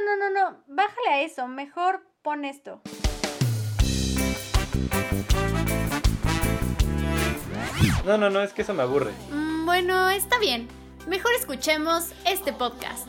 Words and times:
no, 0.00 0.16
no, 0.16 0.30
no, 0.30 0.58
bájale 0.66 1.08
a 1.08 1.22
eso, 1.22 1.46
mejor 1.46 2.02
pon 2.22 2.44
esto. 2.44 2.80
No, 8.04 8.18
no, 8.18 8.28
no, 8.28 8.42
es 8.42 8.52
que 8.52 8.62
eso 8.62 8.74
me 8.74 8.82
aburre. 8.82 9.12
Mm, 9.30 9.66
bueno, 9.66 10.10
está 10.10 10.38
bien. 10.38 10.68
Mejor 11.06 11.32
escuchemos 11.38 12.12
este 12.26 12.52
podcast. 12.52 13.08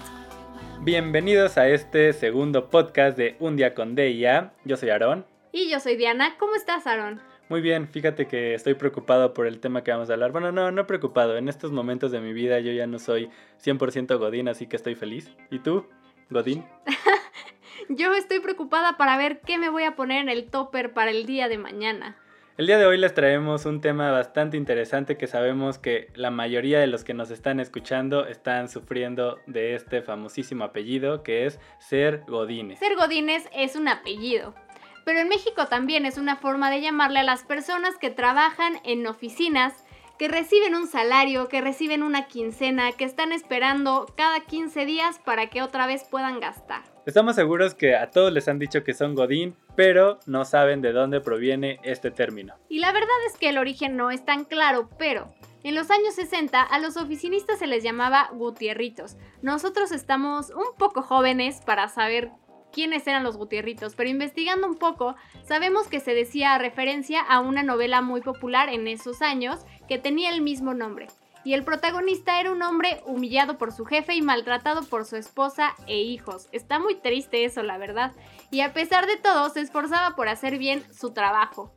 Bienvenidos 0.82 1.58
a 1.58 1.68
este 1.68 2.14
segundo 2.14 2.70
podcast 2.70 3.18
de 3.18 3.36
Un 3.40 3.56
día 3.56 3.74
con 3.74 3.96
Deia. 3.96 4.54
Yo 4.64 4.78
soy 4.78 4.90
Aarón. 4.90 5.26
Y 5.52 5.70
yo 5.70 5.80
soy 5.80 5.96
Diana. 5.96 6.38
¿Cómo 6.38 6.56
estás, 6.56 6.86
Aarón? 6.88 7.22
Muy 7.50 7.62
bien, 7.62 7.88
fíjate 7.88 8.28
que 8.28 8.54
estoy 8.54 8.74
preocupado 8.74 9.34
por 9.34 9.48
el 9.48 9.60
tema 9.60 9.84
que 9.84 9.92
vamos 9.92 10.10
a 10.10 10.14
hablar. 10.14 10.32
Bueno, 10.32 10.52
no, 10.52 10.72
no 10.72 10.88
preocupado. 10.88 11.38
En 11.38 11.50
estos 11.50 11.72
momentos 11.72 12.12
de 12.12 12.20
mi 12.20 12.34
vida 12.34 12.60
yo 12.60 12.72
ya 12.72 12.88
no 12.88 13.00
soy 13.00 13.30
100% 13.64 14.18
Godín, 14.18 14.48
así 14.48 14.68
que 14.68 14.76
estoy 14.76 14.96
feliz. 14.96 15.32
¿Y 15.52 15.60
tú, 15.60 15.88
Godín? 16.30 16.66
yo 17.90 18.14
estoy 18.14 18.40
preocupada 18.40 18.98
para 18.98 19.18
ver 19.18 19.42
qué 19.42 19.58
me 19.58 19.70
voy 19.70 19.84
a 19.84 19.96
poner 19.96 20.22
en 20.22 20.30
el 20.30 20.50
topper 20.50 20.94
para 20.94 21.12
el 21.12 21.26
día 21.26 21.48
de 21.48 21.58
mañana. 21.58 22.18
El 22.58 22.68
día 22.68 22.78
de 22.78 22.86
hoy 22.86 22.98
les 22.98 23.14
traemos 23.14 23.66
un 23.66 23.82
tema 23.82 24.12
bastante 24.12 24.56
interesante 24.56 25.18
que 25.18 25.28
sabemos 25.28 25.78
que 25.78 26.08
la 26.16 26.32
mayoría 26.32 26.80
de 26.80 26.88
los 26.88 27.04
que 27.04 27.14
nos 27.14 27.30
están 27.30 27.60
escuchando 27.60 28.28
están 28.28 28.70
sufriendo 28.70 29.40
de 29.46 29.76
este 29.76 30.02
famosísimo 30.02 30.64
apellido 30.64 31.22
que 31.22 31.46
es 31.46 31.60
ser 31.80 32.24
godines. 32.28 32.80
Ser 32.80 32.96
godines 32.96 33.50
es 33.54 33.76
un 33.76 33.90
apellido, 33.90 34.56
pero 35.04 35.20
en 35.20 35.28
México 35.28 35.68
también 35.68 36.06
es 36.06 36.18
una 36.18 36.38
forma 36.38 36.72
de 36.72 36.80
llamarle 36.80 37.20
a 37.20 37.24
las 37.24 37.44
personas 37.44 37.98
que 37.98 38.10
trabajan 38.10 38.80
en 38.86 39.06
oficinas, 39.06 39.85
que 40.18 40.28
reciben 40.28 40.76
un 40.76 40.88
salario, 40.88 41.48
que 41.48 41.62
reciben 41.62 42.04
una 42.04 42.28
quincena, 42.28 42.92
que 42.94 43.04
están 43.04 43.32
esperando 43.32 44.06
cada 44.16 44.40
15 44.42 44.86
días 44.86 45.20
para 45.20 45.48
que 45.50 45.62
otra 45.62 45.88
vez 45.88 46.04
puedan 46.04 46.40
gastar. 46.40 46.84
Estamos 47.06 47.36
seguros 47.36 47.76
que 47.76 47.96
a 47.96 48.10
todos 48.10 48.32
les 48.32 48.48
han 48.48 48.58
dicho 48.58 48.84
que 48.84 48.94
son 48.94 49.14
Godín, 49.14 49.56
pero 49.76 50.20
no 50.26 50.46
saben 50.46 50.82
de 50.82 50.92
dónde 50.92 51.22
proviene 51.22 51.80
este 51.84 52.12
término. 52.12 52.56
Y 52.70 52.80
la 52.80 52.92
verdad 52.92 53.10
es 53.28 53.38
que 53.38 53.50
el 53.50 53.58
origen 53.58 53.96
no 53.96 54.10
es 54.10 54.26
tan 54.26 54.46
claro, 54.46 54.90
pero 54.98 55.28
en 55.64 55.76
los 55.76 55.92
años 55.92 56.16
60 56.16 56.62
a 56.62 56.80
los 56.80 56.98
oficinistas 56.98 57.60
se 57.60 57.68
les 57.68 57.84
llamaba 57.84 58.30
Gutierritos. 58.34 59.18
Nosotros 59.42 59.92
estamos 59.92 60.50
un 60.50 60.78
poco 60.78 61.02
jóvenes 61.02 61.62
para 61.66 61.90
saber 61.90 62.32
quiénes 62.76 63.08
eran 63.08 63.24
los 63.24 63.38
Gutierritos, 63.38 63.96
pero 63.96 64.10
investigando 64.10 64.68
un 64.68 64.76
poco 64.76 65.16
sabemos 65.44 65.88
que 65.88 66.02
se 66.02 66.14
decía 66.14 66.58
referencia 66.58 67.22
a 67.22 67.40
una 67.40 67.64
novela 67.64 68.02
muy 68.02 68.22
popular 68.22 68.68
en 68.70 68.88
esos 68.88 69.22
años 69.22 69.66
que 69.88 69.98
tenía 69.98 70.30
el 70.30 70.42
mismo 70.42 70.74
nombre 70.74 71.08
y 71.46 71.54
el 71.54 71.64
protagonista 71.64 72.42
era 72.42 72.52
un 72.52 72.64
hombre 72.64 73.02
humillado 73.06 73.58
por 73.60 73.72
su 73.72 73.86
jefe 73.86 74.16
y 74.16 74.22
maltratado 74.24 74.84
por 74.84 75.06
su 75.06 75.16
esposa 75.16 75.76
e 75.86 76.02
hijos. 76.02 76.50
Está 76.52 76.80
muy 76.80 76.96
triste 76.96 77.46
eso, 77.46 77.62
la 77.62 77.78
verdad. 77.78 78.14
Y 78.50 78.62
a 78.62 78.74
pesar 78.74 79.06
de 79.06 79.16
todo, 79.18 79.50
se 79.52 79.62
esforzaba 79.62 80.16
por 80.16 80.28
hacer 80.28 80.58
bien 80.58 80.84
su 80.92 81.14
trabajo. 81.14 81.72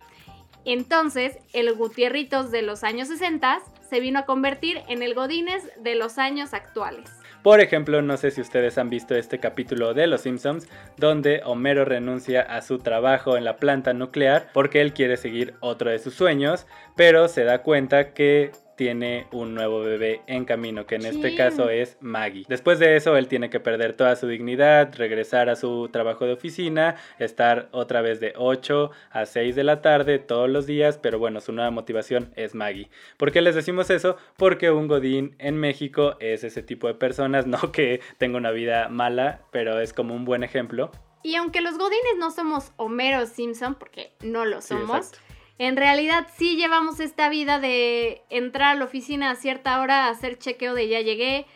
Entonces, 0.65 1.37
el 1.53 1.73
Gutierritos 1.75 2.51
de 2.51 2.63
los 2.63 2.83
años 2.83 3.09
60 3.09 3.61
se 3.89 4.01
vino 4.01 4.21
a 4.21 4.25
convertir 4.25 4.83
en 4.89 5.03
el 5.03 5.15
Godines 5.15 5.71
de 5.79 5.95
los 5.95 6.17
años 6.17 6.55
actuales. 6.55 7.11
Por 7.43 7.61
ejemplo, 7.61 8.03
no 8.03 8.17
sé 8.17 8.31
si 8.31 8.41
ustedes 8.41 8.79
han 8.79 8.91
visto 8.91 9.15
este 9.15 9.39
capítulo 9.39 9.95
de 9.95 10.07
Los 10.07 10.23
Simpsons, 10.23 10.69
donde 10.97 11.41
Homero 11.45 11.85
renuncia 11.85 12.43
a 12.43 12.63
su 12.63 12.79
trabajo 12.79 13.37
en 13.37 13.45
la 13.45 13.57
planta 13.57 13.93
nuclear 13.93 14.49
porque 14.53 14.81
él 14.81 14.93
quiere 14.93 15.17
seguir 15.17 15.55
otro 15.61 15.91
de 15.91 15.99
sus 16.01 16.15
sueños, 16.15 16.67
pero 16.97 17.29
se 17.29 17.45
da 17.45 17.63
cuenta 17.63 18.13
que 18.13 18.51
tiene 18.79 19.27
un 19.33 19.57
nuevo 19.57 19.81
bebé 19.81 20.23
en 20.29 20.45
camino, 20.45 20.87
que 20.87 20.95
en 20.95 21.05
este 21.05 21.35
caso 21.35 21.69
es 21.69 21.99
Maggie. 22.01 22.47
Después 22.49 22.79
de 22.79 22.95
eso, 22.95 23.17
él 23.17 23.27
tiene 23.27 23.51
que 23.51 23.59
perder 23.59 23.95
toda 23.95 24.15
su 24.15 24.29
dignidad, 24.29 24.95
regresar 24.95 25.49
a 25.49 25.57
su 25.57 25.89
trabajo 25.93 26.25
de 26.25 26.35
oficina, 26.35 26.95
estar 27.19 27.69
otra 27.73 28.03
vez 28.03 28.21
de 28.21 28.35
8 28.37 28.93
a 29.11 29.27
6 29.27 29.57
de 29.57 29.65
la 29.65 29.83
tarde 29.83 30.21
todos 30.21 30.49
los 30.49 30.65
días, 30.67 30.97
pero 30.97 31.19
bueno, 31.19 31.41
su 31.41 31.51
nueva 31.51 31.73
motivación 31.73 32.33
es 32.37 32.55
Maggie. 32.55 32.89
¿Por 33.17 33.33
qué 33.33 33.43
les 33.43 33.57
decimos 33.57 33.91
eso? 33.91 34.17
Porque 34.37 34.71
un 34.71 34.87
Godín 34.87 35.35
en 35.41 35.57
México 35.57 36.15
es 36.21 36.45
ese 36.45 36.63
tipo 36.63 36.87
de 36.87 36.95
personas, 36.95 37.47
no 37.49 37.73
que 37.73 38.01
tenga 38.17 38.39
una 38.39 38.53
vida 38.53 38.89
mala, 38.89 39.41
pero 39.51 39.81
es 39.81 39.93
como 39.93 40.15
un 40.15 40.25
buen 40.25 40.45
ejemplo. 40.45 40.93
Y 41.25 41.35
aunque 41.35 41.61
los 41.63 41.79
Godines 41.79 42.17
no 42.19 42.31
somos 42.31 42.71
Homero 42.77 43.27
Simpson, 43.27 43.75
porque 43.75 44.13
no 44.23 44.45
lo 44.45 44.63
somos, 44.63 45.15
en 45.59 45.77
realidad 45.77 46.29
sí 46.37 46.57
llevamos 46.57 47.01
esta 47.01 47.29
vida 47.29 47.59
de 47.59 48.23
entrar 48.31 48.77
a 48.77 48.79
la 48.79 48.85
oficina 48.85 49.31
a 49.31 49.35
cierta 49.37 49.81
hora, 49.81 50.09
hacer 50.09 50.39
chequeo 50.39 50.75
de 50.75 50.89
ya 50.89 51.01
llegué, 51.01 51.47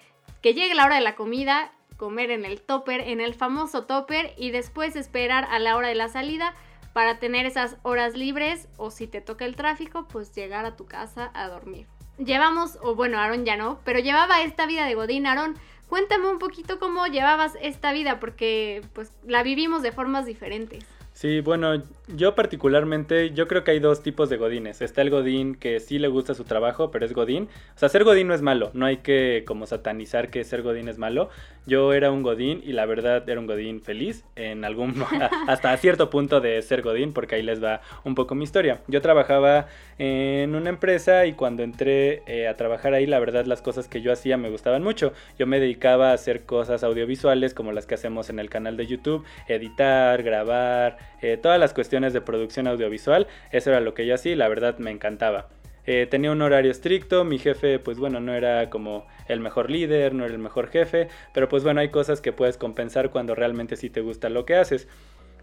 que 0.41 0.55
llegue 0.55 0.75
la 0.75 0.85
hora 0.85 0.97
de 0.97 1.03
la 1.03 1.15
comida, 1.15 1.73
comer 1.97 2.33
en 2.33 2.45
el 2.45 2.61
topper, 2.61 3.01
en 3.01 3.21
el 3.21 3.35
famoso 3.35 3.85
topper 3.85 4.35
y 4.37 4.51
después 4.51 4.97
esperar 4.97 5.47
a 5.51 5.61
la 5.61 5.77
hora 5.77 5.87
de 5.87 5.95
la 5.95 6.09
salida 6.09 6.55
para 6.93 7.21
tener 7.21 7.47
esas 7.47 7.77
horas 7.83 8.17
libres 8.17 8.69
o 8.77 8.91
si 8.91 9.07
te 9.07 9.21
toca 9.21 9.45
el 9.45 9.55
tráfico, 9.55 10.09
pues 10.09 10.35
llegar 10.35 10.65
a 10.65 10.77
tu 10.77 10.85
casa 10.87 11.31
a 11.33 11.49
dormir. 11.49 11.87
Llevamos, 12.19 12.79
o 12.83 12.97
bueno, 12.97 13.19
Aaron 13.19 13.45
ya 13.45 13.57
no, 13.57 13.81
pero 13.85 14.01
llevaba 14.01 14.43
esta 14.43 14.67
vida 14.67 14.85
de 14.85 14.97
Godín. 14.97 15.27
Aaron, 15.27 15.55
cuéntame 15.89 16.29
un 16.29 16.41
poquito 16.41 16.81
cómo 16.81 17.07
llevabas 17.07 17.57
esta 17.63 17.93
vida 17.93 18.19
porque 18.19 18.83
pues 18.95 19.13
la 19.25 19.45
vivimos 19.45 19.83
de 19.83 19.93
formas 19.93 20.27
diferentes. 20.27 20.85
Sí, 21.13 21.41
bueno, 21.41 21.83
yo 22.17 22.35
particularmente, 22.35 23.33
yo 23.33 23.49
creo 23.49 23.65
que 23.65 23.73
hay 23.73 23.79
dos 23.79 24.03
tipos 24.03 24.29
de 24.29 24.37
godines. 24.37 24.83
Está 24.83 25.03
el 25.03 25.11
godín 25.11 25.55
que 25.55 25.81
sí 25.81 25.99
le 25.99 26.09
gusta 26.09 26.35
su 26.35 26.45
trabajo, 26.45 26.91
pero 26.91 27.05
es 27.05 27.13
godín. 27.13 27.49
O 27.75 27.79
sea, 27.79 27.89
ser 27.89 28.05
godín 28.05 28.29
no 28.29 28.35
es 28.35 28.43
malo, 28.43 28.71
no 28.75 28.87
hay 28.87 28.99
que 28.99 29.45
como 29.47 29.67
satanizar 29.67 30.31
que 30.31 30.45
ser 30.45 30.63
godín 30.63 30.89
es 30.89 30.99
malo. 30.99 31.31
Yo 31.67 31.93
era 31.93 32.11
un 32.11 32.23
godín 32.23 32.61
y 32.65 32.73
la 32.73 32.87
verdad 32.87 33.29
era 33.29 33.39
un 33.39 33.47
godín 33.47 33.83
feliz 33.83 34.25
en 34.35 34.65
algún 34.65 35.05
hasta 35.47 35.77
cierto 35.77 36.11
punto 36.11 36.41
de 36.41 36.61
ser 36.63 36.83
godín, 36.83 37.13
porque 37.13 37.37
ahí 37.37 37.43
les 37.43 37.63
va 37.63 37.81
un 38.05 38.15
poco 38.15 38.35
mi 38.35 38.45
historia. 38.45 38.81
Yo 38.89 39.01
trabajaba 39.01 39.67
en 39.99 40.55
una 40.55 40.71
empresa 40.71 41.27
y 41.27 41.35
cuando 41.35 41.63
entré 41.63 42.23
eh, 42.27 42.49
a 42.49 42.57
trabajar 42.57 42.95
ahí, 42.95 43.07
la 43.07 43.21
verdad 43.21 43.47
las 43.47 43.63
cosas 43.63 43.89
que 43.89 44.01
yo 44.01 44.13
hacía 44.13 44.37
me 44.37 44.51
gustaban 44.51 44.83
mucho. 44.83 45.13
Yo 45.39 45.47
me 45.47 45.61
dedicaba 45.61 46.11
a 46.11 46.15
hacer 46.15 46.43
cosas 46.45 46.83
audiovisuales 46.83 47.55
como 47.55 47.73
las 47.73 47.87
que 47.87 47.95
hacemos 47.95 48.29
en 48.31 48.39
el 48.39 48.51
canal 48.51 48.77
de 48.77 48.87
YouTube, 48.87 49.25
editar, 49.47 50.23
grabar, 50.23 50.99
eh, 51.21 51.39
todas 51.41 51.61
las 51.61 51.73
cuestiones 51.73 52.02
de 52.11 52.21
producción 52.21 52.67
audiovisual, 52.67 53.29
eso 53.53 53.71
era 53.71 53.81
lo 53.81 53.95
que 53.95 54.05
yo 54.05 54.15
hacía 54.15 54.33
la 54.37 54.49
verdad 54.49 54.79
me 54.79 54.91
encantaba. 54.91 55.49
Eh, 55.85 56.07
tenía 56.09 56.31
un 56.31 56.43
horario 56.43 56.71
estricto, 56.71 57.25
mi 57.25 57.39
jefe 57.39 57.79
pues 57.81 57.99
bueno 57.99 58.21
no 58.21 58.35
era 58.35 58.71
como 58.71 59.07
el 59.27 59.41
mejor 59.41 59.71
líder, 59.71 60.15
no 60.15 60.25
era 60.25 60.33
el 60.33 60.39
mejor 60.39 60.69
jefe, 60.69 61.09
pero 61.35 61.49
pues 61.49 61.65
bueno 61.65 61.81
hay 61.81 61.89
cosas 61.89 62.21
que 62.21 62.33
puedes 62.33 62.57
compensar 62.57 63.11
cuando 63.11 63.35
realmente 63.35 63.77
sí 63.77 63.91
te 63.91 64.01
gusta 64.01 64.29
lo 64.29 64.45
que 64.45 64.55
haces. 64.55 64.89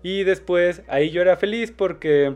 Y 0.02 0.24
después 0.24 0.82
ahí 0.88 1.10
yo 1.10 1.22
era 1.22 1.36
feliz 1.36 1.72
porque 1.72 2.36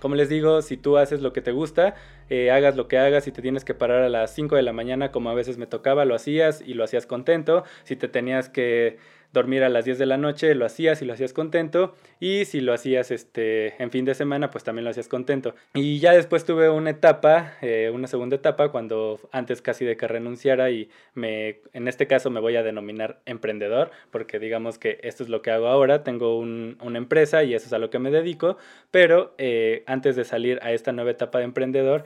como 0.00 0.14
les 0.14 0.28
digo, 0.28 0.62
si 0.62 0.76
tú 0.76 0.96
haces 0.96 1.22
lo 1.22 1.32
que 1.32 1.40
te 1.40 1.50
gusta, 1.50 1.94
eh, 2.30 2.50
hagas 2.52 2.76
lo 2.76 2.86
que 2.86 2.98
hagas, 2.98 3.24
si 3.24 3.32
te 3.32 3.42
tienes 3.42 3.64
que 3.64 3.74
parar 3.74 4.02
a 4.02 4.08
las 4.08 4.32
5 4.32 4.54
de 4.54 4.62
la 4.62 4.72
mañana 4.72 5.10
como 5.10 5.30
a 5.30 5.34
veces 5.34 5.58
me 5.58 5.66
tocaba, 5.66 6.04
lo 6.04 6.14
hacías 6.14 6.62
y 6.64 6.74
lo 6.74 6.84
hacías 6.84 7.06
contento, 7.06 7.64
si 7.82 7.96
te 7.96 8.06
tenías 8.06 8.48
que 8.48 8.98
dormir 9.32 9.62
a 9.62 9.68
las 9.68 9.84
10 9.84 9.98
de 9.98 10.06
la 10.06 10.16
noche, 10.16 10.54
lo 10.54 10.64
hacías 10.64 11.02
y 11.02 11.04
lo 11.04 11.12
hacías 11.12 11.32
contento. 11.32 11.94
Y 12.20 12.44
si 12.44 12.60
lo 12.60 12.72
hacías 12.72 13.10
este, 13.10 13.80
en 13.82 13.90
fin 13.90 14.04
de 14.04 14.14
semana, 14.14 14.50
pues 14.50 14.64
también 14.64 14.84
lo 14.84 14.90
hacías 14.90 15.08
contento. 15.08 15.54
Y 15.74 15.98
ya 15.98 16.12
después 16.12 16.44
tuve 16.44 16.70
una 16.70 16.90
etapa, 16.90 17.54
eh, 17.62 17.90
una 17.92 18.06
segunda 18.06 18.36
etapa, 18.36 18.70
cuando 18.70 19.20
antes 19.32 19.62
casi 19.62 19.84
de 19.84 19.96
que 19.96 20.08
renunciara 20.08 20.70
y 20.70 20.88
me, 21.14 21.60
en 21.72 21.88
este 21.88 22.06
caso 22.06 22.30
me 22.30 22.40
voy 22.40 22.56
a 22.56 22.62
denominar 22.62 23.20
emprendedor, 23.26 23.90
porque 24.10 24.38
digamos 24.38 24.78
que 24.78 24.98
esto 25.02 25.22
es 25.22 25.28
lo 25.28 25.42
que 25.42 25.50
hago 25.50 25.68
ahora, 25.68 26.02
tengo 26.04 26.38
una 26.38 26.98
empresa 26.98 27.44
y 27.44 27.54
eso 27.54 27.66
es 27.66 27.72
a 27.72 27.78
lo 27.78 27.90
que 27.90 27.98
me 27.98 28.10
dedico, 28.10 28.56
pero 28.90 29.34
eh, 29.38 29.82
antes 29.86 30.16
de 30.16 30.24
salir 30.24 30.58
a 30.62 30.72
esta 30.72 30.92
nueva 30.92 31.10
etapa 31.10 31.38
de 31.38 31.44
emprendedor, 31.44 32.04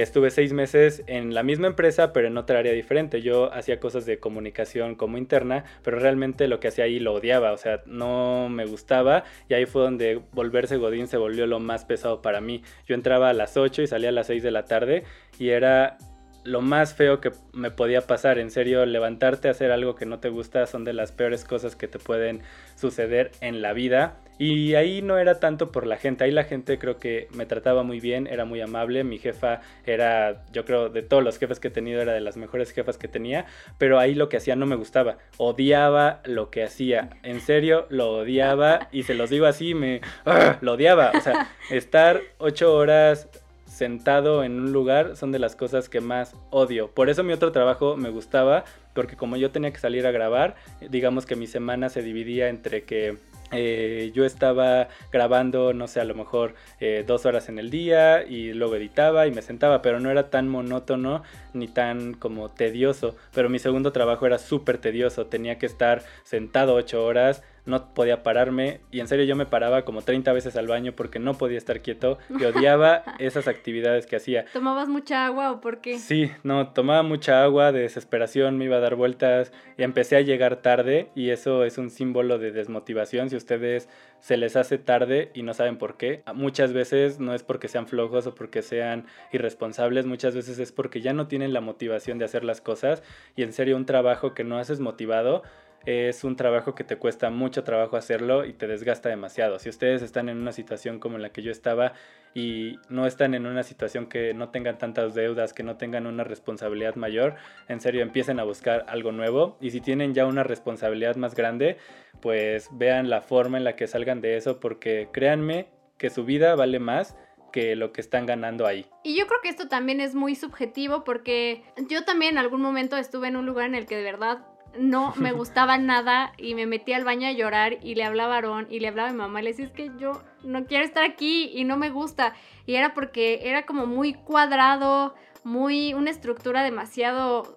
estuve 0.00 0.30
seis 0.30 0.52
meses 0.52 1.02
en 1.06 1.34
la 1.34 1.42
misma 1.42 1.66
empresa, 1.66 2.12
pero 2.12 2.28
en 2.28 2.36
otra 2.36 2.58
área 2.58 2.72
diferente. 2.72 3.22
Yo 3.22 3.52
hacía 3.52 3.80
cosas 3.80 4.06
de 4.06 4.18
comunicación 4.18 4.94
como 4.94 5.18
interna, 5.18 5.64
pero 5.82 5.98
realmente 5.98 6.48
lo 6.48 6.60
que 6.60 6.68
hacía 6.68 6.84
ahí 6.84 6.98
lo 6.98 7.12
odiaba, 7.14 7.52
o 7.52 7.56
sea, 7.56 7.82
no 7.86 8.48
me 8.48 8.66
gustaba 8.66 9.24
y 9.48 9.54
ahí 9.54 9.66
fue 9.66 9.82
donde 9.82 10.20
volverse 10.32 10.76
Godín 10.76 11.06
se 11.06 11.16
volvió 11.16 11.46
lo 11.46 11.60
más 11.60 11.84
pesado 11.84 12.22
para 12.22 12.40
mí. 12.40 12.62
Yo 12.86 12.94
entraba 12.94 13.30
a 13.30 13.34
las 13.34 13.56
8 13.56 13.82
y 13.82 13.86
salía 13.86 14.08
a 14.08 14.12
las 14.12 14.26
6 14.26 14.42
de 14.42 14.50
la 14.50 14.64
tarde 14.64 15.04
y 15.38 15.50
era 15.50 15.98
lo 16.44 16.60
más 16.60 16.94
feo 16.94 17.20
que 17.20 17.32
me 17.52 17.70
podía 17.70 18.02
pasar. 18.02 18.38
En 18.38 18.50
serio, 18.50 18.84
levantarte 18.86 19.48
a 19.48 19.52
hacer 19.52 19.72
algo 19.72 19.94
que 19.94 20.06
no 20.06 20.20
te 20.20 20.28
gusta 20.28 20.66
son 20.66 20.84
de 20.84 20.92
las 20.92 21.12
peores 21.12 21.44
cosas 21.44 21.74
que 21.74 21.88
te 21.88 21.98
pueden 21.98 22.42
suceder 22.76 23.32
en 23.40 23.62
la 23.62 23.72
vida. 23.72 24.16
Y 24.36 24.74
ahí 24.74 25.00
no 25.00 25.18
era 25.18 25.38
tanto 25.38 25.70
por 25.70 25.86
la 25.86 25.96
gente, 25.96 26.24
ahí 26.24 26.32
la 26.32 26.42
gente 26.42 26.76
creo 26.78 26.98
que 26.98 27.28
me 27.32 27.46
trataba 27.46 27.84
muy 27.84 28.00
bien, 28.00 28.26
era 28.26 28.44
muy 28.44 28.60
amable, 28.60 29.04
mi 29.04 29.18
jefa 29.18 29.60
era, 29.86 30.44
yo 30.52 30.64
creo, 30.64 30.88
de 30.88 31.02
todos 31.02 31.22
los 31.22 31.38
jefes 31.38 31.60
que 31.60 31.68
he 31.68 31.70
tenido, 31.70 32.02
era 32.02 32.12
de 32.14 32.20
las 32.20 32.36
mejores 32.36 32.72
jefas 32.72 32.98
que 32.98 33.06
tenía, 33.06 33.46
pero 33.78 34.00
ahí 34.00 34.16
lo 34.16 34.28
que 34.28 34.38
hacía 34.38 34.56
no 34.56 34.66
me 34.66 34.74
gustaba, 34.74 35.18
odiaba 35.36 36.20
lo 36.24 36.50
que 36.50 36.64
hacía, 36.64 37.10
en 37.22 37.40
serio 37.40 37.86
lo 37.90 38.10
odiaba 38.10 38.88
y 38.90 39.04
se 39.04 39.14
los 39.14 39.30
digo 39.30 39.46
así, 39.46 39.72
me, 39.72 40.00
¡ah! 40.24 40.58
lo 40.62 40.72
odiaba, 40.72 41.12
o 41.16 41.20
sea, 41.20 41.48
estar 41.70 42.20
ocho 42.38 42.74
horas 42.74 43.28
sentado 43.74 44.44
en 44.44 44.60
un 44.60 44.72
lugar 44.72 45.16
son 45.16 45.32
de 45.32 45.40
las 45.40 45.56
cosas 45.56 45.88
que 45.88 46.00
más 46.00 46.36
odio. 46.50 46.90
Por 46.92 47.10
eso 47.10 47.24
mi 47.24 47.32
otro 47.32 47.50
trabajo 47.50 47.96
me 47.96 48.08
gustaba, 48.08 48.64
porque 48.94 49.16
como 49.16 49.36
yo 49.36 49.50
tenía 49.50 49.72
que 49.72 49.80
salir 49.80 50.06
a 50.06 50.12
grabar, 50.12 50.54
digamos 50.90 51.26
que 51.26 51.34
mi 51.34 51.48
semana 51.48 51.88
se 51.88 52.00
dividía 52.00 52.48
entre 52.48 52.84
que 52.84 53.18
eh, 53.50 54.12
yo 54.14 54.24
estaba 54.24 54.88
grabando, 55.12 55.72
no 55.72 55.88
sé, 55.88 56.00
a 56.00 56.04
lo 56.04 56.14
mejor 56.14 56.54
eh, 56.80 57.04
dos 57.06 57.26
horas 57.26 57.48
en 57.48 57.58
el 57.58 57.70
día 57.70 58.24
y 58.24 58.52
luego 58.52 58.76
editaba 58.76 59.26
y 59.26 59.32
me 59.32 59.42
sentaba, 59.42 59.82
pero 59.82 60.00
no 60.00 60.10
era 60.10 60.30
tan 60.30 60.48
monótono 60.48 61.22
ni 61.52 61.66
tan 61.66 62.14
como 62.14 62.50
tedioso. 62.50 63.16
Pero 63.34 63.48
mi 63.48 63.58
segundo 63.58 63.92
trabajo 63.92 64.26
era 64.26 64.38
súper 64.38 64.78
tedioso, 64.78 65.26
tenía 65.26 65.58
que 65.58 65.66
estar 65.66 66.02
sentado 66.22 66.74
ocho 66.74 67.04
horas, 67.04 67.42
no 67.66 67.94
podía 67.94 68.22
pararme 68.22 68.80
y 68.90 69.00
en 69.00 69.08
serio 69.08 69.24
yo 69.24 69.36
me 69.36 69.46
paraba 69.46 69.84
como 69.84 70.02
30 70.02 70.32
veces 70.32 70.56
al 70.56 70.66
baño 70.66 70.92
porque 70.92 71.18
no 71.18 71.34
podía 71.34 71.58
estar 71.58 71.80
quieto 71.80 72.18
y 72.38 72.44
odiaba 72.44 73.02
esas 73.18 73.48
actividades 73.48 74.06
que 74.06 74.16
hacía. 74.16 74.44
¿Tomabas 74.52 74.88
mucha 74.88 75.24
agua 75.26 75.52
o 75.52 75.60
por 75.60 75.80
qué? 75.80 75.98
Sí, 75.98 76.30
no, 76.42 76.68
tomaba 76.68 77.02
mucha 77.02 77.42
agua 77.42 77.72
de 77.72 77.80
desesperación, 77.80 78.58
me 78.58 78.66
iba 78.66 78.76
a 78.76 78.80
dar 78.80 78.96
vueltas 78.96 79.52
y 79.78 79.82
empecé 79.82 80.16
a 80.16 80.20
llegar 80.20 80.56
tarde 80.56 81.08
y 81.14 81.30
eso 81.30 81.64
es 81.64 81.78
un 81.78 81.90
símbolo 81.90 82.38
de 82.38 82.52
desmotivación 82.52 83.30
si 83.30 83.36
ustedes 83.36 83.88
se 84.20 84.36
les 84.36 84.56
hace 84.56 84.78
tarde 84.78 85.30
y 85.34 85.42
no 85.42 85.52
saben 85.52 85.76
por 85.76 85.96
qué. 85.96 86.22
Muchas 86.34 86.72
veces 86.72 87.20
no 87.20 87.34
es 87.34 87.42
porque 87.42 87.68
sean 87.68 87.86
flojos 87.86 88.26
o 88.26 88.34
porque 88.34 88.62
sean 88.62 89.06
irresponsables, 89.32 90.06
muchas 90.06 90.34
veces 90.34 90.58
es 90.58 90.72
porque 90.72 91.00
ya 91.00 91.12
no 91.12 91.26
tienen 91.28 91.52
la 91.52 91.60
motivación 91.60 92.18
de 92.18 92.24
hacer 92.24 92.44
las 92.44 92.60
cosas 92.60 93.02
y 93.36 93.42
en 93.42 93.52
serio 93.52 93.76
un 93.76 93.86
trabajo 93.86 94.34
que 94.34 94.44
no 94.44 94.58
haces 94.58 94.80
motivado 94.80 95.42
es 95.86 96.24
un 96.24 96.36
trabajo 96.36 96.74
que 96.74 96.84
te 96.84 96.96
cuesta 96.96 97.30
mucho 97.30 97.64
trabajo 97.64 97.96
hacerlo 97.96 98.44
y 98.44 98.52
te 98.52 98.66
desgasta 98.66 99.08
demasiado. 99.08 99.58
Si 99.58 99.68
ustedes 99.68 100.02
están 100.02 100.28
en 100.28 100.38
una 100.38 100.52
situación 100.52 100.98
como 100.98 101.16
en 101.16 101.22
la 101.22 101.30
que 101.30 101.42
yo 101.42 101.50
estaba 101.50 101.92
y 102.34 102.78
no 102.88 103.06
están 103.06 103.34
en 103.34 103.46
una 103.46 103.62
situación 103.62 104.06
que 104.06 104.34
no 104.34 104.48
tengan 104.48 104.78
tantas 104.78 105.14
deudas, 105.14 105.52
que 105.52 105.62
no 105.62 105.76
tengan 105.76 106.06
una 106.06 106.24
responsabilidad 106.24 106.94
mayor, 106.94 107.36
en 107.68 107.80
serio 107.80 108.02
empiecen 108.02 108.40
a 108.40 108.44
buscar 108.44 108.84
algo 108.88 109.12
nuevo 109.12 109.56
y 109.60 109.70
si 109.70 109.80
tienen 109.80 110.14
ya 110.14 110.26
una 110.26 110.42
responsabilidad 110.42 111.16
más 111.16 111.34
grande, 111.34 111.76
pues 112.20 112.68
vean 112.72 113.10
la 113.10 113.20
forma 113.20 113.58
en 113.58 113.64
la 113.64 113.76
que 113.76 113.86
salgan 113.86 114.20
de 114.20 114.36
eso 114.36 114.60
porque 114.60 115.08
créanme 115.12 115.68
que 115.98 116.10
su 116.10 116.24
vida 116.24 116.54
vale 116.54 116.78
más 116.78 117.16
que 117.52 117.76
lo 117.76 117.92
que 117.92 118.00
están 118.00 118.26
ganando 118.26 118.66
ahí. 118.66 118.86
Y 119.04 119.16
yo 119.16 119.28
creo 119.28 119.38
que 119.40 119.48
esto 119.48 119.68
también 119.68 120.00
es 120.00 120.16
muy 120.16 120.34
subjetivo 120.34 121.04
porque 121.04 121.62
yo 121.88 122.04
también 122.04 122.32
en 122.32 122.38
algún 122.38 122.60
momento 122.60 122.96
estuve 122.96 123.28
en 123.28 123.36
un 123.36 123.46
lugar 123.46 123.66
en 123.66 123.76
el 123.76 123.86
que 123.86 123.96
de 123.96 124.02
verdad 124.02 124.44
no 124.78 125.14
me 125.16 125.32
gustaba 125.32 125.78
nada 125.78 126.32
y 126.36 126.54
me 126.54 126.66
metí 126.66 126.92
al 126.92 127.04
baño 127.04 127.28
a 127.28 127.32
llorar 127.32 127.78
y 127.82 127.94
le 127.94 128.04
hablaba 128.04 128.34
a 128.34 128.36
Aarón 128.36 128.66
y 128.70 128.80
le 128.80 128.88
hablaba 128.88 129.08
a 129.08 129.12
mi 129.12 129.18
mamá 129.18 129.40
y 129.40 129.44
le 129.44 129.50
decía, 129.50 129.66
es 129.66 129.72
que 129.72 129.90
yo 129.98 130.22
no 130.42 130.66
quiero 130.66 130.84
estar 130.84 131.04
aquí 131.04 131.50
y 131.54 131.64
no 131.64 131.76
me 131.76 131.90
gusta. 131.90 132.34
Y 132.66 132.74
era 132.74 132.94
porque 132.94 133.40
era 133.44 133.66
como 133.66 133.86
muy 133.86 134.14
cuadrado, 134.14 135.14
muy, 135.42 135.94
una 135.94 136.10
estructura 136.10 136.62
demasiado 136.62 137.56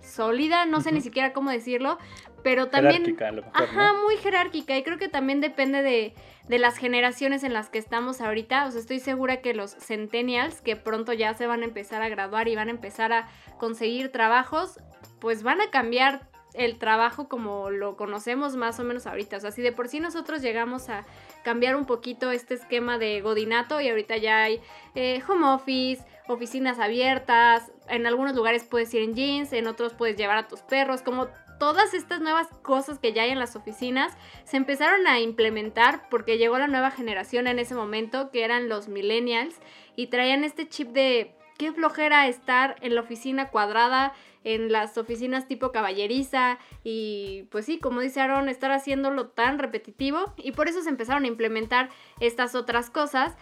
sólida, 0.00 0.64
no 0.66 0.80
sé 0.80 0.92
ni 0.92 1.00
siquiera 1.00 1.32
cómo 1.32 1.50
decirlo, 1.50 1.98
pero 2.42 2.68
también... 2.68 3.04
Jerárquica, 3.04 3.28
a 3.28 3.32
lo 3.32 3.42
mejor, 3.42 3.62
Ajá, 3.62 3.92
muy 4.04 4.16
jerárquica 4.16 4.76
y 4.76 4.82
creo 4.82 4.98
que 4.98 5.08
también 5.08 5.40
depende 5.40 5.82
de, 5.82 6.14
de 6.48 6.58
las 6.58 6.78
generaciones 6.78 7.44
en 7.44 7.52
las 7.52 7.68
que 7.68 7.78
estamos 7.78 8.20
ahorita. 8.20 8.66
O 8.66 8.70
sea, 8.70 8.80
estoy 8.80 9.00
segura 9.00 9.40
que 9.40 9.54
los 9.54 9.74
centennials, 9.74 10.60
que 10.60 10.76
pronto 10.76 11.12
ya 11.12 11.34
se 11.34 11.46
van 11.46 11.62
a 11.62 11.66
empezar 11.66 12.02
a 12.02 12.08
graduar 12.08 12.48
y 12.48 12.56
van 12.56 12.68
a 12.68 12.72
empezar 12.72 13.12
a 13.12 13.28
conseguir 13.58 14.10
trabajos, 14.10 14.80
pues 15.20 15.42
van 15.42 15.60
a 15.60 15.70
cambiar 15.70 16.28
el 16.58 16.78
trabajo 16.78 17.28
como 17.28 17.70
lo 17.70 17.96
conocemos 17.96 18.56
más 18.56 18.78
o 18.80 18.84
menos 18.84 19.06
ahorita. 19.06 19.36
O 19.38 19.40
sea, 19.40 19.52
si 19.52 19.62
de 19.62 19.72
por 19.72 19.88
sí 19.88 20.00
nosotros 20.00 20.42
llegamos 20.42 20.88
a 20.88 21.06
cambiar 21.44 21.76
un 21.76 21.86
poquito 21.86 22.30
este 22.30 22.54
esquema 22.54 22.98
de 22.98 23.20
godinato 23.20 23.80
y 23.80 23.88
ahorita 23.88 24.16
ya 24.16 24.42
hay 24.42 24.60
eh, 24.94 25.22
home 25.26 25.46
office, 25.46 26.04
oficinas 26.26 26.78
abiertas, 26.78 27.70
en 27.88 28.06
algunos 28.06 28.34
lugares 28.34 28.64
puedes 28.64 28.92
ir 28.92 29.02
en 29.02 29.14
jeans, 29.14 29.52
en 29.52 29.66
otros 29.66 29.94
puedes 29.94 30.16
llevar 30.16 30.36
a 30.36 30.48
tus 30.48 30.60
perros, 30.60 31.00
como 31.02 31.28
todas 31.58 31.94
estas 31.94 32.20
nuevas 32.20 32.48
cosas 32.62 32.98
que 32.98 33.12
ya 33.12 33.22
hay 33.22 33.30
en 33.30 33.38
las 33.38 33.56
oficinas 33.56 34.16
se 34.44 34.56
empezaron 34.56 35.06
a 35.06 35.20
implementar 35.20 36.08
porque 36.08 36.38
llegó 36.38 36.58
la 36.58 36.68
nueva 36.68 36.90
generación 36.90 37.46
en 37.46 37.58
ese 37.58 37.74
momento 37.74 38.30
que 38.30 38.44
eran 38.44 38.68
los 38.68 38.88
millennials 38.88 39.56
y 39.96 40.06
traían 40.06 40.44
este 40.44 40.68
chip 40.68 40.90
de 40.90 41.34
qué 41.58 41.72
flojera 41.72 42.26
estar 42.28 42.76
en 42.80 42.94
la 42.94 43.02
oficina 43.02 43.50
cuadrada 43.50 44.14
en 44.44 44.72
las 44.72 44.96
oficinas 44.96 45.46
tipo 45.46 45.72
caballeriza 45.72 46.58
y 46.82 47.46
pues 47.50 47.66
sí, 47.66 47.78
como 47.78 48.00
dice 48.00 48.22
estar 48.48 48.70
haciéndolo 48.70 49.28
tan 49.28 49.58
repetitivo 49.58 50.32
y 50.36 50.52
por 50.52 50.68
eso 50.68 50.80
se 50.80 50.88
empezaron 50.88 51.24
a 51.24 51.28
implementar 51.28 51.90
estas 52.20 52.54
otras 52.54 52.88
cosas. 52.88 53.36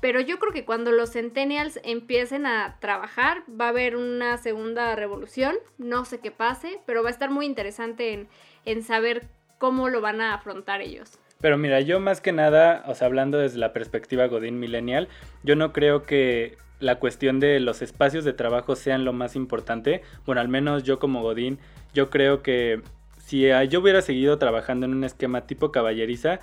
Pero 0.00 0.20
yo 0.20 0.38
creo 0.38 0.52
que 0.52 0.64
cuando 0.64 0.90
los 0.90 1.12
centennials 1.12 1.78
empiecen 1.84 2.44
a 2.44 2.76
trabajar 2.80 3.44
va 3.48 3.66
a 3.66 3.68
haber 3.68 3.96
una 3.96 4.36
segunda 4.36 4.96
revolución, 4.96 5.56
no 5.78 6.04
sé 6.04 6.18
qué 6.18 6.32
pase, 6.32 6.80
pero 6.86 7.02
va 7.02 7.08
a 7.08 7.12
estar 7.12 7.30
muy 7.30 7.46
interesante 7.46 8.12
en, 8.12 8.28
en 8.64 8.82
saber 8.82 9.28
cómo 9.58 9.88
lo 9.88 10.00
van 10.00 10.20
a 10.20 10.34
afrontar 10.34 10.80
ellos. 10.80 11.18
Pero 11.40 11.56
mira, 11.56 11.80
yo 11.80 12.00
más 12.00 12.20
que 12.20 12.32
nada, 12.32 12.84
o 12.86 12.94
sea, 12.94 13.06
hablando 13.06 13.38
desde 13.38 13.58
la 13.58 13.72
perspectiva 13.72 14.26
Godín 14.26 14.58
Millennial, 14.58 15.08
yo 15.44 15.56
no 15.56 15.72
creo 15.72 16.04
que 16.04 16.56
la 16.82 16.98
cuestión 16.98 17.40
de 17.40 17.60
los 17.60 17.80
espacios 17.80 18.24
de 18.24 18.32
trabajo 18.32 18.76
sean 18.76 19.04
lo 19.04 19.12
más 19.12 19.36
importante. 19.36 20.02
Bueno, 20.26 20.40
al 20.40 20.48
menos 20.48 20.82
yo 20.82 20.98
como 20.98 21.22
Godín, 21.22 21.58
yo 21.94 22.10
creo 22.10 22.42
que 22.42 22.82
si 23.18 23.46
yo 23.68 23.80
hubiera 23.80 24.02
seguido 24.02 24.38
trabajando 24.38 24.84
en 24.86 24.92
un 24.92 25.04
esquema 25.04 25.46
tipo 25.46 25.72
caballeriza, 25.72 26.40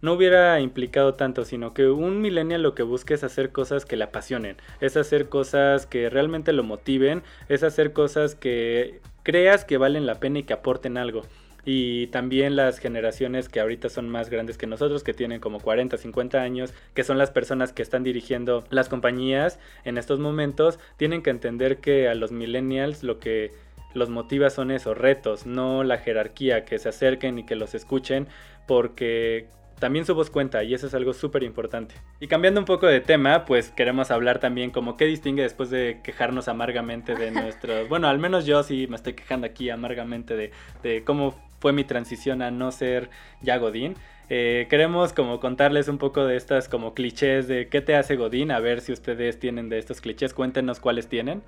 no 0.00 0.14
hubiera 0.14 0.58
implicado 0.60 1.14
tanto, 1.14 1.44
sino 1.44 1.74
que 1.74 1.86
un 1.88 2.20
millennial 2.20 2.62
lo 2.62 2.74
que 2.74 2.82
busca 2.82 3.14
es 3.14 3.22
hacer 3.22 3.52
cosas 3.52 3.84
que 3.84 3.96
le 3.96 4.04
apasionen, 4.04 4.56
es 4.80 4.96
hacer 4.96 5.28
cosas 5.28 5.86
que 5.86 6.10
realmente 6.10 6.52
lo 6.52 6.64
motiven, 6.64 7.22
es 7.48 7.62
hacer 7.62 7.92
cosas 7.92 8.34
que 8.34 9.00
creas 9.22 9.64
que 9.64 9.78
valen 9.78 10.06
la 10.06 10.18
pena 10.18 10.40
y 10.40 10.42
que 10.42 10.54
aporten 10.54 10.96
algo 10.96 11.22
y 11.64 12.08
también 12.08 12.56
las 12.56 12.78
generaciones 12.78 13.48
que 13.48 13.60
ahorita 13.60 13.88
son 13.88 14.08
más 14.08 14.30
grandes 14.30 14.58
que 14.58 14.66
nosotros, 14.66 15.04
que 15.04 15.14
tienen 15.14 15.40
como 15.40 15.60
40, 15.60 15.96
50 15.96 16.40
años, 16.40 16.74
que 16.94 17.04
son 17.04 17.18
las 17.18 17.30
personas 17.30 17.72
que 17.72 17.82
están 17.82 18.02
dirigiendo 18.02 18.64
las 18.70 18.88
compañías 18.88 19.58
en 19.84 19.98
estos 19.98 20.18
momentos, 20.18 20.78
tienen 20.96 21.22
que 21.22 21.30
entender 21.30 21.78
que 21.78 22.08
a 22.08 22.14
los 22.14 22.32
millennials 22.32 23.02
lo 23.02 23.18
que 23.18 23.52
los 23.94 24.08
motiva 24.08 24.50
son 24.50 24.70
esos 24.70 24.96
retos, 24.96 25.46
no 25.46 25.84
la 25.84 25.98
jerarquía, 25.98 26.64
que 26.64 26.78
se 26.78 26.88
acerquen 26.88 27.38
y 27.38 27.44
que 27.44 27.56
los 27.56 27.74
escuchen, 27.74 28.26
porque 28.66 29.46
también 29.78 30.06
su 30.06 30.14
voz 30.14 30.30
cuenta 30.30 30.62
y 30.62 30.74
eso 30.74 30.86
es 30.86 30.94
algo 30.94 31.12
súper 31.12 31.42
importante. 31.42 31.94
Y 32.20 32.28
cambiando 32.28 32.60
un 32.60 32.66
poco 32.66 32.86
de 32.86 33.00
tema, 33.00 33.44
pues 33.44 33.70
queremos 33.70 34.10
hablar 34.10 34.38
también 34.38 34.70
como 34.70 34.96
qué 34.96 35.06
distingue 35.06 35.42
después 35.42 35.70
de 35.70 36.00
quejarnos 36.02 36.48
amargamente 36.48 37.14
de 37.14 37.30
nuestros... 37.32 37.88
bueno, 37.88 38.08
al 38.08 38.18
menos 38.18 38.46
yo 38.46 38.62
sí 38.62 38.86
me 38.88 38.96
estoy 38.96 39.14
quejando 39.14 39.46
aquí 39.46 39.70
amargamente 39.70 40.36
de, 40.36 40.52
de 40.82 41.04
cómo 41.04 41.34
fue 41.62 41.72
mi 41.72 41.84
transición 41.84 42.42
a 42.42 42.50
no 42.50 42.72
ser 42.72 43.08
ya 43.40 43.56
Godín. 43.56 43.94
Eh, 44.28 44.66
queremos 44.68 45.12
como 45.12 45.38
contarles 45.38 45.86
un 45.86 45.96
poco 45.96 46.26
de 46.26 46.36
estas 46.36 46.68
como 46.68 46.92
clichés 46.92 47.46
de 47.46 47.68
qué 47.68 47.80
te 47.80 47.94
hace 47.94 48.16
Godín, 48.16 48.50
a 48.50 48.58
ver 48.58 48.80
si 48.80 48.92
ustedes 48.92 49.38
tienen 49.38 49.68
de 49.68 49.78
estos 49.78 50.00
clichés, 50.00 50.34
cuéntenos 50.34 50.80
cuáles 50.80 51.08
tienen. 51.08 51.40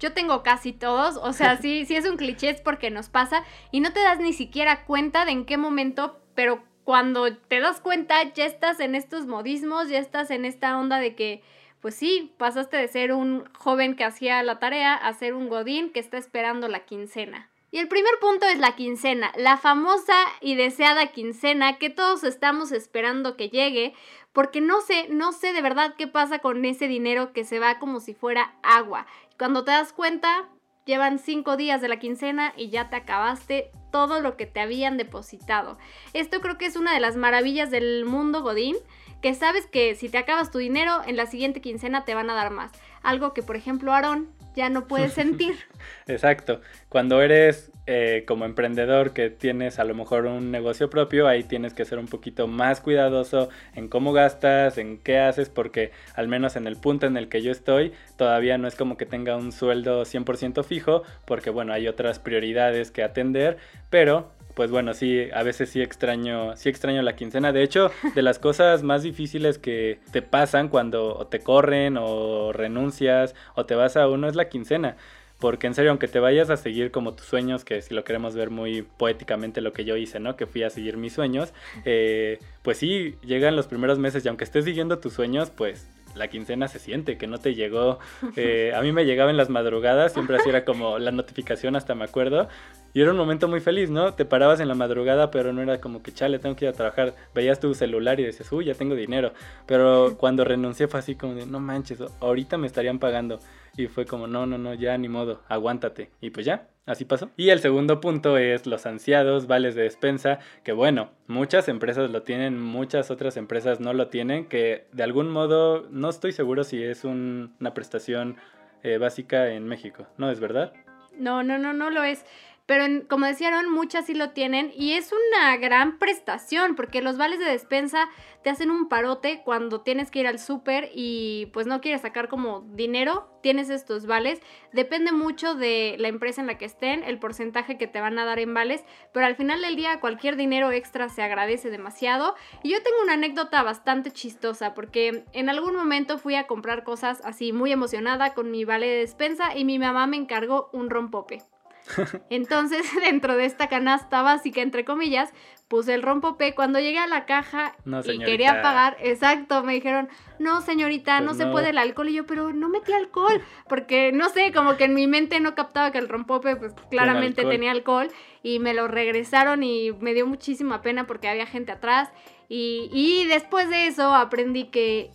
Yo 0.00 0.14
tengo 0.14 0.42
casi 0.42 0.72
todos, 0.72 1.18
o 1.18 1.34
sea, 1.34 1.56
sí, 1.60 1.84
sí 1.84 1.94
es 1.94 2.08
un 2.08 2.16
cliché 2.16 2.48
es 2.48 2.62
porque 2.62 2.90
nos 2.90 3.10
pasa 3.10 3.44
y 3.70 3.80
no 3.80 3.92
te 3.92 4.00
das 4.00 4.18
ni 4.18 4.32
siquiera 4.32 4.86
cuenta 4.86 5.26
de 5.26 5.32
en 5.32 5.44
qué 5.44 5.58
momento, 5.58 6.18
pero 6.34 6.62
cuando 6.84 7.36
te 7.36 7.60
das 7.60 7.82
cuenta 7.82 8.32
ya 8.32 8.46
estás 8.46 8.80
en 8.80 8.94
estos 8.94 9.26
modismos, 9.26 9.90
ya 9.90 9.98
estás 9.98 10.30
en 10.30 10.46
esta 10.46 10.78
onda 10.78 11.00
de 11.00 11.14
que, 11.14 11.42
pues 11.82 11.96
sí, 11.96 12.32
pasaste 12.38 12.78
de 12.78 12.88
ser 12.88 13.12
un 13.12 13.44
joven 13.52 13.94
que 13.94 14.04
hacía 14.04 14.42
la 14.42 14.58
tarea 14.58 14.94
a 14.94 15.12
ser 15.12 15.34
un 15.34 15.50
godín 15.50 15.92
que 15.92 16.00
está 16.00 16.16
esperando 16.16 16.66
la 16.68 16.86
quincena. 16.86 17.49
Y 17.72 17.78
el 17.78 17.86
primer 17.86 18.12
punto 18.20 18.46
es 18.46 18.58
la 18.58 18.74
quincena, 18.74 19.32
la 19.36 19.56
famosa 19.56 20.14
y 20.40 20.56
deseada 20.56 21.12
quincena 21.12 21.78
que 21.78 21.88
todos 21.88 22.24
estamos 22.24 22.72
esperando 22.72 23.36
que 23.36 23.48
llegue, 23.48 23.94
porque 24.32 24.60
no 24.60 24.80
sé, 24.80 25.06
no 25.08 25.32
sé 25.32 25.52
de 25.52 25.62
verdad 25.62 25.94
qué 25.96 26.08
pasa 26.08 26.40
con 26.40 26.64
ese 26.64 26.88
dinero 26.88 27.32
que 27.32 27.44
se 27.44 27.60
va 27.60 27.78
como 27.78 28.00
si 28.00 28.12
fuera 28.12 28.54
agua. 28.64 29.06
Cuando 29.38 29.62
te 29.62 29.70
das 29.70 29.92
cuenta, 29.92 30.48
llevan 30.84 31.20
cinco 31.20 31.56
días 31.56 31.80
de 31.80 31.86
la 31.86 32.00
quincena 32.00 32.52
y 32.56 32.70
ya 32.70 32.90
te 32.90 32.96
acabaste 32.96 33.70
todo 33.92 34.20
lo 34.20 34.36
que 34.36 34.46
te 34.46 34.60
habían 34.60 34.96
depositado. 34.96 35.78
Esto 36.12 36.40
creo 36.40 36.58
que 36.58 36.66
es 36.66 36.74
una 36.74 36.92
de 36.92 37.00
las 37.00 37.16
maravillas 37.16 37.70
del 37.70 38.04
mundo 38.04 38.42
Godín, 38.42 38.76
que 39.22 39.34
sabes 39.34 39.66
que 39.66 39.94
si 39.94 40.08
te 40.08 40.18
acabas 40.18 40.50
tu 40.50 40.58
dinero, 40.58 41.02
en 41.06 41.16
la 41.16 41.26
siguiente 41.26 41.60
quincena 41.60 42.04
te 42.04 42.14
van 42.14 42.30
a 42.30 42.34
dar 42.34 42.50
más. 42.50 42.72
Algo 43.02 43.32
que, 43.32 43.44
por 43.44 43.54
ejemplo, 43.54 43.92
Aarón 43.92 44.39
ya 44.60 44.68
no 44.68 44.86
puedes 44.86 45.14
sentir. 45.14 45.54
Exacto. 46.06 46.60
Cuando 46.90 47.22
eres 47.22 47.72
eh, 47.86 48.24
como 48.26 48.44
emprendedor 48.44 49.14
que 49.14 49.30
tienes 49.30 49.78
a 49.78 49.84
lo 49.84 49.94
mejor 49.94 50.26
un 50.26 50.50
negocio 50.50 50.90
propio, 50.90 51.26
ahí 51.26 51.44
tienes 51.44 51.72
que 51.72 51.86
ser 51.86 51.98
un 51.98 52.08
poquito 52.08 52.46
más 52.46 52.82
cuidadoso 52.82 53.48
en 53.74 53.88
cómo 53.88 54.12
gastas, 54.12 54.76
en 54.76 54.98
qué 54.98 55.18
haces, 55.18 55.48
porque 55.48 55.92
al 56.14 56.28
menos 56.28 56.56
en 56.56 56.66
el 56.66 56.76
punto 56.76 57.06
en 57.06 57.16
el 57.16 57.30
que 57.30 57.40
yo 57.40 57.50
estoy, 57.50 57.94
todavía 58.18 58.58
no 58.58 58.68
es 58.68 58.74
como 58.74 58.98
que 58.98 59.06
tenga 59.06 59.34
un 59.34 59.50
sueldo 59.50 60.02
100% 60.02 60.62
fijo, 60.62 61.04
porque 61.24 61.48
bueno, 61.48 61.72
hay 61.72 61.88
otras 61.88 62.18
prioridades 62.18 62.90
que 62.90 63.02
atender, 63.02 63.56
pero 63.88 64.30
pues 64.60 64.70
bueno, 64.70 64.92
sí, 64.92 65.26
a 65.32 65.42
veces 65.42 65.70
sí 65.70 65.80
extraño, 65.80 66.54
sí 66.54 66.68
extraño 66.68 67.00
la 67.00 67.16
quincena. 67.16 67.50
De 67.50 67.62
hecho, 67.62 67.90
de 68.14 68.20
las 68.20 68.38
cosas 68.38 68.82
más 68.82 69.02
difíciles 69.02 69.56
que 69.56 70.00
te 70.12 70.20
pasan 70.20 70.68
cuando 70.68 71.26
te 71.30 71.38
corren 71.38 71.96
o 71.98 72.52
renuncias 72.52 73.34
o 73.54 73.64
te 73.64 73.74
vas 73.74 73.96
a 73.96 74.06
uno 74.06 74.28
es 74.28 74.36
la 74.36 74.50
quincena. 74.50 74.98
Porque 75.38 75.66
en 75.66 75.72
serio, 75.72 75.92
aunque 75.92 76.08
te 76.08 76.20
vayas 76.20 76.50
a 76.50 76.58
seguir 76.58 76.90
como 76.90 77.14
tus 77.14 77.24
sueños, 77.24 77.64
que 77.64 77.80
si 77.80 77.94
lo 77.94 78.04
queremos 78.04 78.34
ver 78.34 78.50
muy 78.50 78.82
poéticamente 78.82 79.62
lo 79.62 79.72
que 79.72 79.86
yo 79.86 79.96
hice, 79.96 80.20
¿no? 80.20 80.36
Que 80.36 80.44
fui 80.44 80.62
a 80.62 80.68
seguir 80.68 80.98
mis 80.98 81.14
sueños, 81.14 81.54
eh, 81.86 82.38
pues 82.60 82.76
sí, 82.76 83.16
llegan 83.22 83.56
los 83.56 83.66
primeros 83.66 83.98
meses 83.98 84.26
y 84.26 84.28
aunque 84.28 84.44
estés 84.44 84.66
siguiendo 84.66 84.98
tus 84.98 85.14
sueños, 85.14 85.48
pues 85.48 85.88
la 86.14 86.28
quincena 86.28 86.68
se 86.68 86.78
siente, 86.78 87.16
que 87.16 87.26
no 87.26 87.38
te 87.38 87.54
llegó. 87.54 87.98
Eh, 88.36 88.72
a 88.74 88.80
mí 88.82 88.92
me 88.92 89.04
llegaba 89.04 89.30
en 89.30 89.36
las 89.36 89.48
madrugadas, 89.50 90.12
siempre 90.12 90.36
así 90.36 90.48
era 90.48 90.64
como 90.64 90.98
la 90.98 91.10
notificación, 91.10 91.76
hasta 91.76 91.94
me 91.94 92.04
acuerdo. 92.04 92.48
Y 92.92 93.00
era 93.02 93.12
un 93.12 93.16
momento 93.16 93.46
muy 93.46 93.60
feliz, 93.60 93.90
¿no? 93.90 94.14
Te 94.14 94.24
parabas 94.24 94.60
en 94.60 94.68
la 94.68 94.74
madrugada, 94.74 95.30
pero 95.30 95.52
no 95.52 95.62
era 95.62 95.80
como 95.80 96.02
que, 96.02 96.12
chale, 96.12 96.38
tengo 96.38 96.56
que 96.56 96.64
ir 96.64 96.70
a 96.70 96.74
trabajar. 96.74 97.14
Veías 97.34 97.60
tu 97.60 97.72
celular 97.74 98.18
y 98.18 98.24
decías, 98.24 98.50
uy, 98.52 98.64
ya 98.64 98.74
tengo 98.74 98.94
dinero. 98.94 99.32
Pero 99.66 100.16
cuando 100.18 100.44
renuncié 100.44 100.88
fue 100.88 101.00
así 101.00 101.14
como 101.14 101.34
de, 101.34 101.46
no 101.46 101.60
manches, 101.60 102.00
ahorita 102.20 102.58
me 102.58 102.66
estarían 102.66 102.98
pagando. 102.98 103.38
Y 103.76 103.86
fue 103.86 104.06
como, 104.06 104.26
no, 104.26 104.46
no, 104.46 104.58
no, 104.58 104.74
ya 104.74 104.98
ni 104.98 105.08
modo, 105.08 105.42
aguántate. 105.48 106.10
Y 106.20 106.30
pues 106.30 106.44
ya, 106.46 106.68
así 106.90 107.04
pasó. 107.04 107.30
Y 107.36 107.50
el 107.50 107.60
segundo 107.60 108.00
punto 108.00 108.36
es 108.36 108.66
los 108.66 108.84
ansiados 108.86 109.46
vales 109.46 109.74
de 109.74 109.82
despensa, 109.82 110.38
que 110.64 110.72
bueno, 110.72 111.10
muchas 111.26 111.68
empresas 111.68 112.10
lo 112.10 112.22
tienen, 112.22 112.60
muchas 112.60 113.10
otras 113.10 113.36
empresas 113.36 113.80
no 113.80 113.92
lo 113.92 114.08
tienen, 114.08 114.46
que 114.46 114.86
de 114.92 115.02
algún 115.02 115.30
modo 115.30 115.86
no 115.90 116.10
estoy 116.10 116.32
seguro 116.32 116.64
si 116.64 116.82
es 116.82 117.04
una 117.04 117.74
prestación 117.74 118.36
eh, 118.82 118.98
básica 118.98 119.50
en 119.50 119.68
México, 119.68 120.06
¿no 120.16 120.30
es 120.30 120.40
verdad? 120.40 120.72
No, 121.16 121.42
no, 121.42 121.58
no, 121.58 121.72
no 121.72 121.90
lo 121.90 122.02
es. 122.02 122.24
Pero 122.70 122.84
como 123.08 123.26
decían, 123.26 123.68
muchas 123.68 124.06
sí 124.06 124.14
lo 124.14 124.30
tienen 124.30 124.70
y 124.76 124.92
es 124.92 125.10
una 125.12 125.56
gran 125.56 125.98
prestación 125.98 126.76
porque 126.76 127.02
los 127.02 127.18
vales 127.18 127.40
de 127.40 127.46
despensa 127.46 128.08
te 128.44 128.50
hacen 128.50 128.70
un 128.70 128.88
parote 128.88 129.42
cuando 129.44 129.80
tienes 129.80 130.12
que 130.12 130.20
ir 130.20 130.28
al 130.28 130.38
súper 130.38 130.88
y 130.94 131.46
pues 131.52 131.66
no 131.66 131.80
quieres 131.80 132.02
sacar 132.02 132.28
como 132.28 132.60
dinero, 132.60 133.28
tienes 133.42 133.70
estos 133.70 134.06
vales. 134.06 134.40
Depende 134.72 135.10
mucho 135.10 135.56
de 135.56 135.96
la 135.98 136.06
empresa 136.06 136.42
en 136.42 136.46
la 136.46 136.58
que 136.58 136.64
estén, 136.64 137.02
el 137.02 137.18
porcentaje 137.18 137.76
que 137.76 137.88
te 137.88 138.00
van 138.00 138.20
a 138.20 138.24
dar 138.24 138.38
en 138.38 138.54
vales, 138.54 138.84
pero 139.12 139.26
al 139.26 139.34
final 139.34 139.62
del 139.62 139.74
día 139.74 139.98
cualquier 139.98 140.36
dinero 140.36 140.70
extra 140.70 141.08
se 141.08 141.24
agradece 141.24 141.70
demasiado. 141.70 142.36
Y 142.62 142.70
yo 142.70 142.80
tengo 142.84 143.02
una 143.02 143.14
anécdota 143.14 143.64
bastante 143.64 144.12
chistosa 144.12 144.74
porque 144.74 145.24
en 145.32 145.48
algún 145.48 145.74
momento 145.74 146.18
fui 146.18 146.36
a 146.36 146.46
comprar 146.46 146.84
cosas 146.84 147.20
así 147.24 147.52
muy 147.52 147.72
emocionada 147.72 148.32
con 148.32 148.52
mi 148.52 148.64
vale 148.64 148.86
de 148.86 148.98
despensa 148.98 149.56
y 149.56 149.64
mi 149.64 149.80
mamá 149.80 150.06
me 150.06 150.18
encargó 150.18 150.70
un 150.72 150.88
rompope. 150.88 151.42
Entonces, 152.30 152.86
dentro 153.02 153.36
de 153.36 153.44
esta 153.44 153.68
canasta 153.68 154.22
básica, 154.22 154.60
entre 154.62 154.84
comillas, 154.84 155.32
puse 155.68 155.94
el 155.94 156.02
rompope. 156.02 156.54
Cuando 156.54 156.80
llegué 156.80 156.98
a 156.98 157.06
la 157.06 157.26
caja 157.26 157.76
y 158.04 158.18
quería 158.18 158.60
pagar, 158.62 158.96
exacto, 159.00 159.62
me 159.62 159.74
dijeron, 159.74 160.08
no, 160.38 160.60
señorita, 160.62 161.18
pues 161.18 161.26
no, 161.26 161.34
se 161.34 161.46
puede 161.46 161.70
el 161.70 161.78
alcohol. 161.78 162.08
Y 162.08 162.14
yo, 162.14 162.26
pero 162.26 162.52
no 162.52 162.68
metí 162.68 162.92
alcohol, 162.92 163.40
porque 163.68 164.10
no 164.12 164.28
sé, 164.30 164.52
como 164.52 164.76
que 164.76 164.84
en 164.84 164.94
mi 164.94 165.06
mente 165.06 165.38
no 165.40 165.54
captaba 165.54 165.92
que 165.92 165.98
el 165.98 166.08
rompope, 166.08 166.56
pues 166.56 166.74
claramente 166.90 167.44
tenía 167.44 167.70
alcohol. 167.70 168.08
Y 168.42 168.58
me 168.58 168.74
lo 168.74 168.88
regresaron 168.88 169.62
y 169.62 169.92
me 169.92 170.14
dio 170.14 170.26
muchísima 170.26 170.82
pena 170.82 171.06
porque 171.06 171.28
había 171.28 171.46
gente 171.46 171.72
atrás. 171.72 172.08
Y, 172.48 172.90
y 172.92 173.26
después 173.26 173.70
de 173.70 173.86
eso 173.86 174.12
aprendí 174.12 174.64
que 174.64 175.12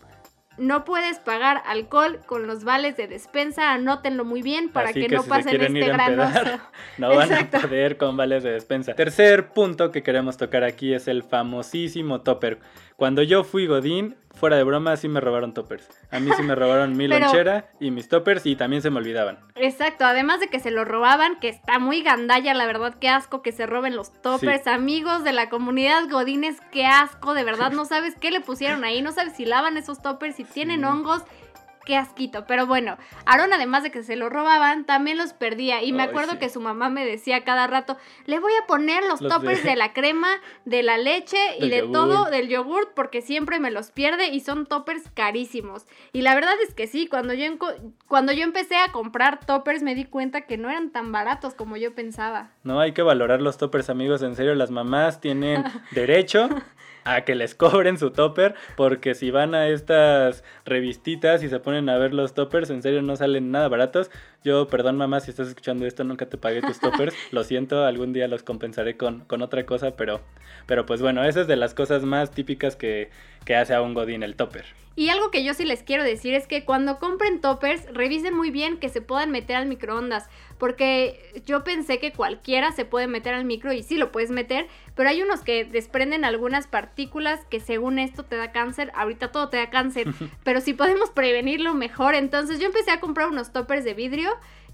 no 0.57 0.85
puedes 0.85 1.19
pagar 1.19 1.61
alcohol 1.65 2.21
con 2.25 2.47
los 2.47 2.63
vales 2.63 2.97
de 2.97 3.07
despensa, 3.07 3.73
anótenlo 3.73 4.25
muy 4.25 4.41
bien 4.41 4.69
para 4.69 4.93
que, 4.93 5.07
no 5.09 5.23
pasen 5.23 5.61
este 5.61 5.87
gran 5.87 6.15
No 6.97 7.15
van 7.15 7.33
a 7.33 7.49
poder 7.49 7.97
con 7.97 8.15
vales 8.17 8.43
de 8.43 8.51
despensa. 8.51 8.93
Tercer 8.93 9.49
punto 9.49 9.91
que 9.91 10.03
queremos 10.03 10.37
tocar 10.37 10.63
aquí 10.63 10.93
es 10.93 11.07
el 11.07 11.23
famosísimo 11.23 12.21
topper. 12.21 12.59
Cuando 12.97 13.23
yo 13.23 13.43
fui 13.43 13.67
Godín, 13.67 14.15
fuera 14.33 14.55
de 14.55 14.63
broma, 14.63 14.95
sí 14.95 15.09
me 15.09 15.19
robaron 15.19 15.53
toppers. 15.53 15.87
A 16.11 16.19
mí 16.19 16.31
sí 16.37 16.43
me 16.43 16.55
robaron 16.55 16.95
mi 16.95 17.07
lonchera 17.09 17.69
y 17.79 17.91
mis 17.91 18.07
toppers 18.07 18.45
y 18.45 18.55
también 18.55 18.81
se 18.81 18.89
me 18.89 18.99
olvidaban. 18.99 19.39
Exacto, 19.55 20.05
además 20.05 20.39
de 20.39 20.47
que 20.47 20.59
se 20.59 20.71
lo 20.71 20.85
robaban, 20.85 21.39
que 21.39 21.49
está 21.49 21.77
muy 21.77 22.01
gandalla, 22.03 22.53
la 22.53 22.65
verdad, 22.65 22.95
qué 22.99 23.09
asco 23.09 23.41
que 23.41 23.51
se 23.51 23.65
roben 23.65 23.97
los 23.97 24.13
toppers. 24.21 24.67
Amigos 24.67 25.25
de 25.25 25.33
la 25.33 25.49
comunidad 25.49 26.09
Godines, 26.09 26.57
qué 26.71 26.85
asco, 26.85 27.33
de 27.33 27.43
verdad, 27.43 27.71
no 27.71 27.83
sabes 27.83 28.15
qué 28.15 28.31
le 28.31 28.39
pusieron 28.39 28.85
ahí, 28.85 29.01
no 29.01 29.11
sabes 29.11 29.35
si 29.35 29.45
lavan 29.45 29.75
esos 29.75 30.01
toppers, 30.01 30.37
si 30.37 30.45
tienen 30.45 30.85
hongos 30.85 31.23
qué 31.85 31.95
asquito. 31.95 32.45
Pero 32.47 32.65
bueno, 32.65 32.97
Aaron, 33.25 33.53
además 33.53 33.83
de 33.83 33.91
que 33.91 34.03
se 34.03 34.15
lo 34.15 34.29
robaban, 34.29 34.85
también 34.85 35.17
los 35.17 35.33
perdía. 35.33 35.83
Y 35.83 35.93
me 35.93 36.03
acuerdo 36.03 36.39
que 36.39 36.49
su 36.49 36.59
mamá 36.59 36.89
me 36.89 37.05
decía 37.05 37.43
cada 37.43 37.67
rato, 37.67 37.97
le 38.25 38.39
voy 38.39 38.51
a 38.61 38.67
poner 38.67 39.03
los, 39.05 39.19
toppers 39.19 39.63
de... 39.63 39.75
la 39.75 39.93
crema, 39.93 40.27
de 40.65 40.83
la 40.83 40.97
leche 40.97 41.37
y 41.59 41.69
de 41.69 41.83
todo, 41.83 42.25
del 42.25 42.49
yogurt, 42.49 42.93
porque 42.93 43.21
siempre 43.21 43.59
me 43.59 43.71
los 43.71 43.91
pierde 43.91 44.27
y 44.27 44.39
son 44.41 44.65
toppers 44.65 45.03
carísimos. 45.13 45.85
Y 46.11 46.21
la 46.21 46.35
verdad 46.35 46.55
es 46.67 46.73
que 46.73 46.87
sí, 46.87 47.07
cuando 47.07 47.33
yo, 47.33 47.45
cuando 48.07 48.33
yo 48.33 48.43
empecé 48.43 48.75
a 48.77 48.91
comprar 48.91 49.45
toppers 49.45 49.83
me 49.83 49.95
di 49.95 50.05
cuenta 50.05 50.41
que 50.41 50.57
no 50.57 50.69
eran 50.69 50.91
tan 50.91 51.11
baratos 51.11 51.53
como 51.53 51.77
yo 51.77 51.93
pensaba. 51.93 52.51
No, 52.63 52.79
hay 52.79 52.93
que 52.93 53.01
valorar 53.01 53.41
los 53.41 53.57
toppers, 53.57 53.89
amigos. 53.89 54.21
En 54.23 54.35
serio, 54.35 54.55
las 54.55 54.71
mamás 54.71 55.21
tienen 55.21 55.63
derecho 55.91 56.49
a 57.05 57.21
que 57.21 57.35
les 57.35 57.55
cobren 57.55 57.97
su 57.97 58.11
topper, 58.11 58.55
porque 58.75 59.15
si 59.15 59.31
van 59.31 59.55
a 59.55 59.69
estas 59.69 60.43
revistitas 60.65 61.43
y 61.43 61.49
se 61.49 61.59
ponen 61.59 61.87
a 61.87 61.97
ver 61.97 62.13
los 62.13 62.33
toppers, 62.33 62.69
en 62.69 62.81
serio 62.81 63.01
no 63.01 63.15
salen 63.15 63.51
nada 63.51 63.69
baratos. 63.69 64.11
Yo, 64.45 64.67
perdón 64.67 64.95
mamá, 64.95 65.21
si 65.21 65.31
estás 65.31 65.47
escuchando 65.47 65.87
esto, 65.87 66.03
nunca 66.03 66.29
te 66.29 66.37
pagué 66.37 66.61
tus 66.61 66.79
toppers, 66.79 67.15
lo 67.31 67.43
siento, 67.43 67.83
algún 67.83 68.13
día 68.13 68.27
los 68.27 68.43
compensaré 68.43 68.95
con, 68.95 69.21
con 69.21 69.41
otra 69.41 69.65
cosa, 69.65 69.95
pero, 69.95 70.21
pero 70.67 70.85
pues 70.85 71.01
bueno, 71.01 71.23
esa 71.23 71.41
es 71.41 71.47
de 71.47 71.55
las 71.55 71.73
cosas 71.73 72.03
más 72.03 72.29
típicas 72.29 72.75
que, 72.75 73.09
que 73.43 73.55
hace 73.55 73.73
a 73.73 73.81
un 73.81 73.95
godín 73.95 74.21
el 74.21 74.35
topper. 74.35 74.65
Y 74.97 75.09
algo 75.09 75.29
que 75.29 75.43
yo 75.43 75.53
sí 75.53 75.65
les 75.65 75.83
quiero 75.83 76.03
decir 76.03 76.33
es 76.33 76.47
que 76.47 76.63
cuando 76.63 76.99
compren 76.99 77.41
toppers, 77.41 77.85
revisen 77.93 78.33
muy 78.33 78.49
bien 78.49 78.77
que 78.77 78.87
se 78.87 79.01
puedan 79.01 79.29
meter 79.29 79.57
al 79.57 79.65
microondas. 79.65 80.29
Porque 80.57 81.41
yo 81.45 81.65
pensé 81.65 81.99
que 81.99 82.13
cualquiera 82.13 82.71
se 82.71 82.85
puede 82.85 83.07
meter 83.07 83.33
al 83.33 83.43
micro 83.43 83.73
y 83.73 83.83
sí 83.83 83.97
lo 83.97 84.13
puedes 84.13 84.31
meter, 84.31 84.67
pero 84.95 85.09
hay 85.09 85.21
unos 85.21 85.41
que 85.41 85.65
desprenden 85.65 86.23
algunas 86.23 86.67
partículas 86.67 87.41
que 87.49 87.59
según 87.59 87.99
esto 87.99 88.23
te 88.23 88.37
da 88.37 88.53
cáncer. 88.53 88.89
Ahorita 88.95 89.33
todo 89.33 89.49
te 89.49 89.57
da 89.57 89.69
cáncer, 89.69 90.07
pero 90.45 90.61
si 90.61 90.73
podemos 90.73 91.09
prevenirlo 91.09 91.73
mejor. 91.73 92.15
Entonces 92.15 92.59
yo 92.59 92.67
empecé 92.67 92.91
a 92.91 93.01
comprar 93.01 93.27
unos 93.27 93.51
toppers 93.51 93.83
de 93.83 93.95
vidrio 93.95 94.31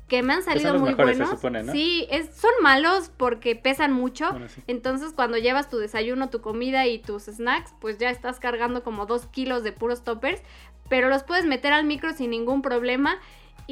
que 0.07 0.23
me 0.23 0.33
han 0.33 0.43
salido 0.43 0.77
muy 0.77 0.93
buenos. 0.93 1.39
Sí, 1.71 2.05
es, 2.11 2.35
son 2.35 2.51
malos 2.61 3.09
porque 3.15 3.55
pesan 3.55 3.93
mucho. 3.93 4.29
Entonces, 4.67 5.13
cuando 5.13 5.37
llevas 5.37 5.69
tu 5.69 5.77
desayuno, 5.77 6.29
tu 6.29 6.41
comida 6.41 6.85
y 6.85 6.99
tus 6.99 7.23
snacks, 7.23 7.73
pues 7.79 7.97
ya 7.97 8.09
estás 8.09 8.39
cargando 8.39 8.83
como 8.83 9.05
dos 9.05 9.27
kilos 9.27 9.63
de 9.63 9.71
puros 9.71 10.03
toppers. 10.03 10.41
Pero 10.89 11.07
los 11.07 11.23
puedes 11.23 11.45
meter 11.45 11.71
al 11.71 11.85
micro 11.85 12.11
sin 12.11 12.31
ningún 12.31 12.61
problema. 12.61 13.19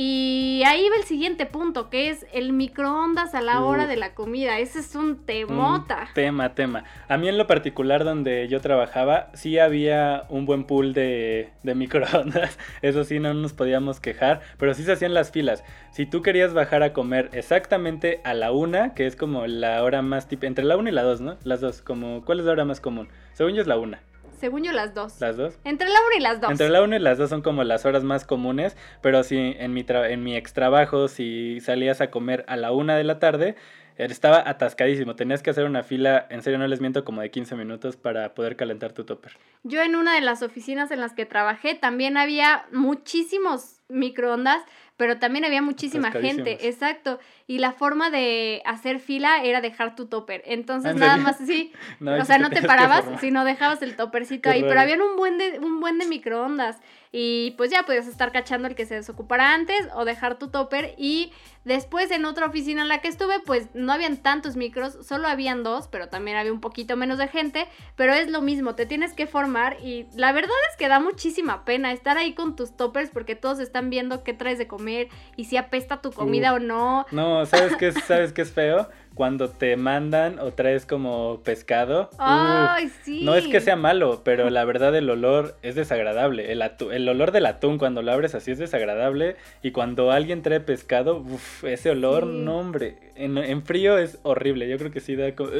Y 0.01 0.63
ahí 0.65 0.87
va 0.87 0.95
el 0.95 1.03
siguiente 1.03 1.45
punto, 1.45 1.89
que 1.89 2.09
es 2.09 2.25
el 2.31 2.53
microondas 2.53 3.35
a 3.35 3.41
la 3.41 3.65
hora 3.65 3.85
de 3.85 3.97
la 3.97 4.13
comida. 4.13 4.57
Ese 4.57 4.79
es 4.79 4.95
un 4.95 5.25
temota. 5.25 6.07
tema, 6.13 6.55
tema. 6.55 6.85
A 7.09 7.17
mí 7.17 7.27
en 7.27 7.37
lo 7.37 7.47
particular 7.47 8.05
donde 8.05 8.47
yo 8.47 8.61
trabajaba, 8.61 9.29
sí 9.33 9.59
había 9.59 10.23
un 10.29 10.45
buen 10.45 10.63
pool 10.63 10.93
de, 10.93 11.49
de 11.63 11.75
microondas. 11.75 12.57
Eso 12.81 13.03
sí, 13.03 13.19
no 13.19 13.33
nos 13.33 13.51
podíamos 13.51 13.99
quejar, 13.99 14.39
pero 14.57 14.73
sí 14.73 14.83
se 14.83 14.93
hacían 14.93 15.13
las 15.13 15.31
filas. 15.31 15.65
Si 15.91 16.05
tú 16.05 16.21
querías 16.21 16.53
bajar 16.53 16.81
a 16.81 16.93
comer 16.93 17.29
exactamente 17.33 18.21
a 18.23 18.33
la 18.33 18.53
una, 18.53 18.93
que 18.93 19.05
es 19.05 19.17
como 19.17 19.47
la 19.47 19.83
hora 19.83 20.01
más 20.01 20.29
típica, 20.29 20.47
entre 20.47 20.63
la 20.63 20.77
una 20.77 20.91
y 20.91 20.93
la 20.93 21.03
dos, 21.03 21.19
¿no? 21.19 21.35
Las 21.43 21.59
dos, 21.59 21.81
como, 21.81 22.23
¿cuál 22.23 22.39
es 22.39 22.45
la 22.45 22.53
hora 22.53 22.63
más 22.63 22.79
común? 22.79 23.09
Según 23.33 23.53
yo 23.53 23.61
es 23.61 23.67
la 23.67 23.77
una. 23.77 23.99
Según 24.39 24.63
yo, 24.63 24.71
las 24.71 24.93
dos. 24.93 25.19
¿Las 25.19 25.37
dos? 25.37 25.59
Entre 25.63 25.87
la 25.87 25.99
una 26.07 26.17
y 26.17 26.21
las 26.21 26.41
dos. 26.41 26.51
Entre 26.51 26.69
la 26.69 26.81
una 26.81 26.95
y 26.95 26.99
las 26.99 27.17
dos 27.17 27.29
son 27.29 27.41
como 27.41 27.63
las 27.63 27.85
horas 27.85 28.03
más 28.03 28.25
comunes, 28.25 28.77
pero 29.01 29.23
sí, 29.23 29.55
en 29.57 29.73
mi, 29.73 29.85
en 29.87 30.23
mi 30.23 30.35
ex 30.35 30.53
trabajo, 30.53 31.07
si 31.07 31.59
salías 31.59 32.01
a 32.01 32.09
comer 32.09 32.45
a 32.47 32.55
la 32.55 32.71
una 32.71 32.95
de 32.95 33.03
la 33.03 33.19
tarde, 33.19 33.55
estaba 33.97 34.41
atascadísimo. 34.49 35.15
Tenías 35.15 35.43
que 35.43 35.49
hacer 35.49 35.65
una 35.65 35.83
fila, 35.83 36.25
en 36.29 36.41
serio 36.41 36.57
no 36.57 36.67
les 36.67 36.79
miento, 36.79 37.03
como 37.03 37.21
de 37.21 37.31
15 37.31 37.55
minutos 37.55 37.97
para 37.97 38.33
poder 38.33 38.55
calentar 38.55 38.93
tu 38.93 39.03
topper. 39.03 39.37
Yo 39.63 39.81
en 39.81 39.95
una 39.95 40.15
de 40.15 40.21
las 40.21 40.41
oficinas 40.41 40.91
en 40.91 41.01
las 41.01 41.13
que 41.13 41.25
trabajé 41.25 41.75
también 41.75 42.15
había 42.17 42.65
muchísimos 42.71 43.81
microondas, 43.89 44.63
pero 44.99 45.17
también 45.17 45.45
había 45.45 45.61
muchísima 45.61 46.11
gente, 46.11 46.67
exacto. 46.67 47.19
Y 47.47 47.59
la 47.59 47.71
forma 47.71 48.09
de 48.09 48.61
hacer 48.65 48.99
fila 48.99 49.41
era 49.45 49.61
dejar 49.61 49.95
tu 49.95 50.07
topper. 50.07 50.43
Entonces 50.45 50.93
nada 50.97 51.15
más 51.15 51.39
así, 51.39 51.71
o 52.05 52.25
sea, 52.25 52.37
no 52.37 52.49
te 52.49 52.61
parabas, 52.61 53.05
sino 53.21 53.45
dejabas 53.45 53.81
el 53.81 53.95
toppercito 53.95 54.49
ahí, 54.49 54.61
pero 54.61 54.77
habían 54.77 55.01
un 55.01 55.15
buen 55.15 55.37
de 55.37 55.57
un 55.59 55.79
buen 55.79 55.99
de 55.99 56.05
microondas 56.05 56.81
y 57.11 57.55
pues 57.57 57.71
ya 57.71 57.83
podías 57.83 58.07
estar 58.07 58.31
cachando 58.31 58.67
el 58.67 58.75
que 58.75 58.85
se 58.85 58.95
desocupara 58.95 59.53
antes 59.53 59.87
o 59.95 60.05
dejar 60.05 60.37
tu 60.37 60.49
topper 60.49 60.93
y 60.95 61.31
después 61.63 62.11
en 62.11 62.25
otra 62.25 62.45
oficina 62.45 62.83
en 62.83 62.87
la 62.87 63.01
que 63.01 63.07
estuve 63.07 63.39
pues 63.39 63.67
no 63.73 63.93
habían 63.93 64.17
tantos 64.17 64.55
micros, 64.55 64.97
solo 65.07 65.27
habían 65.27 65.63
dos, 65.63 65.87
pero 65.87 66.09
también 66.09 66.37
había 66.37 66.53
un 66.53 66.61
poquito 66.61 66.95
menos 66.97 67.17
de 67.17 67.27
gente, 67.27 67.67
pero 67.95 68.13
es 68.13 68.29
lo 68.29 68.41
mismo, 68.41 68.75
te 68.75 68.85
tienes 68.85 69.13
que 69.13 69.25
formar 69.25 69.77
y 69.83 70.05
la 70.15 70.31
verdad 70.33 70.51
es 70.69 70.77
que 70.77 70.87
da 70.87 70.99
muchísima 70.99 71.65
pena 71.65 71.91
estar 71.93 72.17
ahí 72.17 72.35
con 72.35 72.55
tus 72.55 72.77
toppers 72.77 73.09
porque 73.09 73.35
todos 73.35 73.59
están 73.59 73.89
viendo 73.89 74.23
qué 74.23 74.33
traes 74.33 74.59
de 74.59 74.67
comer 74.67 74.88
y 75.35 75.45
si 75.45 75.57
apesta 75.57 76.01
tu 76.01 76.11
comida 76.11 76.53
o 76.53 76.59
no. 76.59 77.05
No, 77.11 77.45
¿sabes 77.45 77.75
qué, 77.75 77.91
¿sabes 77.91 78.33
qué 78.33 78.41
es 78.41 78.51
feo? 78.51 78.87
cuando 79.19 79.49
te 79.49 79.75
mandan 79.75 80.39
o 80.39 80.53
traes 80.53 80.85
como 80.85 81.41
pescado. 81.43 82.09
Ay, 82.17 82.89
sí. 83.03 83.21
No 83.21 83.35
es 83.35 83.47
que 83.47 83.59
sea 83.59 83.75
malo, 83.75 84.21
pero 84.23 84.49
la 84.49 84.63
verdad 84.63 84.95
el 84.95 85.09
olor 85.09 85.57
es 85.61 85.75
desagradable. 85.75 86.53
El, 86.53 86.61
el 86.61 87.09
olor 87.09 87.33
del 87.33 87.45
atún 87.45 87.79
cuando 87.79 88.01
lo 88.01 88.13
abres 88.13 88.33
así 88.33 88.51
es 88.51 88.59
desagradable. 88.59 89.35
Y 89.61 89.71
cuando 89.71 90.11
alguien 90.11 90.41
trae 90.41 90.61
pescado, 90.61 91.17
uf, 91.17 91.65
ese 91.65 91.89
olor, 91.89 92.27
no 92.27 92.59
hombre. 92.59 92.95
En, 93.15 93.61
frío 93.63 93.97
es 93.97 94.19
horrible. 94.23 94.69
Yo 94.69 94.77
creo 94.77 94.89
que 94.89 95.01
sí 95.01 95.17
da 95.17 95.35
como... 95.35 95.51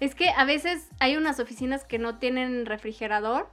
Es 0.00 0.16
que 0.16 0.30
a 0.30 0.44
veces 0.44 0.88
hay 0.98 1.16
unas 1.16 1.38
oficinas 1.38 1.84
que 1.84 2.00
no 2.00 2.18
tienen 2.18 2.66
refrigerador. 2.66 3.48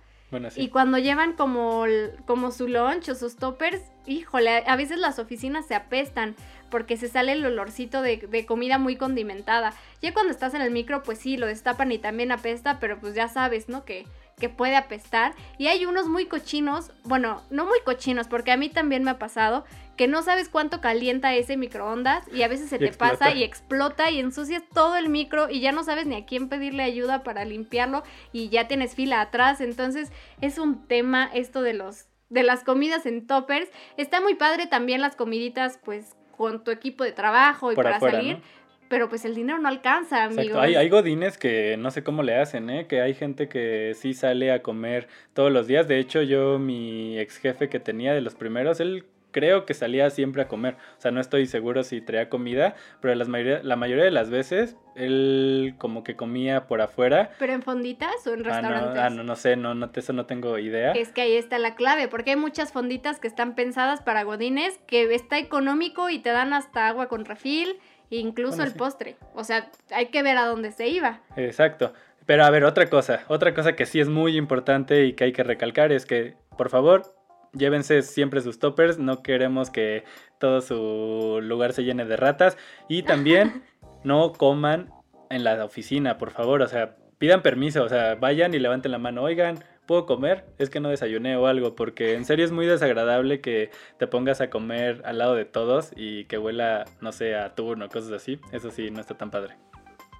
Y 0.56 0.70
cuando 0.70 0.98
llevan 0.98 1.34
como, 1.34 1.86
como 2.26 2.52
su 2.52 2.68
lunch 2.68 3.10
o 3.10 3.16
sus 3.16 3.36
toppers, 3.36 3.82
híjole, 4.06 4.64
a 4.68 4.76
veces 4.76 4.98
las 5.00 5.20
oficinas 5.20 5.66
se 5.66 5.76
apestan 5.76 6.36
porque 6.70 6.98
se 6.98 7.08
sale 7.08 7.34
el 7.34 7.46
olorcito 7.46 8.02
de, 8.02 8.46
comida 8.46 8.78
muy 8.78 8.96
condimentada. 8.96 9.74
Ya 10.02 10.14
cuando 10.14 10.32
estás 10.32 10.54
en 10.54 10.62
el 10.62 10.72
micro, 10.72 11.04
pues 11.04 11.20
sí, 11.20 11.38
lo 11.38 11.48
destapan 11.48 11.92
y 11.92 12.00
también 12.00 12.32
apesta, 12.32 12.80
pero 12.80 13.00
pues 13.00 13.16
ya 13.16 13.28
sabes, 13.28 13.70
¿no? 13.70 13.86
Que, 13.86 14.06
que 14.38 14.50
puede 14.50 14.76
apestar. 14.76 15.34
Y 15.58 15.68
hay 15.68 15.86
unos 15.86 16.08
muy 16.08 16.26
cochinos, 16.26 16.92
bueno, 17.04 17.42
no 17.50 17.66
muy 17.66 17.80
cochinos, 17.84 18.28
porque 18.28 18.52
a 18.52 18.58
mí 18.58 18.70
también 18.70 19.04
me 19.04 19.12
ha 19.12 19.20
pasado, 19.20 19.66
que 19.96 20.08
no 20.08 20.22
sabes 20.22 20.50
cuánto 20.50 20.82
calienta 20.82 21.34
ese 21.36 21.58
microondas 21.58 22.28
y 22.34 22.44
a 22.44 22.48
veces 22.48 22.70
se 22.70 22.80
te 22.80 22.92
pasa 22.92 23.34
y 23.34 23.44
explota 23.44 24.12
y 24.12 24.20
ensucias 24.20 24.64
todo 24.74 24.98
el 24.98 25.10
micro 25.10 25.50
y 25.50 25.62
ya 25.62 25.72
no 25.72 25.84
sabes 25.84 26.06
ni 26.06 26.16
a 26.16 26.26
quién 26.26 26.50
pedirle 26.50 26.84
ayuda 26.84 27.24
para 27.24 27.46
limpiarlo 27.46 28.04
y 28.34 28.50
ya 28.50 28.68
tienes 28.68 28.94
fila 28.94 29.22
atrás. 29.22 29.62
Entonces 29.62 30.12
es 30.42 30.58
un 30.58 30.86
tema 30.88 31.30
esto 31.34 31.62
de 31.62 31.74
los 31.74 32.08
de 32.30 32.44
las 32.44 32.64
comidas 32.64 33.06
en 33.06 33.26
toppers. 33.26 33.70
Está 33.96 34.20
muy 34.20 34.36
padre 34.36 34.68
también 34.68 35.00
las 35.00 35.16
comiditas 35.16 35.80
pues 35.84 36.16
con 36.36 36.64
tu 36.64 36.72
equipo 36.72 37.04
de 37.04 37.14
trabajo 37.14 37.72
y 37.72 37.76
para 37.76 38.00
salir. 38.00 38.42
Pero 38.88 39.10
pues 39.10 39.26
el 39.26 39.36
dinero 39.36 39.60
no 39.60 39.68
alcanza, 39.68 40.26
amigos. 40.26 40.58
Hay, 40.58 40.76
hay 40.76 40.90
godines 40.90 41.38
que 41.38 41.76
no 41.78 41.92
sé 41.92 42.04
cómo 42.04 42.24
le 42.24 42.36
hacen, 42.36 42.70
¿eh? 42.70 42.88
Que 42.88 43.02
hay 43.02 43.14
gente 43.14 43.48
que 43.48 43.94
sí 43.96 44.14
sale 44.14 44.52
a 44.52 44.62
comer 44.62 45.08
todos 45.34 45.52
los 45.52 45.68
días. 45.68 45.88
De 45.88 46.00
hecho, 46.00 46.22
yo, 46.22 46.60
mi 46.60 47.20
ex 47.20 47.38
jefe 47.38 47.70
que 47.70 47.80
tenía 47.80 48.14
de 48.14 48.22
los 48.22 48.36
primeros, 48.36 48.80
él 48.80 49.06
creo 49.36 49.66
que 49.66 49.74
salía 49.74 50.10
siempre 50.12 50.44
a 50.44 50.48
comer. 50.48 50.78
O 50.98 51.02
sea, 51.02 51.12
no 51.12 51.20
estoy 51.20 51.46
seguro 51.46 51.84
si 51.84 52.00
traía 52.00 52.30
comida, 52.30 52.76
pero 53.02 53.14
las 53.16 53.28
mayoría, 53.28 53.62
la 53.64 53.76
mayoría 53.76 54.06
de 54.06 54.12
las 54.12 54.30
veces 54.30 54.78
él 54.96 55.76
como 55.78 56.06
que 56.06 56.16
comía 56.16 56.68
por 56.68 56.82
afuera. 56.82 57.32
¿Pero 57.38 57.52
en 57.52 57.62
fonditas 57.62 58.26
o 58.28 58.34
en 58.34 58.46
restaurantes? 58.46 58.92
Ah, 58.92 58.96
no, 58.96 59.02
ah, 59.02 59.10
no, 59.10 59.24
no 59.24 59.36
sé, 59.36 59.58
no, 59.58 59.76
no, 59.76 59.90
eso 59.94 60.14
no 60.14 60.26
tengo 60.26 60.58
idea. 60.58 60.94
Es 60.94 61.10
que 61.10 61.22
ahí 61.22 61.36
está 61.36 61.60
la 61.60 61.76
clave, 61.76 62.08
porque 62.08 62.32
hay 62.32 62.36
muchas 62.38 62.72
fonditas 62.72 63.20
que 63.20 63.28
están 63.28 63.56
pensadas 63.56 64.02
para 64.02 64.24
godines, 64.24 64.80
que 64.88 65.14
está 65.14 65.38
económico 65.38 66.10
y 66.10 66.20
te 66.20 66.30
dan 66.30 66.54
hasta 66.54 66.88
agua 66.88 67.08
con 67.10 67.26
refil, 67.26 67.78
incluso 68.10 68.64
el 68.64 68.74
postre. 68.74 69.18
O 69.34 69.44
sea, 69.44 69.70
hay 69.92 70.08
que 70.08 70.24
ver 70.24 70.38
a 70.38 70.46
dónde 70.46 70.72
se 70.72 70.88
iba. 70.88 71.22
Exacto. 71.36 71.94
Pero 72.26 72.44
a 72.44 72.50
ver, 72.50 72.64
otra 72.64 72.90
cosa, 72.90 73.24
otra 73.28 73.54
cosa 73.54 73.76
que 73.76 73.86
sí 73.86 74.00
es 74.00 74.10
muy 74.10 74.38
importante 74.38 75.06
y 75.06 75.14
que 75.14 75.26
hay 75.26 75.32
que 75.32 75.44
recalcar 75.44 75.92
es 75.92 76.06
que, 76.06 76.36
por 76.58 76.70
favor, 76.70 77.16
llévense 77.54 78.02
siempre 78.02 78.42
sus 78.42 78.60
toppers, 78.60 78.98
no 78.98 79.22
queremos 79.22 79.70
que 79.70 80.04
todo 80.40 80.62
su 80.62 81.40
lugar 81.42 81.74
se 81.74 81.84
llene 81.84 82.06
de 82.06 82.18
ratas. 82.18 82.58
Y 82.90 83.04
también 83.04 83.64
no 84.04 84.34
coman 84.34 84.92
en 85.30 85.44
la 85.44 85.64
oficina, 85.64 86.18
por 86.18 86.32
favor, 86.32 86.62
o 86.62 86.68
sea, 86.68 86.96
pidan 87.18 87.42
permiso, 87.42 87.84
o 87.84 87.90
sea, 87.90 88.16
vayan 88.16 88.54
y 88.54 88.60
levanten 88.60 88.92
la 88.92 88.98
mano, 88.98 89.24
oigan, 89.24 89.60
¿puedo 89.86 90.06
comer? 90.06 90.46
Es 90.58 90.70
que 90.70 90.80
no 90.80 90.90
desayuné 90.90 91.38
o 91.38 91.48
algo, 91.48 91.76
porque 91.76 92.14
en 92.14 92.26
serio 92.26 92.46
es 92.46 92.52
muy 92.52 92.66
desagradable 92.66 93.42
que 93.42 93.70
te 93.98 94.08
pongas 94.08 94.42
a 94.42 94.50
comer 94.50 95.02
al 95.06 95.18
lado 95.18 95.36
de 95.36 95.46
todos 95.46 95.92
y 95.96 96.26
que 96.26 96.38
huela, 96.38 96.86
no 97.02 97.12
sé, 97.12 97.36
a 97.36 97.46
atún 97.46 97.82
o 97.82 97.90
cosas 97.90 98.12
así. 98.12 98.40
Eso 98.52 98.72
sí, 98.72 98.92
no 98.92 99.02
está 99.02 99.16
tan 99.18 99.32
padre 99.32 99.56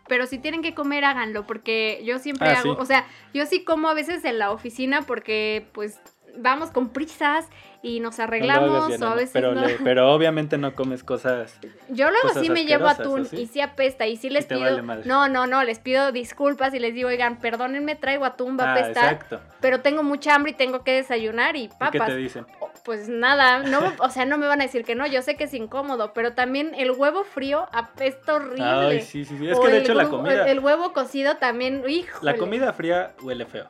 pero 0.08 0.28
si 0.28 0.38
tienen 0.38 0.62
que 0.62 0.76
comer, 0.76 1.04
háganlo, 1.04 1.48
porque 1.48 2.02
yo 2.06 2.20
siempre 2.20 2.50
ah, 2.50 2.60
hago, 2.60 2.74
o 2.74 2.86
sea, 2.86 3.08
yo 3.34 3.46
sí 3.48 3.64
como 3.64 3.90
a 3.90 3.94
veces 3.94 4.24
en 4.24 4.38
la 4.38 4.52
oficina 4.52 5.02
porque 5.02 5.66
pues 5.74 6.00
vamos 6.38 6.70
con 6.70 6.90
prisas 6.90 7.48
y 7.86 8.00
nos 8.00 8.20
arreglamos 8.20 9.00
o 9.00 9.06
a 9.06 9.14
veces 9.14 9.32
pero, 9.32 9.54
pero 9.84 10.12
obviamente 10.12 10.58
no 10.58 10.74
comes 10.74 11.04
cosas 11.04 11.60
yo 11.90 12.10
luego 12.10 12.30
sí 12.40 12.50
me 12.50 12.66
llevo 12.66 12.88
atún 12.88 13.28
y 13.32 13.46
sí 13.46 13.62
apesta 13.62 14.08
y 14.08 14.18
sí 14.18 14.32
les 14.32 14.48
pido 14.48 14.82
no 14.82 15.30
no 15.30 15.46
no 15.46 15.64
les 15.64 15.78
pido 15.78 16.12
disculpas 16.12 16.74
y 16.74 16.80
les 16.80 16.96
digo 16.96 17.10
oigan 17.10 17.38
perdónenme 17.40 17.96
traigo 17.96 18.26
atún 18.26 18.58
va 18.60 18.64
a 18.64 18.74
ah, 18.74 18.80
apestar 18.80 19.20
pero 19.60 19.82
tengo 19.82 20.02
mucha 20.02 20.34
hambre 20.34 20.54
y 20.54 20.56
tengo 20.56 20.84
que 20.84 20.94
desayunar 20.94 21.56
y 21.56 21.68
papas 21.68 21.94
¿Y 21.94 22.00
qué 22.00 22.06
te 22.06 22.18
dicen 22.18 22.46
pues 22.84 23.10
nada, 23.10 23.64
no, 23.64 23.94
o 23.98 24.10
sea, 24.12 24.26
no 24.26 24.38
me 24.38 24.46
van 24.46 24.62
a 24.62 24.66
decir 24.66 24.86
que 24.86 24.94
no, 24.94 25.08
yo 25.08 25.24
sé 25.24 25.36
que 25.36 25.46
es 25.46 25.54
incómodo, 25.56 26.14
pero 26.14 26.34
también 26.34 26.76
el 26.76 26.92
huevo 26.92 27.24
frío 27.24 27.68
apesta 27.72 28.36
horrible. 28.36 28.64
Ay, 28.64 29.02
sí, 29.02 29.26
sí, 29.26 29.36
sí. 29.40 29.50
Es 29.50 29.60
que 29.60 29.68
de 29.70 29.80
hecho 29.80 29.96
la 29.96 30.08
comida. 30.08 30.48
El, 30.48 30.60
huevo 30.60 30.94
cocido 30.94 31.38
también, 31.38 31.84
hijo. 31.88 32.20
La 32.22 32.36
comida 32.38 32.72
fría 32.74 33.16
huele 33.24 33.48
feo. 33.48 33.66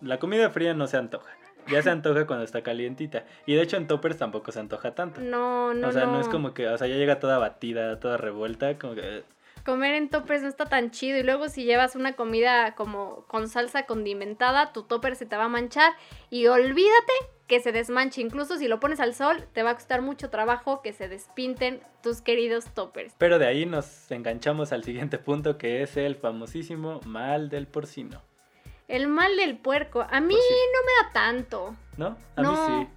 La 0.00 0.18
comida 0.18 0.48
fría 0.48 0.72
no 0.72 0.86
se 0.86 0.96
antoja. 0.96 1.30
Ya 1.68 1.82
se 1.82 1.90
antoja 1.90 2.26
cuando 2.26 2.44
está 2.44 2.62
calientita. 2.62 3.24
Y 3.46 3.54
de 3.54 3.62
hecho 3.62 3.76
en 3.76 3.86
toppers 3.86 4.18
tampoco 4.18 4.52
se 4.52 4.60
antoja 4.60 4.94
tanto. 4.94 5.20
No, 5.20 5.74
no. 5.74 5.88
O 5.88 5.92
sea, 5.92 6.06
no, 6.06 6.20
es 6.20 6.28
como 6.28 6.54
que, 6.54 6.68
o 6.68 6.78
sea, 6.78 6.86
ya 6.86 6.96
llega 6.96 7.20
toda 7.20 7.38
batida, 7.38 7.98
toda 8.00 8.16
revuelta, 8.16 8.78
como 8.78 8.94
que... 8.94 9.18
Eh. 9.18 9.22
Comer 9.64 9.94
en 9.94 10.10
toppers 10.10 10.42
no 10.42 10.48
está 10.48 10.66
tan 10.66 10.90
chido. 10.90 11.18
Y 11.18 11.22
luego 11.22 11.48
si 11.48 11.64
llevas 11.64 11.96
una 11.96 12.12
comida 12.12 12.74
como 12.74 13.24
con 13.28 13.48
salsa 13.48 13.86
condimentada, 13.86 14.72
tu 14.72 14.82
topper 14.82 15.16
se 15.16 15.24
te 15.24 15.36
va 15.36 15.44
a 15.44 15.48
manchar. 15.48 15.94
Y 16.28 16.46
olvídate 16.48 17.12
que 17.46 17.60
se 17.60 17.72
desmanche. 17.72 18.20
Incluso 18.20 18.58
si 18.58 18.68
lo 18.68 18.78
pones 18.78 19.00
al 19.00 19.14
sol, 19.14 19.44
te 19.52 19.62
va 19.62 19.70
a 19.70 19.74
costar 19.74 20.02
mucho 20.02 20.28
trabajo 20.28 20.82
que 20.82 20.92
se 20.92 21.08
despinten 21.08 21.80
tus 22.02 22.20
queridos 22.20 22.66
toppers. 22.74 23.14
Pero 23.16 23.38
de 23.38 23.46
ahí 23.46 23.64
nos 23.64 24.10
enganchamos 24.10 24.72
al 24.72 24.84
siguiente 24.84 25.18
punto 25.18 25.56
que 25.56 25.82
es 25.82 25.96
el 25.96 26.16
famosísimo 26.16 27.00
mal 27.06 27.48
del 27.48 27.66
porcino. 27.66 28.22
El 28.88 29.06
mal 29.06 29.36
del 29.36 29.58
puerco. 29.58 30.06
A 30.10 30.20
mí 30.20 30.34
pues 30.34 30.44
no 30.72 30.80
me 30.82 31.06
da 31.06 31.12
tanto. 31.12 31.76
¿No? 31.96 32.16
A 32.36 32.42
mí 32.42 32.56
sí. 32.66 32.88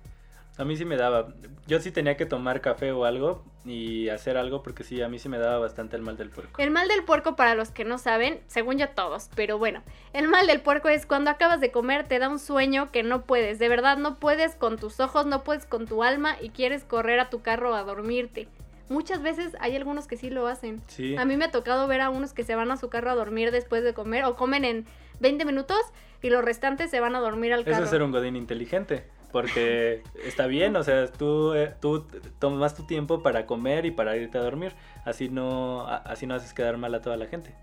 A 0.57 0.65
mí 0.65 0.75
sí 0.75 0.85
me 0.85 0.97
daba. 0.97 1.27
Yo 1.67 1.79
sí 1.79 1.91
tenía 1.91 2.17
que 2.17 2.25
tomar 2.25 2.61
café 2.61 2.91
o 2.91 3.05
algo 3.05 3.43
y 3.63 4.09
hacer 4.09 4.37
algo 4.37 4.63
porque 4.63 4.83
sí, 4.83 5.01
a 5.01 5.09
mí 5.09 5.19
sí 5.19 5.29
me 5.29 5.37
daba 5.37 5.59
bastante 5.59 5.95
el 5.95 6.01
mal 6.01 6.17
del 6.17 6.29
puerco. 6.29 6.59
El 6.59 6.71
mal 6.71 6.87
del 6.87 7.03
puerco, 7.03 7.35
para 7.35 7.53
los 7.53 7.69
que 7.69 7.85
no 7.85 7.97
saben, 7.97 8.41
según 8.47 8.77
yo 8.77 8.89
todos, 8.89 9.29
pero 9.35 9.57
bueno, 9.57 9.83
el 10.13 10.27
mal 10.27 10.47
del 10.47 10.61
puerco 10.61 10.87
es 10.89 11.05
cuando 11.05 11.29
acabas 11.29 11.59
de 11.59 11.71
comer, 11.71 12.07
te 12.07 12.17
da 12.17 12.29
un 12.29 12.39
sueño 12.39 12.91
que 12.91 13.03
no 13.03 13.23
puedes, 13.23 13.59
de 13.59 13.69
verdad 13.69 13.97
no 13.97 14.19
puedes 14.19 14.55
con 14.55 14.77
tus 14.77 14.99
ojos, 14.99 15.25
no 15.25 15.43
puedes 15.43 15.65
con 15.65 15.85
tu 15.85 16.03
alma 16.03 16.37
y 16.41 16.49
quieres 16.49 16.83
correr 16.85 17.19
a 17.19 17.29
tu 17.29 17.41
carro 17.41 17.75
a 17.75 17.83
dormirte. 17.83 18.47
Muchas 18.89 19.21
veces 19.21 19.53
hay 19.59 19.75
algunos 19.75 20.07
que 20.07 20.15
sí 20.15 20.29
lo 20.29 20.47
hacen. 20.47 20.81
Sí. 20.87 21.17
A 21.17 21.25
mí 21.25 21.35
me 21.35 21.45
ha 21.45 21.51
tocado 21.51 21.87
ver 21.87 21.99
a 21.99 22.09
unos 22.09 22.31
que 22.31 22.45
se 22.45 22.55
van 22.55 22.71
a 22.71 22.77
su 22.77 22.89
carro 22.89 23.11
a 23.11 23.15
dormir 23.15 23.51
después 23.51 23.83
de 23.83 23.93
comer 23.93 24.23
o 24.23 24.37
comen 24.37 24.63
en 24.63 24.85
20 25.19 25.45
minutos 25.45 25.79
y 26.21 26.29
los 26.29 26.43
restantes 26.43 26.89
se 26.89 26.99
van 26.99 27.15
a 27.15 27.19
dormir 27.19 27.53
al 27.53 27.63
carro. 27.63 27.77
Eso 27.77 27.83
es 27.85 27.89
ser 27.89 28.03
un 28.03 28.11
godín 28.11 28.35
inteligente, 28.35 29.05
porque 29.31 30.03
está 30.23 30.47
bien, 30.47 30.75
o 30.75 30.83
sea, 30.83 31.07
tú, 31.07 31.53
eh, 31.53 31.73
tú 31.79 32.07
tomas 32.39 32.75
tu 32.75 32.85
tiempo 32.85 33.21
para 33.21 33.45
comer 33.45 33.85
y 33.85 33.91
para 33.91 34.17
irte 34.17 34.37
a 34.37 34.41
dormir, 34.41 34.73
así 35.05 35.29
no, 35.29 35.87
así 35.87 36.25
no 36.27 36.35
haces 36.35 36.53
quedar 36.53 36.77
mal 36.77 36.93
a 36.95 37.01
toda 37.01 37.17
la 37.17 37.27
gente. 37.27 37.53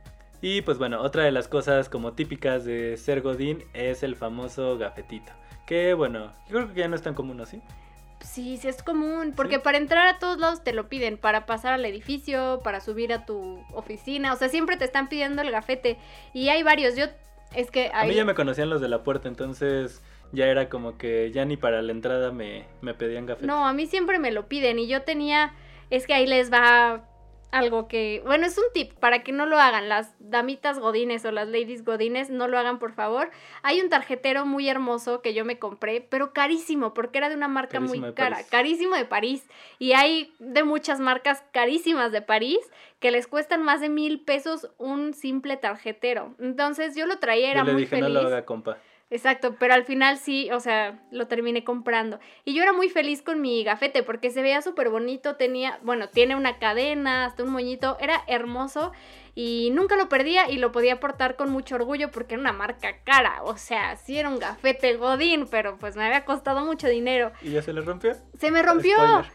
Y 0.41 0.63
pues 0.63 0.79
bueno, 0.79 1.01
otra 1.01 1.25
de 1.25 1.33
las 1.33 1.49
cosas 1.49 1.89
como 1.89 2.13
típicas 2.13 2.65
de 2.65 2.97
ser 2.97 3.23
godín 3.23 3.65
es 3.73 4.03
el 4.03 4.15
famoso 4.15 4.77
gafetito, 4.77 5.33
que 5.67 5.95
bueno, 5.95 6.33
yo 6.49 6.57
creo 6.57 6.75
que 6.75 6.81
ya 6.81 6.89
no 6.89 6.97
es 6.97 7.03
tan 7.03 7.15
común 7.15 7.41
así. 7.41 7.63
Sí, 8.21 8.57
sí 8.57 8.69
es 8.69 8.83
común, 8.83 9.35
porque 9.37 9.59
para 9.59 9.77
entrar 9.77 10.07
a 10.07 10.19
todos 10.19 10.39
lados 10.39 10.65
te 10.65 10.73
lo 10.73 10.89
piden, 10.89 11.19
para 11.19 11.45
pasar 11.45 11.75
al 11.75 11.85
edificio, 11.85 12.61
para 12.65 12.81
subir 12.81 13.13
a 13.13 13.27
tu 13.27 13.63
oficina, 13.75 14.33
o 14.33 14.37
sea, 14.37 14.49
siempre 14.49 14.79
te 14.79 14.85
están 14.87 15.09
pidiendo 15.09 15.43
el 15.43 15.51
gafete 15.51 15.99
y 16.33 16.49
hay 16.49 16.63
varios. 16.63 16.97
Yo 16.97 17.07
es 17.57 17.71
que 17.71 17.91
A 17.93 18.05
mí 18.05 18.15
ya 18.15 18.25
me 18.25 18.35
conocían 18.35 18.71
los 18.71 18.81
de 18.81 18.89
la 18.89 19.03
puerta, 19.03 19.29
entonces 19.29 20.03
ya 20.33 20.47
era 20.47 20.69
como 20.69 20.99
que 20.99 21.31
ya 21.33 21.45
ni 21.45 21.57
para 21.57 21.83
la 21.83 21.93
entrada 21.93 22.33
me, 22.33 22.65
me 22.81 22.95
pedían 22.95 23.27
café. 23.27 23.47
No, 23.47 23.67
a 23.67 23.73
mí 23.73 23.87
siempre 23.87 24.19
me 24.19 24.33
lo 24.33 24.49
piden 24.49 24.79
y 24.79 24.87
yo 24.87 25.03
tenía, 25.03 25.55
es 25.91 26.07
que 26.07 26.15
ahí 26.15 26.27
les 26.27 26.53
va 26.53 27.05
algo 27.51 27.89
que, 27.89 28.23
bueno, 28.25 28.47
es 28.47 28.59
un 28.59 28.65
tip 28.73 28.93
para 28.95 29.23
que 29.23 29.33
no 29.33 29.47
lo 29.47 29.59
hagan, 29.59 29.89
las 29.89 30.15
damitas 30.19 30.79
godines 30.79 31.25
o 31.25 31.31
las 31.31 31.49
ladies 31.49 31.85
godines, 31.85 32.31
no 32.31 32.49
lo 32.49 32.59
hagan 32.59 32.79
por 32.79 32.93
favor. 32.93 33.31
Hay 33.63 33.81
un 33.81 33.89
tarjetero 33.89 34.45
muy 34.45 34.69
hermoso 34.69 35.23
que 35.23 35.35
yo 35.35 35.45
me 35.45 35.59
compré, 35.59 36.01
pero 36.01 36.33
carísimo, 36.33 36.95
porque 36.95 37.19
era 37.19 37.29
de 37.29 37.37
una 37.37 37.49
marca 37.49 37.81
muy 37.81 38.01
cara, 38.15 38.39
carísimo 38.51 38.97
de 38.97 39.05
París. 39.05 39.47
Y 39.79 39.93
hay 39.93 40.35
de 40.39 40.65
muchas 40.65 41.01
marcas 41.01 41.45
carísimas 41.53 42.13
de 42.13 42.23
París 42.23 42.59
que 42.99 43.11
les 43.11 43.27
cuestan 43.27 43.63
más 43.63 43.81
de 43.81 43.89
mil 43.89 44.21
pesos 44.21 44.71
un 44.79 45.15
simple 45.15 45.57
tarjetero. 45.57 46.35
Entonces 46.39 46.97
yo 46.97 47.07
lo 47.07 47.19
traía, 47.19 47.51
era 47.51 47.61
yo 47.61 47.67
le 47.67 47.73
muy 47.73 47.83
dije, 47.83 48.01
No 48.01 48.09
lo 48.09 48.21
haga, 48.21 48.45
compa. 48.45 48.79
Exacto, 49.11 49.57
pero 49.59 49.75
al 49.75 49.85
final 49.85 50.19
sí, 50.19 50.51
o 50.51 50.61
sea, 50.61 50.99
lo 51.11 51.29
terminé 51.29 51.63
comprando. 51.63 52.19
Y 52.45 52.55
yo 52.55 52.63
era 52.63 52.73
muy 52.73 52.89
feliz 52.89 53.23
con 53.23 53.41
mi 53.41 53.63
gafete 53.63 54.03
porque 54.03 54.31
se 54.31 54.43
veía 54.43 54.63
súper 54.63 54.89
bonito, 54.89 55.37
tenía, 55.37 55.79
bueno, 55.83 56.09
tiene 56.09 56.35
una 56.35 56.59
cadena, 56.59 57.27
hasta 57.27 57.45
un 57.45 57.51
moñito, 57.51 57.97
era 58.01 58.23
hermoso 58.27 58.93
y 59.35 59.71
nunca 59.73 59.97
lo 59.97 60.09
perdía 60.09 60.51
y 60.51 60.57
lo 60.57 60.73
podía 60.73 61.01
portar 61.01 61.37
con 61.37 61.51
mucho 61.51 61.75
orgullo 61.75 62.11
porque 62.11 62.35
era 62.35 62.41
una 62.41 62.53
marca 62.53 63.03
cara, 63.05 63.43
o 63.43 63.57
sea, 63.57 63.97
sí 63.97 64.19
era 64.19 64.29
un 64.29 64.39
gafete 64.39 64.97
Godín, 64.97 65.47
pero 65.51 65.79
pues 65.79 65.97
me 65.97 66.05
había 66.05 66.25
costado 66.25 66.65
mucho 66.65 66.89
dinero. 66.89 67.33
¿Y 67.43 67.51
ya 67.51 67.63
se 67.63 67.73
le 67.73 67.83
rompió? 67.83 68.15
Se 68.39 68.51
me 68.51 68.63
rompió. 68.63 68.97
Spoiler, 68.97 69.33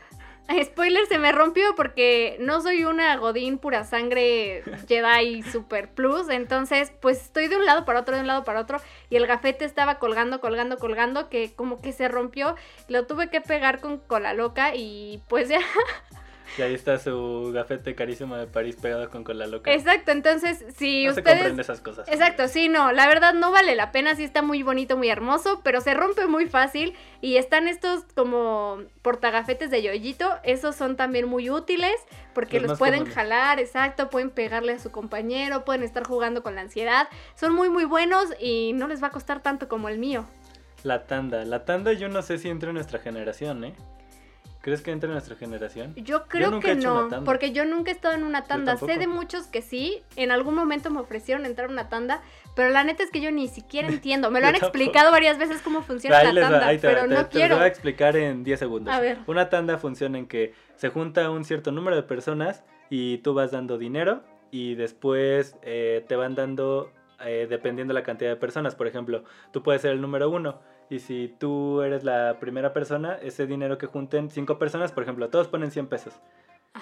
se 1.09 1.19
me 1.19 1.31
rompió 1.31 1.75
porque 1.75 2.38
no 2.39 2.62
soy 2.62 2.83
una 2.85 3.15
Godín 3.17 3.57
pura 3.57 3.83
sangre 3.83 4.63
Jedi 4.88 5.43
Super 5.43 5.89
Plus. 5.89 6.29
Entonces, 6.29 6.91
pues 7.01 7.21
estoy 7.21 7.47
de 7.47 7.57
un 7.57 7.65
lado 7.65 7.85
para 7.85 7.99
otro, 8.01 8.15
de 8.15 8.21
un 8.21 8.27
lado 8.27 8.43
para 8.43 8.62
otro. 8.62 8.79
Y 9.09 9.15
el 9.15 9.27
gafete 9.27 9.65
estaba 9.65 9.99
colgando, 9.99 10.39
colgando, 10.39 10.77
colgando. 10.77 11.29
Que 11.29 11.53
como 11.53 11.81
que 11.81 11.91
se 11.91 12.07
rompió. 12.07 12.55
Lo 12.88 13.05
tuve 13.05 13.29
que 13.29 13.41
pegar 13.41 13.79
con 13.79 13.97
cola 13.97 14.33
loca. 14.33 14.75
Y 14.75 15.21
pues 15.27 15.49
ya 15.49 15.59
Y 16.57 16.62
ahí 16.62 16.73
está 16.73 16.97
su 16.97 17.51
gafete 17.53 17.95
carísimo 17.95 18.35
de 18.35 18.47
París 18.47 18.75
pegado 18.81 19.09
con 19.09 19.23
cola 19.23 19.47
loca. 19.47 19.71
Exacto, 19.71 20.12
entonces 20.12 20.65
si 20.75 21.05
no 21.05 21.12
ustedes... 21.12 21.27
se 21.27 21.35
compren 21.35 21.59
esas 21.59 21.81
cosas. 21.81 22.07
Exacto, 22.07 22.47
sí, 22.47 22.69
no, 22.69 22.91
la 22.91 23.07
verdad 23.07 23.33
no 23.33 23.51
vale 23.51 23.75
la 23.75 23.91
pena, 23.91 24.15
sí 24.15 24.23
está 24.23 24.41
muy 24.41 24.63
bonito, 24.63 24.97
muy 24.97 25.09
hermoso, 25.09 25.62
pero 25.63 25.81
se 25.81 25.93
rompe 25.93 26.27
muy 26.27 26.47
fácil 26.47 26.95
y 27.21 27.38
están 27.38 27.67
estos 27.67 28.03
como 28.15 28.79
portagafetes 29.01 29.71
de 29.71 29.81
yoyito, 29.81 30.29
esos 30.43 30.75
son 30.75 30.95
también 30.95 31.27
muy 31.27 31.49
útiles 31.49 31.93
porque 32.33 32.59
los, 32.59 32.77
pueden 32.77 33.05
jalar, 33.05 33.59
exacto, 33.59 34.09
pueden 34.09 34.29
pegarle 34.29 34.73
a 34.73 34.79
su 34.79 34.91
compañero, 34.91 35.65
pueden 35.65 35.83
estar 35.83 36.05
jugando 36.05 36.43
con 36.43 36.55
la 36.55 36.62
ansiedad, 36.62 37.07
son 37.35 37.53
muy 37.53 37.69
muy 37.69 37.85
buenos 37.85 38.25
y 38.39 38.73
no 38.73 38.88
les 38.88 39.03
va 39.03 39.07
a 39.07 39.12
costar 39.12 39.41
tanto 39.41 39.67
como 39.67 39.89
el 39.89 39.97
mío. 39.97 40.25
La 40.83 41.05
tanda, 41.05 41.43
la 41.43 41.65
tanda 41.65 41.93
yo 41.93 42.07
no 42.07 42.21
sé 42.21 42.38
si 42.38 42.49
entra 42.49 42.69
en 42.69 42.75
nuestra 42.75 42.99
generación, 42.99 43.65
¿eh? 43.65 43.73
¿Crees 44.62 44.82
que 44.82 44.91
entra 44.91 45.08
en 45.08 45.13
nuestra 45.13 45.36
generación? 45.36 45.93
Yo 45.95 46.26
creo 46.28 46.60
que 46.60 46.76
no, 46.76 47.08
porque 47.24 47.54
yo 47.54 47.63
nunca 47.63 47.91
he 47.91 47.93
estado 47.93 48.13
en 48.13 48.24
una 48.24 48.43
tanda. 48.43 48.76
Sé 48.76 48.98
de 48.98 49.08
muchos 49.08 49.48
que 49.48 49.62
sí, 49.62 50.04
en 50.17 50.32
algún 50.32 50.54
momento 50.54 50.89
me 50.89 51.00
ofrecieron 51.00 51.45
entrar 51.45 51.69
a 51.69 51.72
una 51.72 51.88
tanda, 51.88 52.22
pero 52.56 52.69
la 52.69 52.84
neta 52.84 53.04
es 53.04 53.10
que 53.10 53.22
yo 53.22 53.32
ni 53.32 53.48
siquiera 53.48 53.88
entiendo. 53.89 54.32
Me 54.32 54.41
lo 54.41 54.48
han 54.48 54.56
explicado 54.56 55.12
varias 55.12 55.38
veces 55.38 55.62
cómo 55.62 55.82
funciona 55.82 56.24
la 56.24 56.41
tanda, 56.41 56.72
pero 56.82 57.08
no 57.08 57.30
quiero. 57.30 57.45
Te 57.45 57.50
lo 57.50 57.56
voy 57.56 57.63
a 57.63 57.67
explicar 57.67 58.17
en 58.17 58.43
10 58.43 58.60
segundos. 58.60 58.93
A 58.93 59.00
ver. 59.00 59.19
Una 59.28 59.50
tanda 59.50 59.78
funciona 59.78 60.17
en 60.17 60.28
que 60.28 60.54
se 60.76 60.89
junta 60.89 61.30
un 61.30 61.45
cierto 61.45 61.72
número 61.72 61.95
de 61.95 62.04
personas 62.04 62.63
y 62.89 63.19
tú 63.19 63.34
vas 63.34 63.52
dando 63.52 63.78
dinero 63.78 64.24
y 64.52 64.76
después 64.76 65.56
eh, 65.62 66.04
te 66.08 66.15
van 66.17 66.36
dando 66.36 66.91
eh, 67.26 67.48
dependiendo 67.50 67.93
la 67.93 68.04
cantidad 68.04 68.30
de 68.30 68.36
personas. 68.36 68.76
Por 68.76 68.88
ejemplo, 68.88 69.24
tú 69.52 69.63
puedes 69.63 69.82
ser 69.82 69.91
el 69.91 70.02
número 70.02 70.30
uno 70.30 70.60
y 70.89 70.99
si 70.99 71.28
tú 71.39 71.82
eres 71.82 72.04
la 72.04 72.38
primera 72.39 72.73
persona, 72.73 73.17
ese 73.21 73.45
dinero 73.45 73.78
que 73.78 73.88
junten 73.88 74.30
cinco 74.30 74.58
personas, 74.58 74.91
por 74.91 75.04
ejemplo, 75.04 75.30
todos 75.30 75.47
ponen 75.47 75.71
100 75.71 75.88
pesos. 75.88 76.19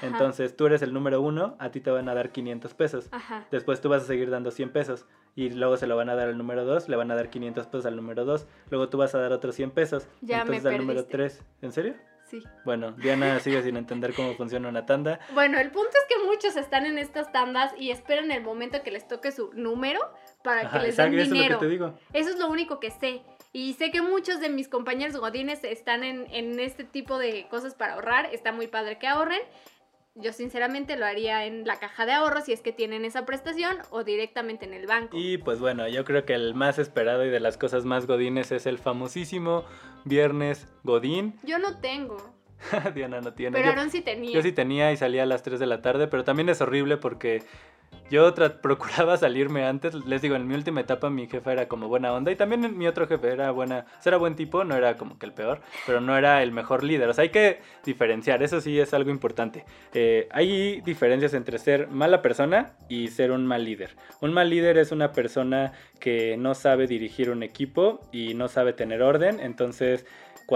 Entonces 0.02 0.56
tú 0.56 0.66
eres 0.68 0.82
el 0.82 0.94
número 0.94 1.22
uno, 1.22 1.56
a 1.60 1.72
ti 1.72 1.80
te 1.80 1.90
van 1.92 2.08
a 2.10 2.14
dar 2.14 2.32
500 2.32 2.74
pesos. 2.74 3.10
Después 3.52 3.82
tú 3.82 3.90
vas 3.90 4.04
a 4.04 4.06
seguir 4.06 4.30
dando 4.30 4.52
100 4.52 4.72
pesos. 4.72 5.06
Y 5.36 5.50
luego 5.52 5.78
se 5.78 5.88
lo 5.88 5.96
van 5.96 6.10
a 6.10 6.16
dar 6.16 6.30
al 6.30 6.38
número 6.38 6.66
dos, 6.66 6.90
le 6.90 6.96
van 6.96 7.12
a 7.12 7.16
dar 7.16 7.30
500 7.30 7.68
pesos 7.68 7.86
al 7.86 7.96
número 7.96 8.26
dos. 8.26 8.48
Luego 8.70 8.90
tú 8.90 8.98
vas 8.98 9.14
a 9.16 9.20
dar 9.20 9.32
otros 9.32 9.56
100 9.56 9.72
pesos. 9.72 10.08
Ya 10.22 10.42
entonces 10.42 10.64
me 10.64 10.70
al 10.72 10.78
número 10.80 11.06
tres. 11.06 11.44
¿En 11.62 11.72
serio? 11.72 11.96
Sí. 12.26 12.44
Bueno, 12.66 12.92
Diana 12.92 13.40
sigue 13.40 13.62
sin 13.64 13.78
entender 13.78 14.14
cómo 14.14 14.34
funciona 14.34 14.68
una 14.68 14.86
tanda. 14.86 15.20
Bueno, 15.34 15.60
el 15.60 15.72
punto 15.72 15.92
es 15.92 16.06
que 16.10 16.26
muchos 16.26 16.58
están 16.58 16.86
en 16.86 16.98
estas 16.98 17.32
tandas 17.32 17.74
y 17.78 17.92
esperan 17.92 18.32
el 18.32 18.44
momento 18.44 18.84
que 18.84 18.92
les 18.92 19.08
toque 19.08 19.32
su 19.32 19.52
número 19.54 20.00
para 20.44 20.70
que 20.70 20.80
les 20.80 20.98
den 20.98 21.12
dinero. 21.12 21.24
Eso 21.24 21.36
es 21.36 21.50
lo 21.52 21.60
que 21.60 21.66
te 21.66 21.72
digo. 21.72 21.94
Eso 22.14 22.30
es 22.32 22.40
lo 22.40 22.50
único 22.50 22.80
que 22.80 22.92
sé. 22.92 23.24
Y 23.58 23.74
sé 23.74 23.90
que 23.90 24.04
muchos 24.04 24.40
de 24.40 24.50
mis 24.50 24.68
compañeros 24.68 25.18
godines 25.18 25.64
están 25.64 26.04
en, 26.04 26.28
en 26.32 26.60
este 26.60 26.84
tipo 26.84 27.18
de 27.18 27.48
cosas 27.50 27.74
para 27.74 27.96
ahorrar. 27.96 28.30
Está 28.32 28.52
muy 28.52 28.68
padre 28.68 29.00
que 29.00 29.08
ahorren. 29.08 29.42
Yo 30.14 30.32
sinceramente 30.32 30.96
lo 30.96 31.08
haría 31.08 31.44
en 31.44 31.66
la 31.66 31.80
caja 31.80 32.06
de 32.06 32.12
ahorros 32.12 32.46
si 32.46 32.54
es 32.54 32.62
que 32.62 32.72
tienen 32.72 33.04
esa 33.04 33.26
prestación 33.26 33.76
o 33.90 34.04
directamente 34.04 34.66
en 34.66 34.76
el 34.76 34.86
banco. 34.86 35.18
Y 35.18 35.40
pues 35.40 35.60
bueno, 35.60 35.88
yo 35.88 36.06
creo 36.06 36.24
que 36.24 36.36
el 36.36 36.54
más 36.54 36.78
esperado 36.78 37.26
y 37.26 37.30
de 37.32 37.40
las 37.40 37.58
cosas 37.58 37.84
más 37.84 38.06
godines 38.06 38.52
es 38.52 38.68
el 38.68 38.78
famosísimo 38.78 39.66
viernes 40.06 40.68
godín. 40.84 41.34
Yo 41.42 41.58
no 41.58 41.80
tengo. 41.80 42.37
Diana 42.96 43.22
no 43.22 43.34
tiene. 43.34 43.58
Pero 43.58 43.72
Aaron 43.72 43.90
sí 43.90 44.02
tenía. 44.02 44.32
Yo 44.32 44.42
sí 44.42 44.52
tenía 44.52 44.92
y 44.92 44.98
salía 44.98 45.24
a 45.24 45.26
las 45.26 45.44
3 45.44 45.60
de 45.60 45.66
la 45.66 45.82
tarde, 45.82 46.08
pero 46.08 46.24
también 46.24 46.50
es 46.50 46.62
horrible 46.62 46.98
porque 46.98 47.44
yo 48.10 48.34
procuraba 48.62 49.18
salirme 49.18 49.66
antes, 49.66 49.94
les 50.06 50.22
digo, 50.22 50.36
en 50.36 50.48
mi 50.48 50.56
última 50.56 50.82
etapa 50.82 51.10
mi 51.10 51.28
jefa 51.28 51.52
era 51.52 51.68
como 51.68 51.88
buena 51.88 52.14
onda 52.14 52.32
y 52.32 52.36
también 52.36 52.78
mi 52.78 52.88
otro 52.88 53.08
jefe 53.08 53.30
era 53.30 53.52
buena, 53.52 53.86
o 54.00 54.02
sea, 54.02 54.12
era 54.12 54.18
buen 54.18 54.36
tipo, 54.36 54.64
no 54.64 54.76
era 54.76 54.96
como 54.96 55.18
que 55.20 55.26
el 55.26 55.34
peor, 55.34 55.62
pero 55.86 56.00
no 56.00 56.18
era 56.18 56.42
el 56.44 56.52
mejor 56.52 56.84
líder, 56.84 57.10
o 57.10 57.14
sea, 57.14 57.24
hay 57.24 57.30
que 57.30 57.60
diferenciar, 57.86 58.44
eso 58.44 58.62
sí 58.62 58.80
es 58.80 58.94
algo 58.94 59.12
importante. 59.12 59.66
Eh, 59.94 60.28
hay 60.32 60.82
diferencias 60.82 61.34
entre 61.34 61.60
ser 61.60 61.88
mala 61.90 62.22
persona 62.22 62.74
y 62.88 63.10
ser 63.10 63.32
un 63.32 63.46
mal 63.46 63.66
líder. 63.66 63.96
Un 64.22 64.34
mal 64.34 64.50
líder 64.50 64.78
es 64.78 64.92
una 64.92 65.12
persona 65.12 65.74
que 66.00 66.38
no 66.38 66.56
sabe 66.56 66.88
dirigir 66.88 67.30
un 67.30 67.44
equipo 67.44 68.02
y 68.12 68.34
no 68.34 68.48
sabe 68.48 68.74
tener 68.74 69.02
orden, 69.02 69.40
entonces, 69.40 70.06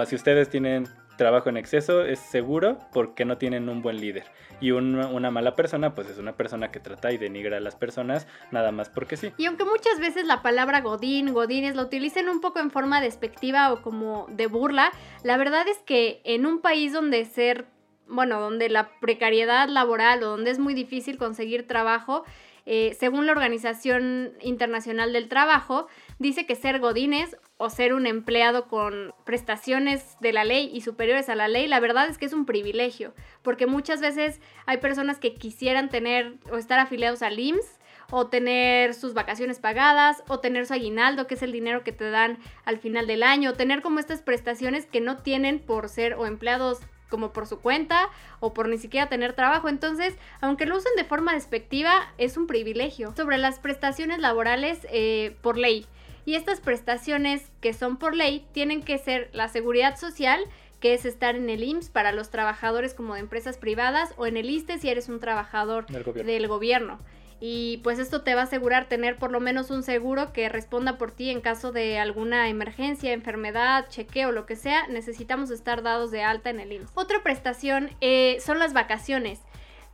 si 0.06 0.16
ustedes 0.16 0.50
tienen 0.50 0.88
trabajo 1.22 1.50
en 1.50 1.58
exceso 1.58 2.04
es 2.04 2.18
seguro 2.18 2.80
porque 2.92 3.26
no 3.26 3.38
tienen 3.38 3.70
un 3.70 3.84
buen 3.84 4.02
líder. 4.02 4.24
Y 4.60 4.72
una 4.72 5.30
mala 5.30 5.56
persona, 5.56 5.94
pues 5.94 6.10
es 6.10 6.18
una 6.18 6.36
persona 6.36 6.72
que 6.72 6.80
trata 6.80 7.12
y 7.12 7.20
denigra 7.20 7.58
a 7.58 7.60
las 7.60 7.76
personas 7.76 8.26
nada 8.50 8.72
más 8.72 8.90
porque 8.90 9.18
sí. 9.18 9.32
Y 9.38 9.46
aunque 9.46 9.64
muchas 9.64 10.00
veces 10.00 10.26
la 10.26 10.42
palabra 10.42 10.82
godín, 10.82 11.32
godines 11.32 11.76
la 11.76 11.84
utilicen 11.84 12.28
un 12.28 12.42
poco 12.42 12.58
en 12.58 12.72
forma 12.72 13.02
despectiva 13.02 13.72
o 13.72 13.84
como 13.84 14.26
de 14.32 14.48
burla, 14.48 14.92
la 15.24 15.38
verdad 15.38 15.68
es 15.68 15.78
que 15.80 16.22
en 16.24 16.48
un 16.48 16.60
país 16.60 16.92
donde 16.92 17.24
ser, 17.26 17.68
bueno, 18.08 18.40
donde 18.40 18.70
la 18.70 18.90
precariedad 19.00 19.70
laboral 19.70 20.24
o 20.24 20.30
donde 20.30 20.50
es 20.50 20.58
muy 20.58 20.74
difícil 20.74 21.20
conseguir 21.20 21.68
trabajo, 21.68 22.24
eh, 22.66 22.96
según 23.00 23.26
la 23.26 23.32
Organización 23.32 24.34
Internacional 24.42 25.14
del 25.14 25.28
Trabajo, 25.28 25.88
dice 26.22 26.46
que 26.46 26.56
ser 26.56 26.80
godines 26.80 27.36
o 27.58 27.70
ser 27.70 27.94
un 27.94 28.08
empleado 28.08 28.68
con 28.68 29.14
prestaciones 29.26 30.18
de 30.20 30.34
la 30.34 30.44
ley 30.44 30.70
y 30.74 30.82
superiores 30.82 31.30
a 31.30 31.36
la 31.36 31.48
ley, 31.48 31.68
la 31.68 31.80
verdad 31.80 32.08
es 32.08 32.18
que 32.18 32.26
es 32.26 32.34
un 32.34 32.46
privilegio, 32.46 33.14
porque 33.42 33.68
muchas 33.68 34.02
veces 34.02 34.40
hay 34.66 34.78
personas 34.78 35.20
que 35.20 35.34
quisieran 35.36 35.90
tener 35.90 36.36
o 36.52 36.58
estar 36.58 36.80
afiliados 36.80 37.22
al 37.22 37.40
IMSS 37.40 37.80
o 38.12 38.28
tener 38.28 38.94
sus 38.94 39.14
vacaciones 39.14 39.60
pagadas, 39.60 40.22
o 40.28 40.40
tener 40.40 40.66
su 40.68 40.74
aguinaldo, 40.74 41.28
que 41.28 41.36
es 41.36 41.44
el 41.44 41.54
dinero 41.54 41.84
que 41.84 41.94
te 41.94 42.10
dan 42.10 42.40
al 42.66 42.78
final 42.78 43.08
del 43.08 43.24
año, 43.24 43.52
o 43.52 43.54
tener 43.54 43.82
como 43.82 44.00
estas 44.00 44.22
prestaciones 44.22 44.86
que 44.86 45.00
no 45.00 45.20
tienen 45.20 45.60
por 45.60 45.88
ser 45.88 46.16
o 46.16 46.26
empleados 46.26 46.82
como 47.12 47.34
por 47.34 47.46
su 47.46 47.60
cuenta 47.60 48.10
o 48.40 48.54
por 48.54 48.70
ni 48.70 48.78
siquiera 48.78 49.10
tener 49.10 49.34
trabajo. 49.34 49.70
Entonces, 49.70 50.16
aunque 50.40 50.66
lo 50.66 50.78
usen 50.78 50.94
de 50.98 51.04
forma 51.04 51.34
despectiva, 51.34 52.14
es 52.18 52.38
un 52.38 52.48
privilegio. 52.48 53.14
Sobre 53.16 53.38
las 53.38 53.60
prestaciones 53.60 54.20
laborales 54.20 54.88
eh, 54.90 55.36
por 55.42 55.58
ley. 55.58 55.86
Y 56.26 56.36
estas 56.36 56.60
prestaciones 56.60 57.52
que 57.62 57.74
son 57.74 57.98
por 57.98 58.16
ley 58.16 58.46
tienen 58.52 58.84
que 58.84 58.98
ser 58.98 59.30
la 59.34 59.48
seguridad 59.48 59.98
social, 59.98 60.42
que 60.80 60.94
es 60.94 61.06
estar 61.06 61.36
en 61.36 61.50
el 61.50 61.64
IMSS 61.64 61.90
para 61.90 62.12
los 62.12 62.30
trabajadores 62.30 62.94
como 62.94 63.14
de 63.14 63.22
empresas 63.22 63.58
privadas, 63.58 64.14
o 64.18 64.26
en 64.26 64.38
el 64.38 64.50
ISTE 64.50 64.80
si 64.80 64.90
eres 64.90 65.10
un 65.10 65.20
trabajador 65.20 65.86
Del 65.88 66.48
gobierno 66.48 67.00
y 67.44 67.78
pues 67.78 67.98
esto 67.98 68.22
te 68.22 68.36
va 68.36 68.42
a 68.42 68.44
asegurar 68.44 68.88
tener 68.88 69.18
por 69.18 69.32
lo 69.32 69.40
menos 69.40 69.72
un 69.72 69.82
seguro 69.82 70.32
que 70.32 70.48
responda 70.48 71.00
por 71.00 71.12
ti 71.12 71.32
en 71.32 71.42
caso 71.42 71.72
de 71.72 71.98
alguna 71.98 72.48
emergencia, 72.50 73.14
enfermedad, 73.14 73.88
chequeo, 73.90 74.32
lo 74.32 74.46
que 74.46 74.56
sea, 74.56 74.88
necesitamos 74.88 75.50
estar 75.50 75.82
dados 75.82 76.12
de 76.12 76.22
alta 76.22 76.52
en 76.52 76.60
el 76.60 76.72
IMSS. 76.72 76.92
Otra 76.94 77.24
prestación 77.24 77.90
eh, 78.00 78.38
son 78.46 78.60
las 78.60 78.74
vacaciones. 78.74 79.42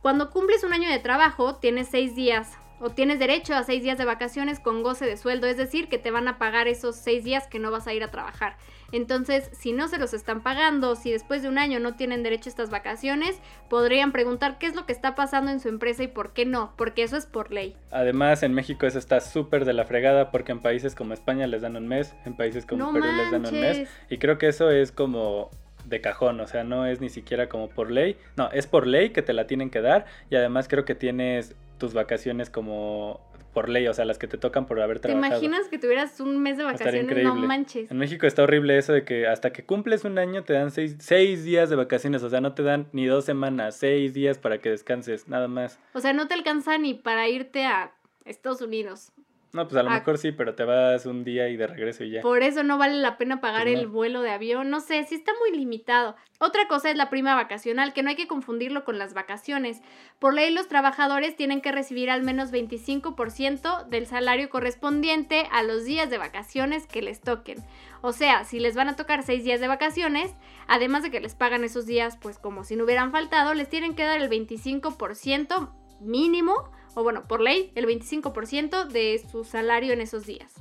Cuando 0.02 0.30
cumples 0.30 0.62
un 0.62 0.74
año 0.74 0.90
de 0.90 0.98
trabajo, 0.98 1.56
tienes 1.56 1.88
seis 1.88 2.14
días 2.14 2.52
o 2.80 2.90
tienes 2.90 3.18
derecho 3.18 3.54
a 3.54 3.62
seis 3.62 3.82
días 3.82 3.98
de 3.98 4.04
vacaciones 4.04 4.60
con 4.60 4.82
goce 4.82 5.06
de 5.06 5.16
sueldo, 5.16 5.46
es 5.46 5.56
decir, 5.56 5.88
que 5.88 5.98
te 5.98 6.10
van 6.10 6.28
a 6.28 6.38
pagar 6.38 6.68
esos 6.68 6.96
seis 6.96 7.24
días 7.24 7.46
que 7.46 7.58
no 7.58 7.70
vas 7.70 7.86
a 7.86 7.94
ir 7.94 8.02
a 8.02 8.10
trabajar. 8.10 8.56
Entonces, 8.90 9.50
si 9.52 9.72
no 9.72 9.88
se 9.88 9.98
los 9.98 10.14
están 10.14 10.42
pagando, 10.42 10.96
si 10.96 11.10
después 11.10 11.42
de 11.42 11.48
un 11.48 11.58
año 11.58 11.78
no 11.78 11.94
tienen 11.94 12.22
derecho 12.22 12.48
a 12.48 12.52
estas 12.52 12.70
vacaciones, 12.70 13.38
podrían 13.68 14.12
preguntar 14.12 14.58
qué 14.58 14.66
es 14.66 14.74
lo 14.74 14.86
que 14.86 14.92
está 14.92 15.14
pasando 15.14 15.50
en 15.50 15.60
su 15.60 15.68
empresa 15.68 16.02
y 16.02 16.08
por 16.08 16.32
qué 16.32 16.46
no, 16.46 16.72
porque 16.76 17.02
eso 17.02 17.16
es 17.16 17.26
por 17.26 17.52
ley. 17.52 17.76
Además, 17.90 18.42
en 18.42 18.54
México 18.54 18.86
eso 18.86 18.98
está 18.98 19.20
súper 19.20 19.66
de 19.66 19.74
la 19.74 19.84
fregada 19.84 20.30
porque 20.30 20.52
en 20.52 20.60
países 20.60 20.94
como 20.94 21.12
España 21.12 21.46
les 21.46 21.62
dan 21.62 21.76
un 21.76 21.86
mes, 21.86 22.14
en 22.24 22.34
países 22.34 22.64
como 22.64 22.92
Perú 22.92 23.06
les 23.16 23.30
dan 23.30 23.46
un 23.46 23.60
mes. 23.60 23.88
Y 24.08 24.18
creo 24.18 24.38
que 24.38 24.48
eso 24.48 24.70
es 24.70 24.90
como 24.90 25.50
de 25.84 26.00
cajón, 26.00 26.40
o 26.40 26.46
sea, 26.46 26.64
no 26.64 26.86
es 26.86 27.00
ni 27.00 27.08
siquiera 27.08 27.48
como 27.48 27.68
por 27.68 27.90
ley, 27.90 28.16
no, 28.36 28.50
es 28.50 28.66
por 28.66 28.86
ley 28.86 29.10
que 29.10 29.22
te 29.22 29.32
la 29.32 29.46
tienen 29.46 29.70
que 29.70 29.80
dar 29.80 30.04
y 30.30 30.36
además 30.36 30.68
creo 30.68 30.84
que 30.84 30.94
tienes 30.94 31.54
tus 31.78 31.94
vacaciones 31.94 32.50
como 32.50 33.20
por 33.52 33.68
ley, 33.68 33.88
o 33.88 33.94
sea, 33.94 34.04
las 34.04 34.18
que 34.18 34.28
te 34.28 34.38
tocan 34.38 34.66
por 34.66 34.80
haber 34.80 35.00
trabajado. 35.00 35.40
¿Te 35.40 35.46
imaginas 35.46 35.68
que 35.68 35.78
tuvieras 35.78 36.20
un 36.20 36.40
mes 36.40 36.58
de 36.58 36.64
vacaciones? 36.64 37.24
No 37.24 37.34
manches. 37.34 37.90
En 37.90 37.98
México 37.98 38.26
está 38.26 38.42
horrible 38.42 38.78
eso 38.78 38.92
de 38.92 39.04
que 39.04 39.26
hasta 39.26 39.52
que 39.52 39.64
cumples 39.64 40.04
un 40.04 40.18
año 40.18 40.44
te 40.44 40.52
dan 40.52 40.70
seis, 40.70 40.96
seis 41.00 41.44
días 41.44 41.70
de 41.70 41.76
vacaciones, 41.76 42.22
o 42.22 42.30
sea, 42.30 42.40
no 42.40 42.52
te 42.54 42.62
dan 42.62 42.88
ni 42.92 43.06
dos 43.06 43.24
semanas, 43.24 43.76
seis 43.76 44.14
días 44.14 44.38
para 44.38 44.58
que 44.58 44.70
descanses, 44.70 45.28
nada 45.28 45.48
más. 45.48 45.80
O 45.94 46.00
sea, 46.00 46.12
no 46.12 46.28
te 46.28 46.34
alcanza 46.34 46.78
ni 46.78 46.94
para 46.94 47.28
irte 47.28 47.64
a 47.64 47.92
Estados 48.24 48.60
Unidos. 48.60 49.12
No, 49.52 49.66
pues 49.66 49.76
a 49.78 49.82
lo 49.82 49.88
Ah. 49.90 49.94
mejor 49.94 50.18
sí, 50.18 50.30
pero 50.32 50.54
te 50.54 50.64
vas 50.64 51.06
un 51.06 51.24
día 51.24 51.48
y 51.48 51.56
de 51.56 51.66
regreso 51.66 52.04
y 52.04 52.10
ya. 52.10 52.20
Por 52.20 52.42
eso 52.42 52.62
no 52.64 52.76
vale 52.76 52.94
la 52.98 53.16
pena 53.16 53.40
pagar 53.40 53.62
Pues 53.62 53.74
no. 53.76 53.80
el 53.80 53.86
vuelo 53.86 54.20
de 54.20 54.30
avión. 54.30 54.68
No 54.68 54.80
sé, 54.80 55.02
sí 55.04 55.14
está 55.14 55.32
muy 55.40 55.56
limitado. 55.58 56.16
Otra 56.38 56.68
cosa 56.68 56.90
es 56.90 56.96
la 56.96 57.08
prima 57.08 57.34
vacacional, 57.34 57.92
que 57.94 58.02
no 58.02 58.10
hay 58.10 58.16
que 58.16 58.28
confundirlo 58.28 58.84
con 58.84 58.98
las 58.98 59.14
vacaciones. 59.14 59.80
Por 60.18 60.34
ley, 60.34 60.52
los 60.52 60.68
trabajadores 60.68 61.34
tienen 61.34 61.60
que 61.62 61.72
recibir 61.72 62.10
al 62.10 62.22
menos 62.22 62.50
25% 62.52 63.84
del 63.88 64.06
salario 64.06 64.50
correspondiente 64.50 65.48
a 65.50 65.62
los 65.62 65.84
días 65.84 66.10
de 66.10 66.18
vacaciones 66.18 66.86
que 66.86 67.02
les 67.02 67.20
toquen. 67.22 67.58
O 68.02 68.12
sea, 68.12 68.44
si 68.44 68.60
les 68.60 68.76
van 68.76 68.88
a 68.88 68.96
tocar 68.96 69.22
seis 69.22 69.44
días 69.44 69.60
de 69.60 69.66
vacaciones, 69.68 70.32
además 70.68 71.02
de 71.02 71.10
que 71.10 71.20
les 71.20 71.34
pagan 71.34 71.64
esos 71.64 71.86
días, 71.86 72.18
pues 72.20 72.38
como 72.38 72.64
si 72.64 72.76
no 72.76 72.84
hubieran 72.84 73.12
faltado, 73.12 73.54
les 73.54 73.68
tienen 73.68 73.94
que 73.94 74.04
dar 74.04 74.20
el 74.20 74.28
25% 74.28 75.72
mínimo, 76.00 76.70
o 76.98 77.04
bueno, 77.04 77.28
por 77.28 77.40
ley, 77.40 77.70
el 77.76 77.86
25% 77.86 78.88
de 78.88 79.22
su 79.30 79.44
salario 79.44 79.92
en 79.92 80.00
esos 80.00 80.26
días. 80.26 80.52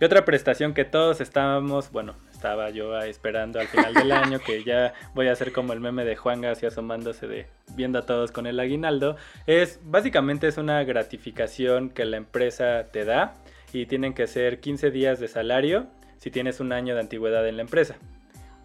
Y 0.00 0.04
otra 0.04 0.24
prestación 0.24 0.72
que 0.72 0.86
todos 0.86 1.20
estábamos, 1.20 1.92
bueno, 1.92 2.16
estaba 2.32 2.70
yo 2.70 2.98
esperando 3.00 3.60
al 3.60 3.66
final 3.66 3.92
del 3.92 4.10
año, 4.12 4.38
que 4.38 4.64
ya 4.64 4.94
voy 5.14 5.28
a 5.28 5.32
hacer 5.32 5.52
como 5.52 5.74
el 5.74 5.80
meme 5.80 6.06
de 6.06 6.16
Juanga 6.16 6.50
así 6.50 6.64
asomándose 6.64 7.26
de 7.26 7.46
viendo 7.74 7.98
a 7.98 8.06
todos 8.06 8.32
con 8.32 8.46
el 8.46 8.58
aguinaldo, 8.58 9.16
es 9.46 9.78
básicamente 9.82 10.48
es 10.48 10.56
una 10.56 10.82
gratificación 10.82 11.90
que 11.90 12.06
la 12.06 12.16
empresa 12.16 12.86
te 12.90 13.04
da 13.04 13.34
y 13.72 13.84
tienen 13.84 14.14
que 14.14 14.26
ser 14.26 14.60
15 14.60 14.90
días 14.90 15.20
de 15.20 15.28
salario 15.28 15.88
si 16.16 16.30
tienes 16.30 16.60
un 16.60 16.72
año 16.72 16.94
de 16.94 17.00
antigüedad 17.00 17.46
en 17.46 17.56
la 17.56 17.62
empresa. 17.62 17.96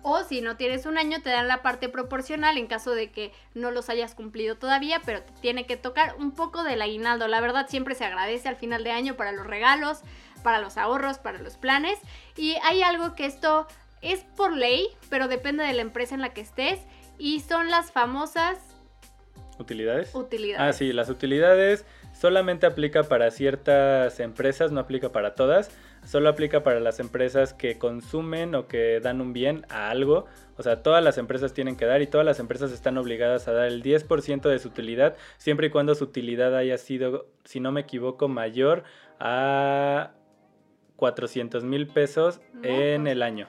O 0.04 0.24
si 0.24 0.42
no 0.42 0.58
tienes 0.58 0.86
un 0.86 0.98
año, 0.98 1.22
te 1.22 1.30
dan 1.30 1.48
la 1.48 1.62
parte 1.62 1.90
proporcional 1.90 2.58
en 2.58 2.68
caso 2.68 2.92
de 2.92 3.12
que 3.12 3.32
no 3.54 3.70
los 3.72 3.90
hayas 3.90 4.16
cumplido 4.16 4.58
todavía, 4.58 5.02
pero 5.06 5.22
te 5.22 5.32
tiene 5.42 5.66
que 5.66 5.78
tocar 5.78 6.16
un 6.18 6.32
poco 6.32 6.64
del 6.64 6.82
aguinaldo. 6.82 7.28
La 7.28 7.42
verdad 7.42 7.68
siempre 7.70 7.94
se 7.96 8.06
agradece 8.06 8.50
al 8.50 8.56
final 8.56 8.84
de 8.84 8.92
año 8.92 9.16
para 9.16 9.32
los 9.32 9.46
regalos, 9.46 10.02
para 10.44 10.60
los 10.60 10.78
ahorros, 10.78 11.20
para 11.20 11.38
los 11.40 11.58
planes. 11.58 12.00
Y 12.36 12.56
hay 12.64 12.82
algo 12.82 13.14
que 13.14 13.26
esto 13.26 13.68
es 14.02 14.22
por 14.36 14.56
ley, 14.56 14.88
pero 15.10 15.28
depende 15.28 15.64
de 15.64 15.74
la 15.74 15.84
empresa 15.84 16.16
en 16.16 16.22
la 16.22 16.34
que 16.34 16.42
estés. 16.42 16.80
Y 17.20 17.42
son 17.42 17.70
las 17.70 17.92
famosas 17.92 18.58
¿Utilidades? 19.60 20.16
utilidades. 20.16 20.76
Ah, 20.76 20.76
sí, 20.76 20.92
las 20.92 21.10
utilidades 21.10 21.86
solamente 22.20 22.66
aplica 22.66 23.04
para 23.04 23.30
ciertas 23.30 24.20
empresas, 24.20 24.72
no 24.72 24.80
aplica 24.80 25.12
para 25.12 25.36
todas. 25.36 25.70
Solo 26.04 26.30
aplica 26.30 26.64
para 26.64 26.80
las 26.80 27.00
empresas 27.00 27.54
que 27.54 27.78
consumen 27.78 28.56
o 28.56 28.68
que 28.68 29.00
dan 29.02 29.22
un 29.22 29.34
bien 29.34 29.66
a 29.70 29.90
algo. 29.92 30.26
O 30.58 30.64
sea, 30.64 30.82
todas 30.84 31.04
las 31.04 31.18
empresas 31.18 31.54
tienen 31.54 31.76
que 31.76 31.86
dar 31.86 32.02
y 32.02 32.08
todas 32.08 32.26
las 32.26 32.40
empresas 32.40 32.72
están 32.72 32.98
obligadas 32.98 33.48
a 33.48 33.54
dar 33.54 33.68
el 33.68 33.84
10% 33.84 34.50
de 34.50 34.60
su 34.60 34.68
utilidad, 34.70 35.16
siempre 35.38 35.68
y 35.68 35.70
cuando 35.70 35.94
su 35.96 36.04
utilidad 36.06 36.56
haya 36.56 36.78
sido, 36.78 37.28
si 37.46 37.60
no 37.60 37.72
me 37.72 37.82
equivoco, 37.82 38.28
mayor 38.28 38.84
a 39.20 40.12
400 40.96 41.64
mil 41.64 41.88
pesos 41.88 42.42
No, 42.54 42.62
en 42.64 43.04
pues. 43.04 43.12
el 43.14 43.22
año. 43.24 43.48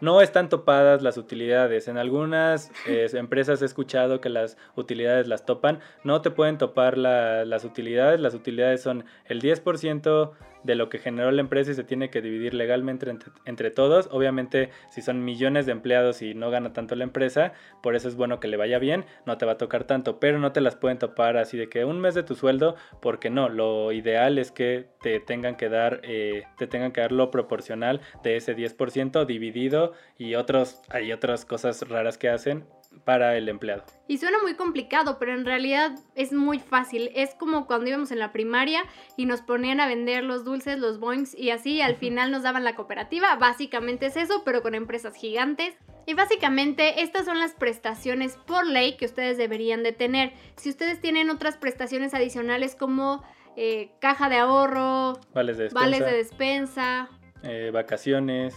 No 0.00 0.22
están 0.22 0.48
topadas 0.48 1.02
las 1.02 1.18
utilidades. 1.18 1.86
En 1.86 1.98
algunas 1.98 2.70
eh, 2.88 3.06
empresas 3.12 3.60
he 3.60 3.66
escuchado 3.66 4.20
que 4.22 4.30
las 4.30 4.56
utilidades 4.74 5.28
las 5.28 5.44
topan. 5.44 5.80
No 6.04 6.22
te 6.22 6.30
pueden 6.30 6.56
topar 6.56 6.96
la- 6.96 7.44
las 7.44 7.64
utilidades. 7.64 8.18
Las 8.20 8.32
utilidades 8.34 8.82
son 8.82 9.04
el 9.26 9.42
10% 9.42 10.30
de 10.64 10.74
lo 10.74 10.88
que 10.88 10.98
generó 10.98 11.30
la 11.30 11.40
empresa 11.40 11.70
y 11.70 11.74
se 11.74 11.84
tiene 11.84 12.10
que 12.10 12.22
dividir 12.22 12.54
legalmente 12.54 13.08
entre, 13.08 13.32
entre 13.44 13.70
todos. 13.70 14.08
Obviamente, 14.12 14.70
si 14.90 15.02
son 15.02 15.24
millones 15.24 15.66
de 15.66 15.72
empleados 15.72 16.22
y 16.22 16.34
no 16.34 16.50
gana 16.50 16.72
tanto 16.72 16.94
la 16.94 17.04
empresa, 17.04 17.52
por 17.82 17.94
eso 17.94 18.08
es 18.08 18.16
bueno 18.16 18.40
que 18.40 18.48
le 18.48 18.56
vaya 18.56 18.78
bien, 18.78 19.04
no 19.26 19.38
te 19.38 19.46
va 19.46 19.52
a 19.52 19.58
tocar 19.58 19.84
tanto, 19.84 20.20
pero 20.20 20.38
no 20.38 20.52
te 20.52 20.60
las 20.60 20.76
pueden 20.76 20.98
topar 20.98 21.36
así 21.36 21.56
de 21.56 21.68
que 21.68 21.84
un 21.84 22.00
mes 22.00 22.14
de 22.14 22.22
tu 22.22 22.34
sueldo, 22.34 22.76
porque 23.00 23.30
no, 23.30 23.48
lo 23.48 23.92
ideal 23.92 24.38
es 24.38 24.52
que 24.52 24.86
te 25.02 25.20
tengan 25.20 25.56
que 25.56 25.68
dar, 25.68 26.00
eh, 26.04 26.44
te 26.58 26.66
tengan 26.66 26.92
que 26.92 27.00
dar 27.00 27.12
lo 27.12 27.30
proporcional 27.30 28.00
de 28.22 28.36
ese 28.36 28.56
10% 28.56 29.24
dividido 29.24 29.92
y 30.18 30.34
otros, 30.34 30.82
hay 30.88 31.12
otras 31.12 31.44
cosas 31.44 31.88
raras 31.88 32.18
que 32.18 32.28
hacen 32.28 32.64
para 33.04 33.36
el 33.36 33.48
empleado. 33.48 33.84
Y 34.08 34.18
suena 34.18 34.38
muy 34.42 34.54
complicado, 34.54 35.18
pero 35.18 35.32
en 35.32 35.44
realidad 35.44 35.92
es 36.14 36.32
muy 36.32 36.58
fácil. 36.58 37.10
Es 37.14 37.34
como 37.34 37.66
cuando 37.66 37.88
íbamos 37.88 38.10
en 38.10 38.18
la 38.18 38.32
primaria 38.32 38.82
y 39.16 39.26
nos 39.26 39.42
ponían 39.42 39.80
a 39.80 39.86
vender 39.86 40.24
los 40.24 40.44
dulces, 40.44 40.78
los 40.78 40.98
boings 40.98 41.34
y 41.34 41.50
así, 41.50 41.80
al 41.80 41.96
final 41.96 42.30
nos 42.30 42.42
daban 42.42 42.64
la 42.64 42.74
cooperativa. 42.74 43.36
Básicamente 43.36 44.06
es 44.06 44.16
eso, 44.16 44.42
pero 44.44 44.62
con 44.62 44.74
empresas 44.74 45.14
gigantes. 45.14 45.74
Y 46.06 46.14
básicamente 46.14 47.02
estas 47.02 47.24
son 47.24 47.38
las 47.38 47.54
prestaciones 47.54 48.36
por 48.46 48.66
ley 48.66 48.96
que 48.96 49.06
ustedes 49.06 49.38
deberían 49.38 49.82
de 49.82 49.92
tener. 49.92 50.32
Si 50.56 50.68
ustedes 50.68 51.00
tienen 51.00 51.30
otras 51.30 51.56
prestaciones 51.56 52.14
adicionales 52.14 52.74
como 52.74 53.22
eh, 53.56 53.92
caja 54.00 54.28
de 54.28 54.36
ahorro, 54.36 55.20
Vales 55.32 55.58
de 55.58 55.64
despensa, 55.64 55.84
vales 55.84 56.00
de 56.00 56.12
despensa, 56.12 57.08
eh, 57.42 57.70
vacaciones. 57.72 58.54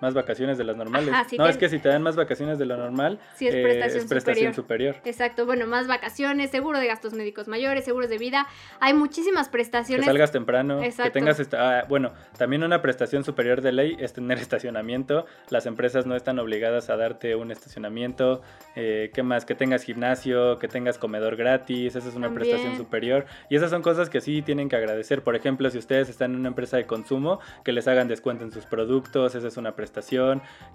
Más 0.00 0.14
vacaciones 0.14 0.56
de 0.58 0.64
las 0.64 0.76
normales. 0.76 1.12
Ajá, 1.12 1.28
si 1.28 1.36
no, 1.36 1.44
te- 1.44 1.50
es 1.50 1.56
que 1.58 1.68
si 1.68 1.78
te 1.78 1.88
dan 1.88 2.02
más 2.02 2.16
vacaciones 2.16 2.58
de 2.58 2.66
lo 2.66 2.76
normal, 2.76 3.18
si 3.34 3.46
es 3.48 3.54
eh, 3.54 3.62
prestación, 3.62 4.02
es 4.02 4.08
prestación 4.08 4.54
superior. 4.54 4.94
superior. 4.94 5.08
Exacto, 5.10 5.46
bueno, 5.46 5.66
más 5.66 5.86
vacaciones, 5.86 6.50
seguro 6.50 6.78
de 6.78 6.86
gastos 6.86 7.12
médicos 7.12 7.48
mayores, 7.48 7.84
seguros 7.84 8.08
de 8.08 8.18
vida. 8.18 8.46
Hay 8.80 8.94
muchísimas 8.94 9.48
Que 9.48 9.52
prestaciones. 9.52 10.06
salgas 10.06 10.32
temprano, 10.32 10.80
que 10.80 10.86
Exacto. 10.86 11.12
tengas... 11.12 11.38
esta- 11.40 11.80
ah, 11.80 11.84
bueno, 11.88 12.12
también 12.38 12.62
una 12.64 12.80
prestación 12.82 13.24
superior 13.24 13.60
de 13.60 13.72
ley 13.72 13.96
es 14.00 14.12
tener 14.12 14.38
estacionamiento. 14.48 15.26
Las 15.50 15.66
empresas 15.66 16.06
no 16.06 16.16
están 16.16 16.38
obligadas 16.38 16.88
a 16.88 16.96
darte 16.96 17.34
un 17.36 17.50
estacionamiento. 17.50 18.40
Eh, 18.76 19.10
¿Qué 19.12 19.22
más? 19.22 19.44
Que 19.44 19.54
tengas 19.54 19.82
gimnasio, 19.82 20.58
que 20.58 20.68
tengas 20.68 20.96
comedor 20.98 21.36
gratis. 21.36 21.94
Esa 21.96 22.08
es 22.08 22.14
una 22.14 22.28
También. 22.28 22.34
prestación 22.50 22.76
superior. 22.76 23.26
Y 23.50 23.56
esas 23.56 23.70
son 23.70 23.82
cosas 23.82 24.08
que 24.08 24.20
sí 24.20 24.40
tienen 24.42 24.68
que 24.68 24.76
agradecer. 24.76 25.22
Por 25.22 25.36
ejemplo, 25.36 25.68
si 25.70 25.78
ustedes 25.78 26.08
están 26.08 26.32
en 26.32 26.38
una 26.40 26.48
empresa 26.48 26.76
de 26.76 26.86
consumo, 26.86 27.40
que 27.64 27.72
les 27.72 27.86
hagan 27.88 28.08
descuento 28.08 28.44
en 28.44 28.52
sus 28.52 28.64
productos. 28.64 29.34
Esa 29.34 29.46
es 29.48 29.56
una 29.56 29.72
prestación. 29.72 29.89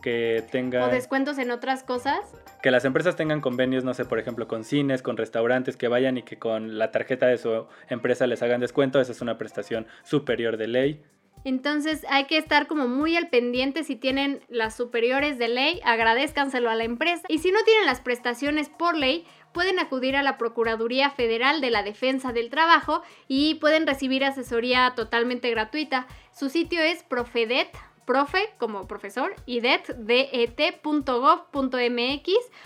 Que 0.02 0.44
o 0.46 0.52
tengan... 0.52 0.92
descuentos 0.92 1.38
en 1.38 1.52
otras 1.52 1.84
cosas. 1.84 2.20
Que 2.62 2.72
las 2.72 2.86
empresas 2.86 3.16
tengan 3.16 3.42
convenios, 3.42 3.84
no 3.84 3.94
sé, 3.94 4.06
por 4.06 4.20
ejemplo, 4.20 4.48
con 4.48 4.64
cines, 4.64 5.02
con 5.02 5.18
restaurantes, 5.18 5.78
que 5.78 5.88
vayan 5.88 6.18
y 6.18 6.24
que 6.24 6.38
con 6.38 6.78
la 6.78 6.92
tarjeta 6.92 7.28
de 7.28 7.38
su 7.38 7.68
empresa 7.90 8.28
les 8.28 8.42
hagan 8.42 8.62
descuento, 8.62 9.00
esa 9.00 9.12
es 9.12 9.22
una 9.22 9.38
prestación 9.38 9.88
superior 10.04 10.58
de 10.58 10.68
ley. 10.68 11.04
Entonces 11.46 12.04
hay 12.10 12.26
que 12.26 12.40
estar 12.40 12.66
como 12.66 12.88
muy 12.88 13.16
al 13.16 13.30
pendiente 13.30 13.84
si 13.84 13.96
tienen 13.96 14.42
las 14.50 14.76
superiores 14.76 15.38
de 15.38 15.48
ley, 15.48 15.80
agradezcanselo 15.86 16.72
a 16.72 16.76
la 16.76 16.86
empresa. 16.86 17.22
Y 17.30 17.38
si 17.38 17.52
no 17.52 17.64
tienen 17.64 17.86
las 17.86 18.02
prestaciones 18.02 18.68
por 18.68 18.98
ley, 18.98 19.28
pueden 19.54 19.78
acudir 19.78 20.16
a 20.16 20.24
la 20.24 20.40
Procuraduría 20.40 21.12
Federal 21.12 21.62
de 21.62 21.70
la 21.70 21.84
Defensa 21.84 22.34
del 22.34 22.50
Trabajo 22.50 23.04
y 23.28 23.56
pueden 23.56 23.86
recibir 23.86 24.26
asesoría 24.26 24.94
totalmente 24.96 25.52
gratuita. 25.52 26.08
Su 26.32 26.50
sitio 26.50 26.82
es 26.82 27.04
Profedet. 27.04 27.70
Profe 28.06 28.50
como 28.58 28.88
profesor 28.88 29.34
y 29.46 29.62
det, 29.62 29.82
det.gov.mx 29.98 31.06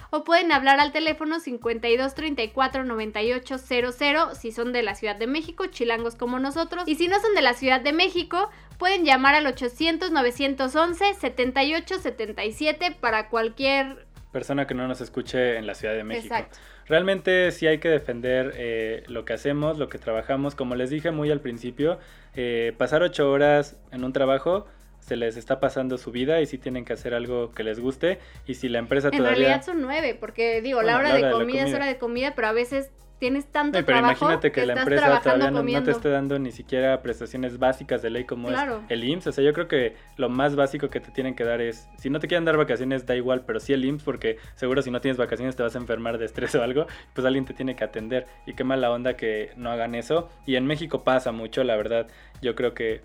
o 0.10 0.24
pueden 0.24 0.52
hablar 0.52 0.80
al 0.80 0.92
teléfono 0.92 1.40
52 1.40 2.14
34 2.14 2.84
98 2.84 3.58
00 3.58 4.36
si 4.36 4.52
son 4.52 4.74
de 4.74 4.84
la 4.84 4.96
Ciudad 4.96 5.16
de 5.16 5.28
México, 5.28 5.66
chilangos 5.68 6.16
como 6.16 6.40
nosotros. 6.40 6.84
Y 6.88 6.96
si 6.96 7.08
no 7.08 7.20
son 7.20 7.34
de 7.36 7.42
la 7.42 7.54
Ciudad 7.54 7.82
de 7.82 7.94
México, 7.94 8.50
pueden 8.78 9.06
llamar 9.06 9.36
al 9.36 9.48
800 9.48 10.12
911 10.12 11.14
78 11.14 12.00
77 12.00 12.98
para 13.00 13.30
cualquier 13.30 14.10
Persona 14.32 14.68
que 14.68 14.76
no 14.76 14.88
nos 14.88 15.02
escuche 15.02 15.58
en 15.58 15.66
la 15.66 15.74
Ciudad 15.74 15.96
de 15.96 16.04
México. 16.04 16.36
Exacto. 16.36 16.60
Realmente 16.86 17.52
sí 17.52 17.66
hay 17.66 17.80
que 17.80 17.90
defender 17.90 18.54
eh, 18.58 19.04
lo 19.08 19.26
que 19.26 19.34
hacemos, 19.34 19.80
lo 19.80 19.90
que 19.90 19.98
trabajamos. 19.98 20.54
Como 20.54 20.76
les 20.76 20.92
dije 20.92 21.10
muy 21.10 21.32
al 21.32 21.42
principio, 21.42 21.98
eh, 22.36 22.76
pasar 22.78 23.02
ocho 23.02 23.32
horas 23.32 23.80
en 23.92 24.04
un 24.04 24.14
trabajo 24.14 24.68
se 25.10 25.16
les 25.16 25.38
está 25.38 25.60
pasando 25.60 25.98
su 25.98 26.12
vida 26.12 26.40
y 26.40 26.46
sí 26.46 26.60
tienen 26.60 26.86
que 26.86 26.94
hacer 26.94 27.16
algo 27.16 27.52
que 27.52 27.64
les 27.64 27.80
guste. 27.80 28.20
Y 28.46 28.54
si 28.54 28.70
la 28.70 28.78
empresa 28.78 29.08
En 29.08 29.18
todavía... 29.18 29.38
realidad 29.40 29.66
son 29.66 29.82
nueve, 29.82 30.16
porque 30.20 30.62
digo, 30.62 30.84
la 30.84 30.98
hora 30.98 31.10
la 31.10 31.16
de 31.16 31.32
comida, 31.32 31.64
es 31.64 31.74
hora 31.74 31.88
de 31.88 31.98
comida, 31.98 32.36
pero 32.36 32.50
a 32.50 32.52
veces 32.52 32.92
tienes 33.18 33.48
tanto 33.48 33.74
pero 33.74 33.86
trabajo 33.86 34.26
imagínate 34.26 34.52
que, 34.52 34.68
la 34.68 34.74
empresa 34.80 35.20
todavía 35.22 35.50
no, 35.50 35.84
te 35.84 35.92
esté 35.92 36.10
dando 36.10 36.38
ni 36.38 36.52
siquiera 36.52 37.02
prestaciones 37.02 37.58
básicas 37.58 38.04
de 38.04 38.12
ley 38.12 38.24
como 38.24 38.50
Claro. 38.50 38.84
es 38.86 38.92
el 38.92 39.04
IMSS. 39.04 39.28
O 39.28 39.32
sea, 39.32 39.44
yo 39.44 39.52
creo 39.52 39.68
que 39.68 39.96
lo 40.16 40.30
más 40.30 40.56
básico 40.56 40.92
que 40.92 41.00
te 41.00 41.10
tienen 41.10 41.34
que 41.34 41.44
dar 41.44 41.60
es, 41.60 41.90
si 41.98 42.12
no 42.12 42.20
te 42.20 42.28
quieren 42.28 42.46
dar 42.46 42.56
vacaciones, 42.56 43.08
da 43.08 43.16
igual, 43.16 43.46
pero 43.46 43.60
sí 43.60 43.74
el 43.74 43.84
IMSS, 43.84 44.04
porque 44.04 44.38
seguro 44.54 44.84
si 44.84 44.92
no 44.92 45.02
tienes 45.02 45.18
vacaciones 45.18 45.56
te 45.56 45.64
vas 45.64 45.76
a 45.76 45.80
enfermar 45.80 46.20
de 46.20 46.26
estrés 46.26 46.54
o 46.54 46.62
algo, 46.62 46.86
pues 47.16 47.26
alguien 47.26 47.46
te 47.46 47.56
tiene 47.56 47.76
que 47.76 47.84
atender. 47.84 48.28
Y 48.46 48.54
qué 48.54 48.64
mala 48.64 48.92
onda 48.92 49.16
que 49.16 49.54
no 49.58 49.72
hagan 49.72 49.96
eso. 49.96 50.30
Y 50.46 50.56
en 50.56 50.68
México 50.68 51.04
pasa 51.04 51.32
mucho, 51.32 51.64
la 51.64 51.76
verdad. 51.76 52.08
Yo 52.44 52.54
creo 52.54 52.76
que 52.76 53.02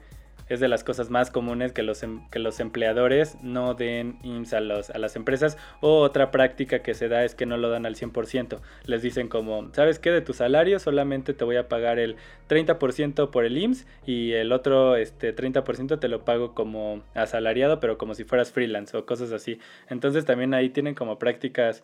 es 0.48 0.60
de 0.60 0.68
las 0.68 0.84
cosas 0.84 1.10
más 1.10 1.30
comunes 1.30 1.72
que 1.72 1.82
los, 1.82 2.02
em- 2.02 2.28
que 2.30 2.38
los 2.38 2.60
empleadores 2.60 3.36
no 3.42 3.74
den 3.74 4.18
IMSS 4.22 4.54
a, 4.54 4.58
a 4.58 4.98
las 4.98 5.16
empresas. 5.16 5.56
O 5.80 6.00
otra 6.00 6.30
práctica 6.30 6.80
que 6.82 6.94
se 6.94 7.08
da 7.08 7.24
es 7.24 7.34
que 7.34 7.46
no 7.46 7.56
lo 7.56 7.70
dan 7.70 7.86
al 7.86 7.96
100%. 7.96 8.60
Les 8.86 9.02
dicen 9.02 9.28
como, 9.28 9.70
¿sabes 9.72 9.98
qué? 9.98 10.10
De 10.10 10.20
tu 10.20 10.32
salario 10.32 10.78
solamente 10.78 11.34
te 11.34 11.44
voy 11.44 11.56
a 11.56 11.68
pagar 11.68 11.98
el 11.98 12.16
30% 12.48 13.30
por 13.30 13.44
el 13.44 13.56
IMSS 13.56 13.86
y 14.06 14.32
el 14.32 14.52
otro 14.52 14.96
este, 14.96 15.34
30% 15.34 15.98
te 15.98 16.08
lo 16.08 16.24
pago 16.24 16.54
como 16.54 17.02
asalariado, 17.14 17.80
pero 17.80 17.98
como 17.98 18.14
si 18.14 18.24
fueras 18.24 18.52
freelance 18.52 18.96
o 18.96 19.06
cosas 19.06 19.32
así. 19.32 19.58
Entonces 19.88 20.24
también 20.24 20.54
ahí 20.54 20.70
tienen 20.70 20.94
como 20.94 21.18
prácticas 21.18 21.82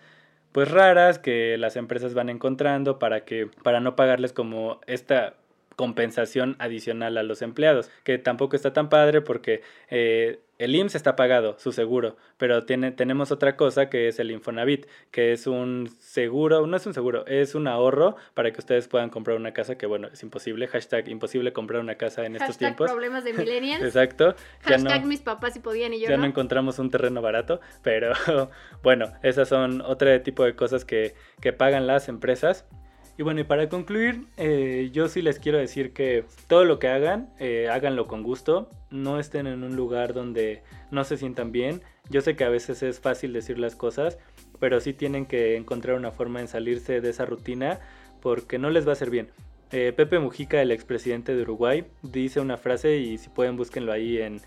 pues 0.53 0.71
raras 0.71 1.19
que 1.19 1.57
las 1.59 1.77
empresas 1.77 2.15
van 2.15 2.29
encontrando 2.29 2.99
para 2.99 3.25
que 3.25 3.49
para 3.63 3.81
no 3.81 3.95
pagarles 3.95 4.33
como 4.33 4.81
esta 4.87 5.35
compensación 5.81 6.57
adicional 6.59 7.17
a 7.17 7.23
los 7.23 7.41
empleados, 7.41 7.91
que 8.05 8.19
tampoco 8.19 8.55
está 8.55 8.75
tan 8.75 8.91
padre 8.91 9.23
porque 9.23 9.63
eh, 9.89 10.41
el 10.59 10.77
IMSS 10.77 10.97
está 10.97 11.17
pagado, 11.17 11.57
su 11.59 11.73
seguro, 11.73 12.19
pero 12.37 12.67
tiene, 12.67 12.93
tenemos 12.93 13.33
otra 13.33 13.57
cosa 13.57 13.89
que 13.89 14.09
es 14.09 14.19
el 14.19 14.31
Infonavit, 14.31 14.85
que 15.11 15.33
es 15.33 15.47
un 15.47 15.89
seguro, 15.99 16.67
no 16.67 16.77
es 16.77 16.85
un 16.85 16.93
seguro, 16.93 17.25
es 17.27 17.55
un 17.55 17.67
ahorro 17.67 18.17
para 18.35 18.53
que 18.53 18.61
ustedes 18.61 18.89
puedan 18.89 19.09
comprar 19.09 19.39
una 19.39 19.55
casa, 19.55 19.79
que 19.79 19.87
bueno, 19.87 20.09
es 20.13 20.23
imposible, 20.23 20.67
hashtag 20.67 21.09
imposible 21.09 21.55
comprar 21.55 21.81
una 21.81 21.95
casa 21.95 22.27
en 22.27 22.37
estos 22.37 22.59
tiempos. 22.59 22.91
problemas 22.91 23.25
de 23.25 23.33
millennials. 23.33 23.83
Exacto. 23.83 24.35
Hashtag 24.65 25.07
mis 25.07 25.23
papás 25.23 25.55
si 25.55 25.61
podían 25.61 25.95
y 25.95 26.01
yo 26.01 26.11
Ya 26.11 26.19
no. 26.19 26.27
encontramos 26.27 26.79
un 26.79 26.91
terreno 26.91 27.23
barato, 27.23 27.63
pero 27.83 28.13
bueno, 28.83 29.15
esas 29.23 29.49
son 29.49 29.81
otro 29.81 30.21
tipo 30.21 30.45
de 30.45 30.55
cosas 30.55 30.85
que, 30.85 31.15
que 31.41 31.55
pagan 31.55 31.87
las 31.87 32.11
empresas. 32.11 32.67
Y 33.21 33.23
bueno, 33.23 33.41
y 33.41 33.45
para 33.45 33.69
concluir, 33.69 34.25
eh, 34.39 34.89
yo 34.95 35.07
sí 35.07 35.21
les 35.21 35.39
quiero 35.39 35.59
decir 35.59 35.93
que 35.93 36.25
todo 36.49 36.65
lo 36.65 36.79
que 36.79 36.89
hagan, 36.89 37.29
eh, 37.39 37.69
háganlo 37.71 38.07
con 38.07 38.23
gusto, 38.23 38.71
no 38.89 39.21
estén 39.21 39.47
en 39.47 39.63
un 39.63 39.77
lugar 39.77 40.15
donde 40.15 40.63
no 40.91 41.05
se 41.05 41.19
sientan 41.19 41.53
bien. 41.53 41.83
Yo 42.09 42.23
sé 42.23 42.35
que 42.35 42.45
a 42.45 42.49
veces 42.49 42.83
es 42.83 42.99
fácil 42.99 43.35
decir 43.35 43.59
las 43.59 43.77
cosas, 43.77 44.17
pero 44.59 44.81
sí 44.81 44.95
tienen 44.95 45.27
que 45.27 45.59
encontrar 45.59 45.97
una 45.97 46.13
forma 46.13 46.41
en 46.41 46.49
salirse 46.49 47.03
de 47.03 47.11
esa 47.11 47.27
rutina 47.27 47.79
porque 48.23 48.59
no 48.59 48.71
les 48.71 48.87
va 48.87 48.93
a 48.93 48.95
hacer 48.95 49.11
bien. 49.11 49.29
Eh, 49.71 49.93
Pepe 49.95 50.19
Mujica, 50.19 50.63
el 50.63 50.71
expresidente 50.71 51.35
de 51.37 51.43
Uruguay, 51.43 51.85
dice 52.01 52.41
una 52.41 52.57
frase 52.57 52.97
y 52.97 53.19
si 53.19 53.29
pueden 53.29 53.59
búsquenlo 53.59 53.93
ahí 53.93 54.17
en, 54.17 54.41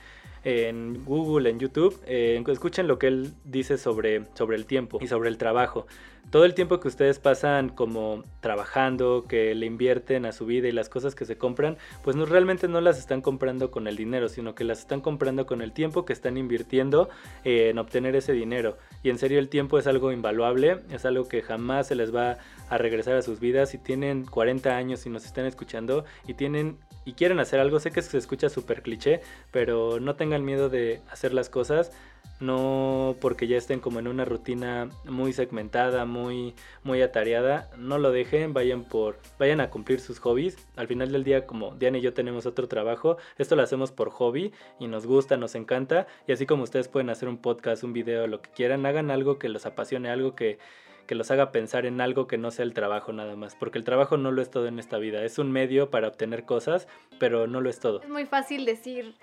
en 0.44 1.06
Google, 1.06 1.48
en 1.52 1.60
YouTube, 1.60 2.02
escuchen 2.08 2.88
lo 2.88 2.98
que 2.98 3.06
él 3.06 3.34
dice 3.44 3.78
sobre, 3.78 4.24
sobre 4.34 4.58
el 4.58 4.66
tiempo 4.66 4.98
y 5.00 5.06
sobre 5.06 5.30
el 5.30 5.38
trabajo 5.38 5.86
todo 6.34 6.46
el 6.46 6.56
tiempo 6.56 6.80
que 6.80 6.88
ustedes 6.88 7.20
pasan 7.20 7.70
como 7.70 8.24
trabajando, 8.40 9.26
que 9.30 9.54
le 9.54 9.68
invierten 9.68 10.26
a 10.26 10.32
su 10.32 10.48
vida 10.48 10.68
y 10.68 10.72
las 10.72 10.90
cosas 10.90 11.14
que 11.14 11.26
se 11.26 11.38
compran, 11.38 11.78
pues 12.04 12.16
no 12.16 12.26
realmente 12.26 12.68
no 12.68 12.82
las 12.82 12.98
están 12.98 13.22
comprando 13.22 13.70
con 13.70 13.88
el 13.88 13.98
dinero, 13.98 14.28
sino 14.28 14.56
que 14.56 14.64
las 14.64 14.80
están 14.80 15.00
comprando 15.00 15.46
con 15.46 15.62
el 15.62 15.74
tiempo 15.74 16.06
que 16.06 16.14
están 16.14 16.38
invirtiendo 16.38 17.08
en 17.44 17.78
obtener 17.78 18.16
ese 18.16 18.34
dinero. 18.34 18.80
Y 19.04 19.12
en 19.12 19.20
serio 19.20 19.38
el 19.38 19.48
tiempo 19.48 19.78
es 19.78 19.86
algo 19.86 20.12
invaluable, 20.12 20.80
es 20.90 21.06
algo 21.06 21.28
que 21.28 21.44
jamás 21.44 21.90
se 21.90 21.94
les 21.94 22.12
va 22.12 22.40
a 22.68 22.80
regresar 22.80 23.16
a 23.16 23.22
sus 23.22 23.40
vidas. 23.40 23.70
Si 23.70 23.78
tienen 23.78 24.26
40 24.26 24.76
años 24.76 25.06
y 25.06 25.12
nos 25.12 25.26
están 25.26 25.46
escuchando 25.46 26.04
y 26.26 26.34
tienen 26.34 26.80
y 27.06 27.14
quieren 27.14 27.42
hacer 27.42 27.60
algo, 27.60 27.80
sé 27.80 27.92
que 27.92 28.02
se 28.02 28.18
escucha 28.18 28.50
súper 28.50 28.82
cliché, 28.82 29.22
pero 29.52 30.00
no 30.00 30.16
tengan 30.16 30.44
miedo 30.44 30.70
de 30.70 31.02
hacer 31.12 31.32
las 31.32 31.52
cosas 31.52 31.92
no 32.40 33.16
porque 33.22 33.48
ya 33.48 33.58
estén 33.58 33.80
como 33.80 34.00
en 34.00 34.08
una 34.08 34.26
rutina 34.26 34.90
muy 35.06 35.34
segmentada, 35.34 36.06
muy, 36.06 36.54
muy 36.84 37.02
atareada, 37.02 37.70
no 37.78 37.98
lo 37.98 38.12
dejen, 38.12 38.54
vayan 38.54 38.84
por, 38.84 39.20
vayan 39.40 39.62
a 39.62 39.70
cumplir 39.70 40.00
sus 40.00 40.20
hobbies. 40.20 40.58
Al 40.76 40.88
final 40.88 41.12
del 41.12 41.24
día, 41.24 41.46
como 41.48 41.76
Diana 41.76 42.00
y 42.00 42.02
yo 42.02 42.14
tenemos 42.14 42.46
otro 42.46 42.68
trabajo, 42.68 43.18
esto 43.38 43.56
lo 43.56 43.64
hacemos 43.64 43.92
por 43.92 44.10
hobby 44.10 44.52
y 44.80 44.88
nos 44.88 45.06
gusta, 45.06 45.38
nos 45.38 45.56
encanta. 45.56 46.08
Y 46.28 46.34
así 46.34 46.46
como 46.46 46.64
ustedes 46.64 46.88
pueden 46.90 47.10
hacer 47.10 47.30
un 47.30 47.38
podcast, 47.38 47.84
un 47.84 47.94
video, 47.94 48.28
lo 48.28 48.42
que 48.42 48.52
quieran, 48.52 48.86
hagan 48.86 49.10
algo 49.10 49.40
que 49.40 49.50
los 49.50 49.66
apasione, 49.66 50.10
algo 50.10 50.36
que, 50.36 50.60
que 51.08 51.16
los 51.16 51.32
haga 51.32 51.52
pensar 51.52 51.86
en 51.86 52.02
algo 52.02 52.28
que 52.28 52.38
no 52.38 52.52
sea 52.52 52.66
el 52.66 52.74
trabajo 52.74 53.14
nada 53.14 53.36
más, 53.36 53.56
porque 53.56 53.78
el 53.78 53.84
trabajo 53.84 54.18
no 54.18 54.32
lo 54.32 54.42
es 54.42 54.50
todo 54.50 54.68
en 54.68 54.80
esta 54.80 54.98
vida, 54.98 55.24
es 55.24 55.40
un 55.40 55.52
medio 55.52 55.90
para 55.90 56.08
obtener 56.08 56.44
cosas, 56.46 56.88
pero 57.20 57.48
no 57.48 57.62
lo 57.62 57.70
es 57.70 57.80
todo. 57.80 58.02
Es 58.02 58.10
muy 58.10 58.26
fácil 58.26 58.66
decir 58.66 59.16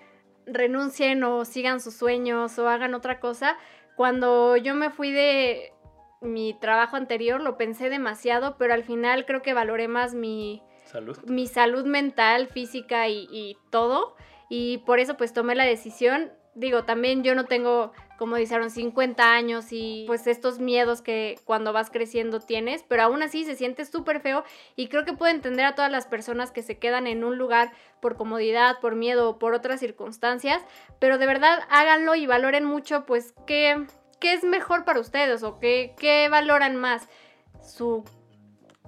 renuncien 0.52 1.22
o 1.24 1.44
sigan 1.44 1.80
sus 1.80 1.94
sueños 1.94 2.58
o 2.58 2.68
hagan 2.68 2.94
otra 2.94 3.20
cosa. 3.20 3.56
Cuando 3.96 4.56
yo 4.56 4.74
me 4.74 4.90
fui 4.90 5.12
de 5.12 5.72
mi 6.20 6.54
trabajo 6.54 6.96
anterior 6.96 7.40
lo 7.40 7.56
pensé 7.56 7.88
demasiado, 7.88 8.56
pero 8.58 8.74
al 8.74 8.84
final 8.84 9.24
creo 9.26 9.42
que 9.42 9.54
valoré 9.54 9.88
más 9.88 10.14
mi 10.14 10.62
salud, 10.84 11.18
mi 11.26 11.46
salud 11.46 11.84
mental, 11.86 12.48
física 12.48 13.08
y, 13.08 13.26
y 13.30 13.56
todo. 13.70 14.14
Y 14.48 14.78
por 14.78 14.98
eso 14.98 15.16
pues 15.16 15.32
tomé 15.32 15.54
la 15.54 15.64
decisión. 15.64 16.32
Digo, 16.54 16.84
también 16.84 17.22
yo 17.22 17.34
no 17.34 17.44
tengo 17.44 17.92
como 18.20 18.36
dijeron, 18.36 18.70
50 18.70 19.32
años 19.32 19.68
y 19.70 20.04
pues 20.06 20.26
estos 20.26 20.58
miedos 20.58 21.00
que 21.00 21.38
cuando 21.46 21.72
vas 21.72 21.88
creciendo 21.88 22.38
tienes, 22.38 22.84
pero 22.86 23.04
aún 23.04 23.22
así 23.22 23.46
se 23.46 23.56
siente 23.56 23.86
súper 23.86 24.20
feo 24.20 24.44
y 24.76 24.88
creo 24.88 25.06
que 25.06 25.14
puedo 25.14 25.32
entender 25.32 25.64
a 25.64 25.74
todas 25.74 25.90
las 25.90 26.04
personas 26.04 26.50
que 26.50 26.62
se 26.62 26.76
quedan 26.76 27.06
en 27.06 27.24
un 27.24 27.38
lugar 27.38 27.72
por 28.02 28.18
comodidad, 28.18 28.78
por 28.82 28.94
miedo 28.94 29.30
o 29.30 29.38
por 29.38 29.54
otras 29.54 29.80
circunstancias, 29.80 30.60
pero 30.98 31.16
de 31.16 31.24
verdad 31.24 31.60
háganlo 31.70 32.14
y 32.14 32.26
valoren 32.26 32.66
mucho 32.66 33.06
pues 33.06 33.32
qué, 33.46 33.86
qué 34.20 34.34
es 34.34 34.44
mejor 34.44 34.84
para 34.84 35.00
ustedes 35.00 35.42
o 35.42 35.58
qué, 35.58 35.94
qué 35.98 36.28
valoran 36.28 36.76
más, 36.76 37.08
su 37.62 38.04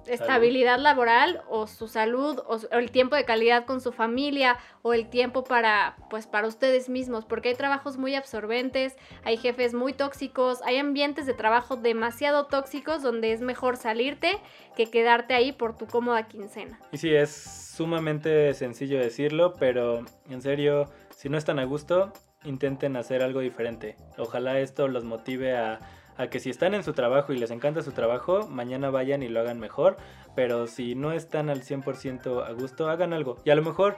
estabilidad 0.07 0.79
laboral 0.79 1.41
o 1.49 1.67
su 1.67 1.87
salud 1.87 2.39
o, 2.47 2.59
el 2.71 2.91
tiempo 2.91 3.15
de 3.15 3.25
calidad 3.25 3.65
con 3.65 3.81
su 3.81 3.91
familia 3.91 4.57
o 4.81 4.93
el 4.93 5.09
tiempo 5.09 5.43
para 5.43 5.95
pues 6.09 6.27
para 6.27 6.47
ustedes 6.47 6.89
mismos 6.89 7.25
porque 7.25 7.49
hay 7.49 7.55
trabajos 7.55 7.97
muy 7.97 8.15
absorbentes 8.15 8.95
hay 9.23 9.37
jefes 9.37 9.73
muy 9.73 9.93
tóxicos 9.93 10.61
hay 10.63 10.77
ambientes 10.77 11.25
de 11.25 11.33
trabajo 11.33 11.75
demasiado 11.75 12.45
tóxicos 12.45 13.01
donde 13.01 13.31
es 13.31 13.41
mejor 13.41 13.77
salirte 13.77 14.39
que 14.75 14.89
quedarte 14.89 15.33
ahí 15.33 15.51
por 15.51 15.77
tu 15.77 15.85
cómoda 15.85 16.27
quincena. 16.27 16.79
Y 16.91 16.97
sí 16.97 17.13
es 17.13 17.31
sumamente 17.31 18.53
sencillo 18.53 18.99
decirlo 18.99 19.53
pero 19.53 20.05
en 20.29 20.41
serio 20.41 20.89
si 21.15 21.29
no 21.29 21.37
están 21.37 21.59
a 21.59 21.65
gusto 21.65 22.11
intenten 22.43 22.95
hacer 22.97 23.23
algo 23.23 23.39
diferente. 23.39 23.95
Ojalá 24.17 24.59
esto 24.59 24.87
los 24.87 25.03
motive 25.03 25.55
a 25.55 25.79
a 26.17 26.27
que 26.27 26.39
si 26.39 26.49
están 26.49 26.73
en 26.73 26.83
su 26.83 26.93
trabajo 26.93 27.33
y 27.33 27.37
les 27.37 27.51
encanta 27.51 27.81
su 27.81 27.91
trabajo, 27.91 28.47
mañana 28.47 28.89
vayan 28.89 29.23
y 29.23 29.29
lo 29.29 29.39
hagan 29.39 29.59
mejor, 29.59 29.97
pero 30.35 30.67
si 30.67 30.95
no 30.95 31.11
están 31.11 31.49
al 31.49 31.63
100% 31.63 32.45
a 32.45 32.51
gusto, 32.51 32.89
hagan 32.89 33.13
algo. 33.13 33.37
Y 33.45 33.49
a 33.49 33.55
lo 33.55 33.63
mejor 33.63 33.97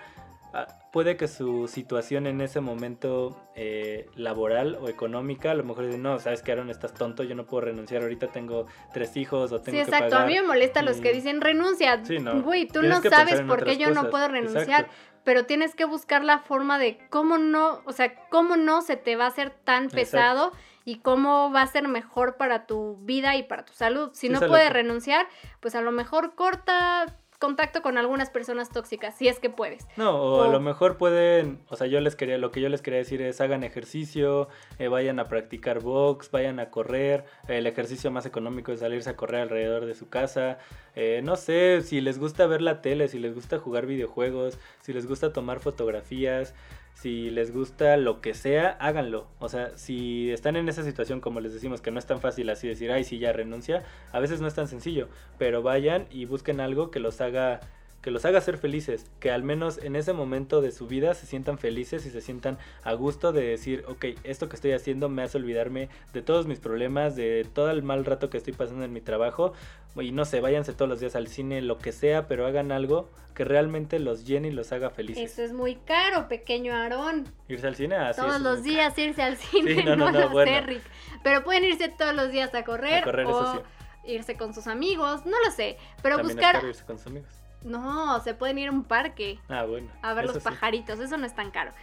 ah, 0.54 0.67
puede 0.91 1.17
que 1.17 1.28
su 1.28 1.67
situación 1.67 2.28
en 2.28 2.41
ese 2.41 2.62
momento 2.62 3.49
eh, 3.56 4.10
laboral 4.15 4.78
o 4.82 4.88
económica, 4.88 5.51
a 5.51 5.56
lo 5.56 5.63
mejor 5.63 5.86
dicen, 5.86 6.04
no, 6.04 6.19
sabes 6.19 6.41
que 6.41 6.51
Aaron, 6.51 6.69
estás 6.69 6.93
tonto, 6.93 7.23
yo 7.23 7.36
no 7.36 7.45
puedo 7.45 7.62
renunciar, 7.62 8.01
ahorita 8.01 8.28
tengo 8.28 8.67
tres 8.93 9.17
hijos 9.17 9.51
o 9.51 9.62
tengo 9.62 9.78
sí, 9.78 9.82
exacto. 9.82 10.17
A 10.17 10.25
mí 10.25 10.36
me 10.36 10.43
molesta 10.43 10.82
los 10.82 10.97
que 10.97 11.12
dicen, 11.12 11.41
renuncia. 11.41 12.04
Sí, 12.06 12.19
no. 12.19 12.41
Güey, 12.41 12.67
tú 12.67 12.82
no 12.82 13.01
sabes 13.01 13.41
por 13.41 13.63
qué 13.63 13.78
yo 13.78 13.91
no 13.91 14.10
puedo 14.10 14.28
renunciar. 14.28 14.88
Pero 15.25 15.47
tienes 15.47 15.73
que 15.73 15.86
buscar 15.86 16.23
la 16.23 16.38
forma 16.38 16.78
de 16.78 16.99
cómo 17.10 17.39
no, 17.39 17.82
o 17.86 17.91
sea, 17.93 18.13
cómo 18.30 18.58
no 18.58 18.84
se 18.84 18.95
te 18.95 19.15
va 19.15 19.25
a 19.25 19.30
hacer 19.30 19.49
tan 19.49 19.89
pesado 19.89 20.51
y 20.85 20.99
cómo 20.99 21.51
va 21.51 21.63
a 21.63 21.67
ser 21.67 21.87
mejor 21.87 22.37
para 22.37 22.67
tu 22.67 22.97
vida 23.01 23.35
y 23.35 23.43
para 23.43 23.65
tu 23.65 23.73
salud. 23.73 24.11
Si 24.13 24.29
no 24.29 24.39
puedes 24.39 24.71
renunciar, 24.71 25.27
pues 25.59 25.75
a 25.75 25.81
lo 25.81 25.91
mejor 25.91 26.35
corta 26.35 27.17
contacto 27.39 27.81
con 27.81 27.97
algunas 27.97 28.29
personas 28.29 28.69
tóxicas, 28.69 29.15
si 29.15 29.27
es 29.27 29.39
que 29.39 29.49
puedes. 29.49 29.87
No, 29.97 30.11
o, 30.11 30.43
a 30.43 30.47
lo 30.47 30.59
mejor 30.59 30.97
pueden, 30.97 31.59
o 31.69 31.75
sea, 31.75 31.87
yo 31.87 31.99
les 31.99 32.15
quería, 32.15 32.37
lo 32.37 32.51
que 32.51 32.61
yo 32.61 32.69
les 32.69 32.81
quería 32.81 32.99
decir 32.99 33.21
es 33.21 33.41
hagan 33.41 33.63
ejercicio, 33.63 34.47
eh, 34.79 34.87
vayan 34.87 35.19
a 35.19 35.27
practicar 35.27 35.81
box, 35.81 36.31
vayan 36.31 36.59
a 36.59 36.69
correr, 36.69 37.25
el 37.47 37.67
ejercicio 37.67 38.09
más 38.09 38.25
económico 38.25 38.71
es 38.71 38.79
salirse 38.79 39.09
a 39.09 39.15
correr 39.15 39.41
alrededor 39.41 39.85
de 39.85 39.95
su 39.95 40.09
casa, 40.09 40.59
eh, 40.95 41.21
no 41.23 41.35
sé, 41.35 41.81
si 41.81 42.01
les 42.01 42.19
gusta 42.19 42.47
ver 42.47 42.61
la 42.61 42.81
tele, 42.81 43.07
si 43.07 43.19
les 43.19 43.35
gusta 43.35 43.59
jugar 43.59 43.85
videojuegos, 43.85 44.57
si 44.81 44.93
les 44.93 45.07
gusta 45.07 45.33
tomar 45.33 45.59
fotografías, 45.59 46.53
si 46.95 47.29
les 47.29 47.53
gusta 47.53 47.97
lo 47.97 48.21
que 48.21 48.34
sea, 48.34 48.69
háganlo. 48.79 49.27
O 49.39 49.49
sea, 49.49 49.77
si 49.77 50.31
están 50.31 50.55
en 50.55 50.69
esa 50.69 50.81
situación, 50.81 51.19
como 51.19 51.41
les 51.41 51.53
decimos, 51.53 51.81
que 51.81 51.91
no 51.91 51.99
es 51.99 52.05
tan 52.05 52.21
fácil 52.21 52.49
así 52.49 52.67
decir, 52.67 52.91
ay, 52.91 53.03
sí, 53.03 53.19
ya 53.19 53.34
renuncia, 53.34 53.84
a 54.13 54.19
veces 54.19 54.39
no 54.39 54.47
es 54.47 54.55
tan 54.55 54.69
sencillo, 54.69 55.10
pero 55.38 55.62
vayan 55.62 56.08
y 56.10 56.25
busquen 56.25 56.62
algo 56.62 56.91
que 56.91 57.01
los 57.01 57.19
haga 57.19 57.60
que 58.05 58.11
los 58.11 58.23
haga 58.23 58.39
ser 58.39 58.59
felices, 58.59 59.07
que 59.19 59.31
al 59.31 59.41
menos 59.41 59.79
en 59.79 59.95
ese 59.95 60.13
momento 60.13 60.61
de 60.61 60.71
su 60.71 60.85
vida 60.85 61.15
se 61.15 61.25
sientan 61.25 61.57
felices 61.57 62.05
y 62.05 62.11
se 62.11 62.21
sientan 62.21 62.59
a 62.83 62.93
gusto 62.93 63.31
de 63.31 63.41
decir, 63.41 63.83
ok, 63.87 64.05
esto 64.23 64.47
que 64.47 64.55
estoy 64.55 64.73
haciendo 64.73 65.09
me 65.09 65.23
hace 65.23 65.39
olvidarme 65.39 65.89
de 66.13 66.21
todos 66.21 66.45
mis 66.45 66.59
problemas, 66.59 67.15
de 67.15 67.47
todo 67.51 67.71
el 67.71 67.81
mal 67.81 68.05
rato 68.05 68.29
que 68.29 68.37
estoy 68.37 68.53
pasando 68.53 68.85
en 68.85 68.93
mi 68.93 69.01
trabajo, 69.01 69.53
y 69.95 70.11
no 70.11 70.23
sé, 70.23 70.39
váyanse 70.39 70.73
todos 70.73 70.87
los 70.87 70.99
días 70.99 71.15
al 71.15 71.25
cine, 71.25 71.63
lo 71.63 71.79
que 71.79 71.91
sea, 71.91 72.27
pero 72.27 72.45
hagan 72.45 72.71
algo 72.71 73.09
que 73.33 73.43
realmente 73.43 73.97
los 73.97 74.23
llene 74.23 74.49
y 74.49 74.51
los 74.51 74.71
haga 74.71 74.91
felices. 74.91 75.31
Eso 75.31 75.41
es 75.41 75.51
muy 75.51 75.73
caro, 75.73 76.27
pequeño 76.27 76.75
Aarón. 76.75 77.27
Irse 77.47 77.65
al 77.65 77.75
cine, 77.75 77.95
así 77.95 78.21
Todos 78.21 78.39
los 78.39 78.61
días 78.61 78.95
irse 78.99 79.23
al 79.23 79.37
cine, 79.37 79.83
no, 79.83 79.95
no, 79.95 80.11
no, 80.11 80.45
Rick. 80.45 80.83
Pero 81.23 81.43
pueden 81.43 81.63
irse 81.63 81.89
todos 81.89 82.13
los 82.13 82.29
días 82.29 82.53
a 82.53 82.63
correr, 82.65 82.99
a 82.99 83.03
correr 83.03 83.25
o 83.25 83.63
irse 84.05 84.37
con 84.37 84.53
sus 84.53 84.67
amigos, 84.67 85.25
no 85.25 85.43
lo 85.43 85.49
sé, 85.49 85.79
pero 86.03 86.19
buscar... 86.19 86.63
irse 86.63 86.85
con 86.85 86.99
sus 86.99 87.07
amigos. 87.07 87.44
No, 87.65 88.19
se 88.21 88.34
pueden 88.36 88.60
ir 88.60 88.69
a 88.69 88.71
un 88.71 88.84
parque. 88.84 89.39
Ah, 89.49 89.63
bueno. 89.63 89.89
A 90.01 90.13
ver 90.13 90.25
los 90.25 90.41
pajaritos, 90.41 90.99
eso 90.99 91.17
no 91.17 91.25
es 91.25 91.36
tan 91.36 91.51
caro. 91.51 91.73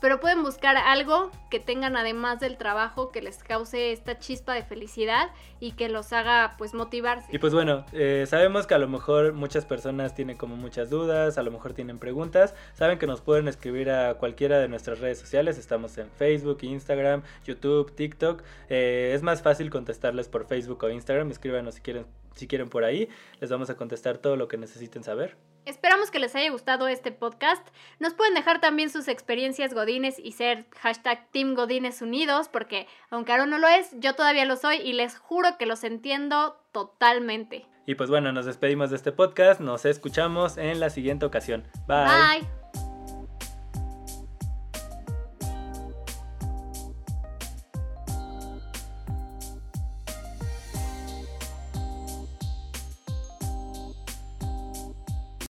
Pero 0.00 0.20
pueden 0.20 0.42
buscar 0.42 0.76
algo 0.76 1.30
que 1.50 1.58
tengan 1.58 1.96
además 1.96 2.38
del 2.38 2.58
trabajo 2.58 3.10
que 3.10 3.22
les 3.22 3.42
cause 3.42 3.92
esta 3.92 4.18
chispa 4.18 4.52
de 4.52 4.62
felicidad 4.62 5.30
y 5.58 5.72
que 5.72 5.88
los 5.88 6.12
haga 6.12 6.54
pues 6.58 6.74
motivarse. 6.74 7.26
Y 7.30 7.38
pues 7.38 7.54
bueno, 7.54 7.86
eh, 7.92 8.26
sabemos 8.28 8.66
que 8.66 8.74
a 8.74 8.78
lo 8.78 8.88
mejor 8.88 9.32
muchas 9.32 9.64
personas 9.64 10.14
tienen 10.14 10.36
como 10.36 10.54
muchas 10.56 10.90
dudas, 10.90 11.38
a 11.38 11.42
lo 11.42 11.50
mejor 11.50 11.72
tienen 11.72 11.98
preguntas. 11.98 12.54
Saben 12.74 12.98
que 12.98 13.06
nos 13.06 13.22
pueden 13.22 13.48
escribir 13.48 13.90
a 13.90 14.14
cualquiera 14.14 14.58
de 14.58 14.68
nuestras 14.68 15.00
redes 15.00 15.18
sociales. 15.18 15.56
Estamos 15.56 15.96
en 15.96 16.10
Facebook, 16.10 16.58
Instagram, 16.60 17.22
YouTube, 17.44 17.94
TikTok. 17.94 18.42
Eh, 18.68 19.12
es 19.14 19.22
más 19.22 19.40
fácil 19.40 19.70
contestarles 19.70 20.28
por 20.28 20.46
Facebook 20.46 20.84
o 20.84 20.90
Instagram. 20.90 21.30
Escríbanos 21.30 21.76
si 21.76 21.80
quieren 21.80 22.04
si 22.36 22.46
quieren 22.46 22.68
por 22.68 22.84
ahí, 22.84 23.08
les 23.40 23.50
vamos 23.50 23.70
a 23.70 23.76
contestar 23.76 24.18
todo 24.18 24.36
lo 24.36 24.46
que 24.46 24.56
necesiten 24.56 25.02
saber. 25.02 25.36
Esperamos 25.64 26.12
que 26.12 26.20
les 26.20 26.34
haya 26.36 26.50
gustado 26.50 26.86
este 26.86 27.10
podcast. 27.10 27.66
Nos 27.98 28.14
pueden 28.14 28.34
dejar 28.34 28.60
también 28.60 28.88
sus 28.88 29.08
experiencias 29.08 29.74
godines 29.74 30.18
y 30.18 30.32
ser 30.32 30.66
hashtag 30.78 31.28
Team 31.32 31.54
Godines 31.54 32.02
Unidos, 32.02 32.48
porque 32.48 32.86
aunque 33.10 33.32
Aaron 33.32 33.50
no 33.50 33.58
lo 33.58 33.66
es, 33.66 33.90
yo 33.98 34.14
todavía 34.14 34.44
lo 34.44 34.56
soy 34.56 34.76
y 34.76 34.92
les 34.92 35.18
juro 35.18 35.58
que 35.58 35.66
los 35.66 35.82
entiendo 35.82 36.56
totalmente. 36.72 37.66
Y 37.86 37.94
pues 37.94 38.10
bueno, 38.10 38.32
nos 38.32 38.46
despedimos 38.46 38.90
de 38.90 38.96
este 38.96 39.12
podcast, 39.12 39.60
nos 39.60 39.84
escuchamos 39.84 40.56
en 40.56 40.78
la 40.78 40.90
siguiente 40.90 41.24
ocasión. 41.24 41.64
Bye. 41.86 42.40
Bye. 42.40 42.65